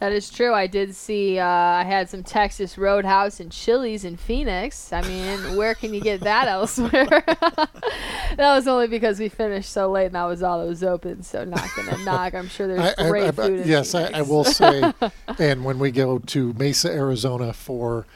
that 0.00 0.12
is 0.12 0.28
true. 0.28 0.52
I 0.52 0.66
did 0.66 0.94
see. 0.94 1.38
Uh, 1.38 1.46
I 1.46 1.84
had 1.84 2.10
some 2.10 2.22
Texas 2.22 2.76
Roadhouse 2.76 3.40
and 3.40 3.50
Chili's 3.50 4.04
in 4.04 4.16
Phoenix. 4.18 4.92
I 4.92 5.00
mean, 5.02 5.56
where 5.56 5.74
can 5.74 5.94
you 5.94 6.00
get 6.00 6.20
that 6.22 6.48
elsewhere? 6.58 7.22
that 7.26 8.38
was 8.38 8.66
only 8.68 8.88
because 8.88 9.18
we 9.18 9.28
finished 9.28 9.70
so 9.70 9.90
late, 9.90 10.06
and 10.06 10.14
that 10.14 10.24
was 10.24 10.42
all 10.42 10.60
that 10.60 10.66
was 10.68 10.82
open. 10.84 11.22
So 11.22 11.44
not 11.44 11.66
gonna 11.76 11.96
knock. 12.04 12.34
I'm 12.34 12.48
sure 12.48 12.66
there's 12.66 12.94
I- 12.98 13.04
I- 13.04 13.08
great 13.08 13.24
I- 13.24 13.30
food. 13.32 13.60
in 13.60 13.68
yes, 13.68 13.94
I, 13.94 14.10
I 14.12 14.22
will 14.22 14.44
say 14.44 14.92
and 15.38 15.64
when 15.64 15.78
we 15.78 15.90
go 15.90 16.18
to 16.18 16.52
Mesa, 16.54 16.90
Arizona 16.90 17.52
for 17.52 18.06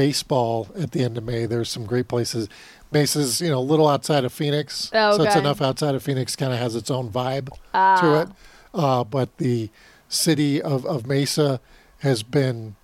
baseball 0.00 0.68
at 0.78 0.92
the 0.92 1.02
end 1.02 1.16
of 1.16 1.24
May, 1.24 1.46
there's 1.46 1.70
some 1.70 1.86
great 1.86 2.06
places. 2.06 2.48
Mesa's, 2.92 3.40
you 3.40 3.48
know, 3.48 3.58
a 3.58 3.68
little 3.72 3.88
outside 3.88 4.24
of 4.24 4.32
Phoenix. 4.32 4.90
Oh, 4.94 5.16
So 5.16 5.22
it's 5.24 5.34
enough 5.34 5.60
outside 5.62 5.94
of 5.94 6.02
Phoenix 6.02 6.36
kind 6.36 6.52
of 6.52 6.58
has 6.58 6.76
its 6.76 6.90
own 6.90 7.10
vibe 7.10 7.48
Ah. 7.74 7.98
to 8.00 8.20
it. 8.20 8.28
Uh, 8.74 9.02
but 9.04 9.38
the 9.38 9.70
city 10.08 10.60
of, 10.62 10.84
of 10.84 11.06
Mesa 11.06 11.60
has 12.00 12.22
been 12.22 12.76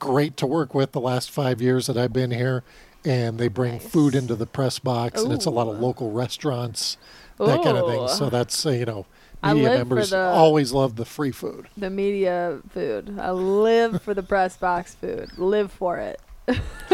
great 0.00 0.36
to 0.38 0.46
work 0.46 0.74
with 0.74 0.90
the 0.92 1.00
last 1.00 1.30
five 1.30 1.62
years 1.62 1.86
that 1.86 1.96
I've 1.96 2.12
been 2.12 2.32
here. 2.32 2.64
And 3.04 3.38
they 3.38 3.46
bring 3.46 3.78
food 3.78 4.16
into 4.16 4.34
the 4.34 4.46
press 4.46 4.80
box, 4.80 5.22
and 5.22 5.32
it's 5.32 5.44
a 5.46 5.50
lot 5.50 5.68
of 5.68 5.78
local 5.78 6.10
restaurants, 6.10 6.96
that 7.38 7.62
kind 7.62 7.78
of 7.78 7.86
thing. 7.86 8.08
So 8.08 8.28
that's, 8.28 8.66
uh, 8.66 8.70
you 8.70 8.84
know, 8.84 9.06
media 9.44 9.68
members 9.78 10.10
the- 10.10 10.18
always 10.18 10.72
love 10.72 10.96
the 10.96 11.04
free 11.04 11.30
food. 11.30 11.68
the 11.76 11.88
media 11.88 12.58
food. 12.70 13.16
I 13.20 13.30
live 13.30 14.02
for 14.02 14.12
the 14.12 14.24
press 14.24 14.56
box 14.56 14.96
food. 14.96 15.30
Live 15.38 15.70
for 15.70 15.98
it. 15.98 16.18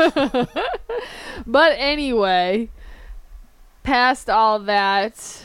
but 1.46 1.72
anyway, 1.76 2.70
past 3.82 4.30
all 4.30 4.58
that, 4.60 5.44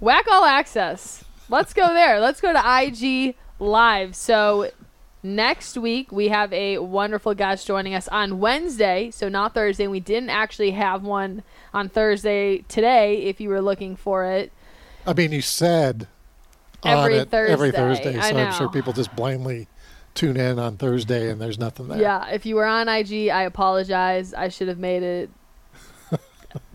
WAC 0.00 0.22
all 0.30 0.44
access. 0.44 1.24
Let's 1.48 1.72
go 1.74 1.88
there. 1.88 2.20
Let's 2.20 2.40
go 2.40 2.52
to 2.52 2.58
IG 2.82 3.36
Live. 3.58 4.16
So 4.16 4.70
next 5.22 5.78
week 5.78 6.10
we 6.10 6.28
have 6.28 6.52
a 6.52 6.78
wonderful 6.78 7.34
guest 7.34 7.66
joining 7.66 7.94
us 7.94 8.08
on 8.08 8.40
Wednesday, 8.40 9.10
so 9.10 9.28
not 9.28 9.54
Thursday. 9.54 9.86
We 9.86 10.00
didn't 10.00 10.30
actually 10.30 10.72
have 10.72 11.02
one 11.02 11.42
on 11.72 11.88
Thursday 11.88 12.58
today. 12.68 13.22
If 13.22 13.40
you 13.40 13.48
were 13.48 13.62
looking 13.62 13.96
for 13.96 14.24
it, 14.24 14.52
I 15.06 15.12
mean, 15.12 15.32
you 15.32 15.42
said 15.42 16.08
Every 16.84 17.14
on 17.14 17.26
it 17.26 17.34
every 17.34 17.70
Thursday. 17.70 18.12
Thursday, 18.12 18.18
I 18.18 18.30
so 18.30 18.36
I'm 18.38 18.52
sure 18.52 18.68
people 18.68 18.92
just 18.92 19.14
blindly 19.14 19.68
tune 20.14 20.36
in 20.36 20.58
on 20.58 20.76
Thursday, 20.76 21.30
and 21.30 21.40
there's 21.40 21.58
nothing 21.58 21.88
there. 21.88 22.00
Yeah, 22.00 22.28
if 22.28 22.46
you 22.46 22.56
were 22.56 22.66
on 22.66 22.88
IG, 22.88 23.28
I 23.28 23.42
apologize. 23.42 24.32
I 24.32 24.48
should 24.48 24.68
have 24.68 24.78
made 24.78 25.02
it. 25.02 25.30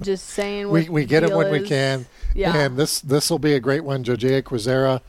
Just 0.02 0.28
saying. 0.28 0.70
we 0.70 0.90
we 0.90 1.06
get 1.06 1.26
deal 1.26 1.38
when 1.38 1.52
we 1.52 1.66
can. 1.66 2.06
Yeah. 2.36 2.56
And 2.56 2.78
this 2.78 3.00
this 3.00 3.30
will 3.30 3.40
be 3.40 3.54
a 3.54 3.60
great 3.60 3.84
one. 3.84 4.04
Jojea 4.04 4.44
Kwizera 4.44 5.02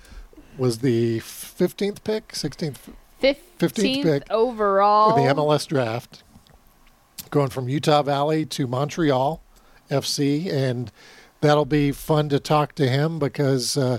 was 0.56 0.78
the 0.78 1.20
15th 1.20 2.04
pick, 2.04 2.28
16th 2.28 2.76
15th, 3.20 4.02
pick 4.02 4.30
overall. 4.30 5.16
in 5.16 5.24
the 5.26 5.34
MLS 5.34 5.66
draft, 5.66 6.22
going 7.30 7.48
from 7.48 7.68
Utah 7.68 8.02
Valley 8.02 8.46
to 8.46 8.66
Montreal 8.66 9.42
FC, 9.90 10.50
and 10.52 10.90
that'll 11.40 11.64
be 11.64 11.92
fun 11.92 12.28
to 12.28 12.38
talk 12.38 12.74
to 12.76 12.88
him 12.88 13.18
because 13.18 13.76
uh, 13.76 13.98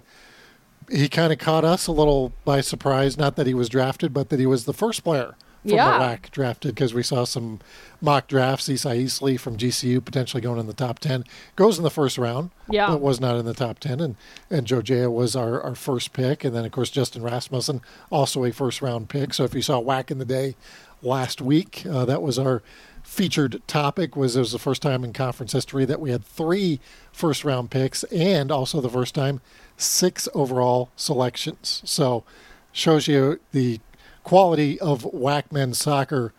he 0.92 1.08
kind 1.10 1.32
of 1.34 1.40
caught 1.40 1.64
us 1.66 1.88
a 1.88 1.92
little 1.92 2.34
by 2.46 2.62
surprise. 2.62 3.18
Not 3.18 3.36
that 3.38 3.48
he 3.48 3.54
was 3.54 3.70
drafted, 3.70 4.14
but 4.14 4.30
that 4.30 4.40
he 4.40 4.46
was 4.46 4.66
the 4.66 4.74
first 4.74 5.04
player 5.04 5.36
from 5.62 5.72
Yeah. 5.76 5.98
the 6.00 6.04
WAC 6.04 6.32
drafted 6.32 6.74
because 6.76 6.94
we 6.94 7.04
saw 7.04 7.24
some 7.24 7.60
mock 8.02 8.28
drafts. 8.28 8.68
Isai 8.68 9.04
Easley 9.04 9.40
from 9.40 9.58
GCU 9.58 10.04
potentially 10.04 10.42
going 10.42 10.60
in 10.60 10.68
the 10.68 10.74
top 10.74 11.00
10. 11.00 11.24
Goes 11.56 11.78
in 11.78 11.84
the 11.84 11.90
first 11.92 12.18
round, 12.18 12.50
Yeah. 12.70 12.88
but 12.88 13.00
was 13.02 13.20
not 13.22 13.38
in 13.38 13.46
the 13.46 13.54
top 13.54 13.80
10. 13.80 14.00
And, 14.00 14.16
and 14.50 14.66
Jojea 14.68 15.12
was 15.12 15.36
our, 15.36 15.62
our 15.62 15.76
first 15.76 16.14
pick. 16.14 16.44
And 16.44 16.56
then, 16.56 16.66
of 16.66 16.72
course, 16.72 16.90
Justin 16.90 17.22
Rasmussen, 17.24 17.82
also 18.10 18.44
a 18.44 18.52
first 18.52 18.82
round 18.82 19.08
pick. 19.08 19.34
So 19.34 19.44
if 19.44 19.54
you 19.54 19.62
saw 19.62 19.80
WAC 19.80 20.10
in 20.12 20.18
the 20.18 20.26
day 20.26 20.56
last 21.04 21.42
week, 21.42 21.84
uh, 21.90 22.06
that 22.06 22.22
was 22.22 22.38
our 22.40 22.62
featured 23.04 23.62
topic 23.68 24.16
was 24.16 24.36
it 24.36 24.40
was 24.40 24.52
the 24.52 24.60
first 24.60 24.82
time 24.82 25.04
in 25.04 25.12
conference 25.12 25.52
history 25.54 25.86
that 25.86 26.00
we 26.00 26.12
had 26.12 26.24
three 26.24 26.80
first 27.12 27.44
round 27.44 27.70
picks 27.72 28.04
and 28.06 28.52
also 28.52 28.80
the 28.80 28.90
first 28.90 29.16
time 29.16 29.42
six 29.82 30.28
overall 30.34 30.90
selections. 30.96 31.82
So 31.86 32.24
shows 32.72 33.08
you 33.08 33.40
the 33.52 33.80
quality 34.24 34.80
of 34.80 35.04
WAC 35.04 35.52
men's 35.52 35.78
soccer 35.78 36.34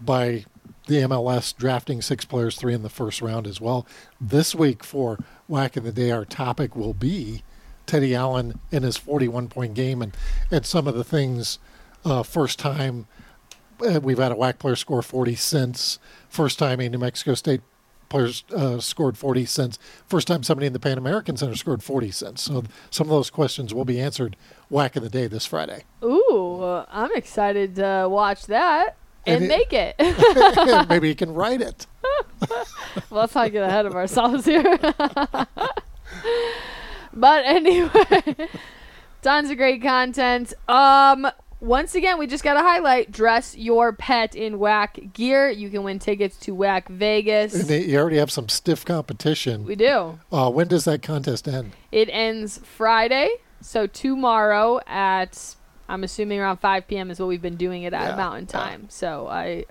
by 0.00 0.44
the 0.86 0.96
MLS 0.96 1.56
drafting 1.56 2.02
six 2.02 2.24
players, 2.24 2.56
three 2.56 2.74
in 2.74 2.82
the 2.82 2.88
first 2.88 3.20
round 3.20 3.46
as 3.46 3.60
well. 3.60 3.86
This 4.20 4.54
week 4.54 4.82
for 4.82 5.18
WAC 5.48 5.76
in 5.76 5.84
the 5.84 5.92
Day, 5.92 6.10
our 6.10 6.24
topic 6.24 6.74
will 6.74 6.94
be 6.94 7.42
Teddy 7.86 8.14
Allen 8.14 8.58
in 8.70 8.82
his 8.82 8.96
41 8.96 9.48
point 9.48 9.74
game 9.74 10.00
and, 10.00 10.16
and 10.50 10.64
some 10.64 10.86
of 10.86 10.94
the 10.94 11.04
things 11.04 11.58
uh, 12.04 12.22
first 12.22 12.58
time 12.58 13.06
uh, 13.82 14.00
we've 14.02 14.18
had 14.18 14.32
a 14.32 14.36
WAC 14.36 14.58
player 14.58 14.76
score 14.76 15.02
40 15.02 15.34
since 15.34 15.98
first 16.28 16.58
time 16.58 16.80
a 16.80 16.88
New 16.88 16.98
Mexico 16.98 17.34
State 17.34 17.62
players 18.10 18.44
uh, 18.54 18.78
scored 18.80 19.16
40 19.16 19.46
cents. 19.46 19.78
First 20.06 20.26
time 20.28 20.42
somebody 20.42 20.66
in 20.66 20.74
the 20.74 20.78
Pan 20.78 20.98
American 20.98 21.38
Center 21.38 21.56
scored 21.56 21.82
40 21.82 22.10
cents. 22.10 22.42
So 22.42 22.64
some 22.90 23.06
of 23.06 23.10
those 23.10 23.30
questions 23.30 23.72
will 23.72 23.86
be 23.86 23.98
answered 23.98 24.36
WAC 24.70 24.96
of 24.96 25.02
the 25.02 25.08
day 25.08 25.26
this 25.26 25.46
Friday. 25.46 25.84
Ooh, 26.04 26.62
I'm 26.90 27.14
excited 27.14 27.76
to 27.76 28.06
watch 28.10 28.44
that 28.46 28.96
and, 29.24 29.36
And 29.36 29.44
it- 29.44 29.48
make 29.48 29.72
it. 29.72 30.88
Maybe 30.90 31.08
you 31.08 31.14
can 31.14 31.32
write 31.32 31.62
it. 31.62 31.86
well, 32.50 32.66
let's 33.22 33.34
not 33.34 33.52
get 33.52 33.62
ahead 33.62 33.86
of 33.86 33.94
ourselves 33.94 34.44
here. 34.44 34.76
but 37.14 37.44
anyway, 37.44 38.34
tons 39.22 39.50
of 39.50 39.56
great 39.56 39.82
content. 39.82 40.52
Um, 40.68 41.26
once 41.60 41.94
again, 41.94 42.18
we 42.18 42.26
just 42.26 42.42
got 42.42 42.54
to 42.54 42.60
highlight 42.60 43.12
dress 43.12 43.56
your 43.56 43.92
pet 43.92 44.34
in 44.34 44.58
WAC 44.58 45.12
gear. 45.12 45.50
You 45.50 45.68
can 45.70 45.82
win 45.82 45.98
tickets 45.98 46.36
to 46.38 46.54
WAC 46.54 46.88
Vegas. 46.88 47.54
And 47.54 47.64
they, 47.64 47.84
you 47.84 47.98
already 47.98 48.16
have 48.16 48.30
some 48.30 48.48
stiff 48.48 48.84
competition. 48.84 49.64
we 49.64 49.76
do. 49.76 50.18
Uh, 50.32 50.50
when 50.50 50.68
does 50.68 50.84
that 50.84 51.02
contest 51.02 51.46
end? 51.46 51.72
It 51.92 52.08
ends 52.10 52.58
Friday, 52.58 53.28
so 53.60 53.86
tomorrow 53.86 54.80
at 54.86 55.54
I'm 55.88 56.04
assuming 56.04 56.38
around 56.40 56.58
5 56.58 56.86
p.m. 56.86 57.10
is 57.10 57.18
what 57.18 57.26
we've 57.26 57.42
been 57.42 57.56
doing 57.56 57.82
it 57.82 57.92
at 57.92 58.10
Yeah, 58.10 58.16
Mountain 58.16 58.48
yeah. 58.52 58.60
Time. 58.60 58.86
So 58.88 59.26
I 59.28 59.64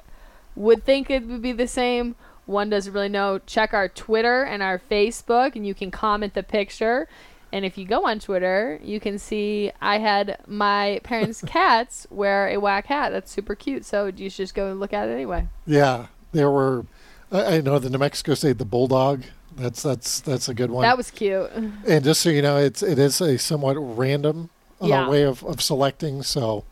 would 0.56 0.84
think 0.84 1.10
it 1.10 1.26
would 1.26 1.42
be 1.42 1.54
the 1.54 1.68
same. 1.68 2.16
One 2.46 2.70
doesn't 2.70 2.92
really 2.92 3.10
know. 3.10 3.40
Check 3.46 3.74
our 3.74 3.88
Twitter 3.88 4.44
and 4.44 4.62
our 4.62 4.80
Facebook, 4.80 5.56
and 5.56 5.66
you 5.66 5.74
can 5.74 5.92
comment 5.92 6.34
the 6.34 6.44
picture. 6.44 7.08
And 7.52 7.66
if 7.66 7.78
you 7.78 7.86
go 7.86 8.06
on 8.06 8.20
Twitter, 8.20 8.80
you 8.84 9.00
can 9.00 9.18
see 9.18 9.72
I 9.82 9.98
had 9.98 10.38
my 10.48 11.00
parents' 11.04 11.42
cats 11.46 12.06
wear 12.10 12.48
a 12.48 12.56
WAC 12.58 12.86
hat. 12.86 13.12
That's 13.12 13.32
super 13.32 13.56
cute. 13.56 13.86
So 13.86 14.08
you 14.08 14.30
should 14.30 14.44
just 14.44 14.56
go 14.56 14.70
and 14.70 14.80
look 14.80 14.94
at 14.94 15.08
it 15.10 15.12
anyway. 15.12 15.48
Yeah, 15.66 16.08
there 16.32 16.50
were. 16.52 16.86
I, 17.32 17.58
I 17.58 17.62
know 17.62 17.80
the 17.80 17.90
New 17.90 17.98
Mexico 17.98 18.34
State 18.36 18.58
the 18.58 18.66
bulldog. 18.66 19.24
That's 19.56 19.82
that's 19.82 20.22
that's 20.22 20.48
a 20.48 20.54
good 20.54 20.72
one. 20.72 20.84
That 20.84 20.96
was 20.96 21.12
cute. 21.12 21.50
and 21.52 22.04
just 22.04 22.22
so 22.22 22.30
you 22.30 22.42
know, 22.42 22.58
it's 22.58 22.82
it 22.84 23.00
is 23.00 23.20
a 23.20 23.38
somewhat 23.38 23.74
random 23.78 24.50
uh, 24.82 24.86
Yeah. 24.88 25.10
way 25.10 25.24
of, 25.24 25.44
of 25.44 25.62
selecting. 25.62 26.22
So 26.24 26.64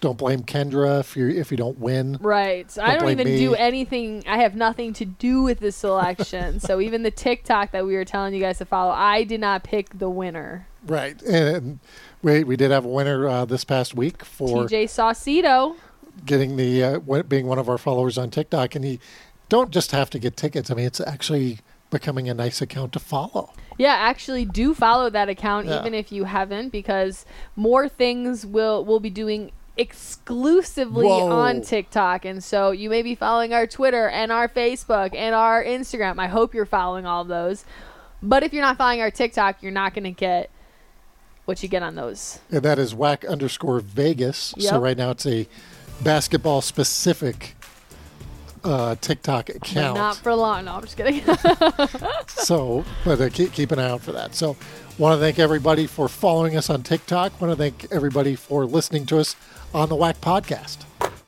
don't 0.00 0.18
blame 0.18 0.42
Kendra 0.42 1.00
if 1.00 1.16
you 1.16 1.28
if 1.28 1.50
you 1.50 1.56
don't 1.56 1.78
win. 1.78 2.18
Right. 2.20 2.66
I 2.78 2.92
Don't 2.92 3.00
don't 3.02 3.10
even 3.12 3.26
me. 3.26 3.38
do 3.38 3.54
anything. 3.54 4.22
I 4.26 4.38
have 4.38 4.54
nothing 4.54 4.92
to 4.94 5.04
do 5.04 5.42
with 5.42 5.60
the 5.60 5.72
selection. 5.72 6.60
so 6.60 6.80
even 6.86 7.02
the 7.02 7.10
TikTok 7.10 7.72
that 7.72 7.86
we 7.86 7.94
were 7.94 8.04
telling 8.04 8.34
you 8.34 8.40
guys 8.40 8.58
to 8.58 8.64
follow, 8.64 8.92
I 8.92 9.24
did 9.24 9.40
not 9.40 9.62
pick 9.64 9.98
the 9.98 10.08
winner. 10.10 10.66
Right, 10.86 11.20
and 11.22 11.80
we 12.22 12.44
we 12.44 12.56
did 12.56 12.70
have 12.70 12.84
a 12.84 12.88
winner 12.88 13.26
uh, 13.28 13.44
this 13.44 13.64
past 13.64 13.94
week 13.94 14.24
for 14.24 14.64
TJ 14.66 14.84
Saucedo. 14.84 15.76
getting 16.24 16.56
the 16.56 16.82
uh, 16.84 17.22
being 17.24 17.46
one 17.46 17.58
of 17.58 17.68
our 17.68 17.78
followers 17.78 18.16
on 18.18 18.30
TikTok, 18.30 18.74
and 18.74 18.84
he 18.84 19.00
don't 19.48 19.70
just 19.70 19.90
have 19.92 20.10
to 20.10 20.18
get 20.18 20.36
tickets. 20.36 20.70
I 20.70 20.74
mean, 20.74 20.86
it's 20.86 21.00
actually 21.00 21.58
becoming 21.90 22.28
a 22.28 22.34
nice 22.34 22.60
account 22.60 22.92
to 22.92 22.98
follow. 22.98 23.52
Yeah, 23.78 23.94
actually 23.94 24.44
do 24.44 24.74
follow 24.74 25.08
that 25.10 25.28
account 25.28 25.66
Yeah. 25.66 25.78
even 25.80 25.92
if 25.94 26.10
you 26.10 26.24
haven't 26.24 26.70
because 26.70 27.24
more 27.54 27.88
things 27.88 28.44
will 28.46 28.84
we'll 28.84 29.00
be 29.00 29.10
doing 29.10 29.52
exclusively 29.76 31.06
Whoa. 31.06 31.30
on 31.30 31.60
TikTok. 31.60 32.24
And 32.24 32.42
so 32.42 32.70
you 32.70 32.88
may 32.90 33.02
be 33.02 33.14
following 33.14 33.52
our 33.52 33.66
Twitter 33.66 34.08
and 34.08 34.32
our 34.32 34.48
Facebook 34.48 35.14
and 35.14 35.34
our 35.34 35.62
Instagram. 35.62 36.18
I 36.18 36.28
hope 36.28 36.54
you're 36.54 36.66
following 36.66 37.06
all 37.06 37.22
of 37.22 37.28
those. 37.28 37.64
But 38.22 38.42
if 38.42 38.52
you're 38.52 38.62
not 38.62 38.78
following 38.78 39.00
our 39.00 39.10
TikTok, 39.10 39.62
you're 39.62 39.72
not 39.72 39.94
going 39.94 40.04
to 40.04 40.10
get 40.10 40.50
what 41.44 41.62
you 41.62 41.68
get 41.68 41.82
on 41.82 41.94
those. 41.94 42.40
and 42.50 42.62
that 42.62 42.78
is 42.78 42.92
WAC 42.94 43.28
underscore 43.28 43.78
Vegas. 43.80 44.54
So 44.58 44.80
right 44.80 44.96
now 44.96 45.10
it's 45.10 45.26
a 45.26 45.46
basketball 46.02 46.60
specific 46.60 47.54
uh, 48.64 48.96
TikTok 49.00 49.46
But 49.46 49.56
account. 49.56 49.96
not 49.96 50.16
for 50.16 50.34
long. 50.34 50.64
No, 50.64 50.72
I'm 50.74 50.82
just 50.82 50.96
kidding. 50.96 51.22
so, 52.26 52.84
but 53.04 53.20
uh, 53.20 53.28
keep, 53.30 53.52
keep 53.52 53.70
an 53.70 53.78
eye 53.78 53.90
out 53.90 54.00
for 54.00 54.10
that. 54.12 54.34
So, 54.34 54.56
want 54.98 55.16
to 55.16 55.20
thank 55.20 55.38
everybody 55.38 55.86
for 55.86 56.08
following 56.08 56.56
us 56.56 56.70
on 56.70 56.82
TikTok. 56.82 57.40
Want 57.40 57.52
to 57.52 57.56
thank 57.56 57.92
everybody 57.92 58.34
for 58.34 58.64
listening 58.64 59.06
to 59.06 59.18
us 59.18 59.36
on 59.74 59.88
the 59.88 59.96
WAC 59.96 60.16
Podcast. 60.16 60.78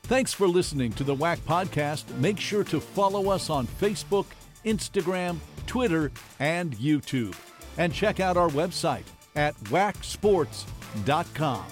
Thanks 0.03 0.33
for 0.33 0.47
listening 0.47 0.91
to 0.93 1.03
the 1.03 1.15
WAC 1.15 1.37
podcast. 1.39 2.09
Make 2.17 2.39
sure 2.39 2.63
to 2.63 2.79
follow 2.79 3.29
us 3.29 3.51
on 3.51 3.67
Facebook, 3.67 4.25
Instagram, 4.65 5.37
Twitter, 5.67 6.11
and 6.39 6.75
YouTube. 6.77 7.35
And 7.77 7.93
check 7.93 8.19
out 8.19 8.35
our 8.35 8.49
website 8.49 9.03
at 9.35 9.55
wacsports.com. 9.65 11.65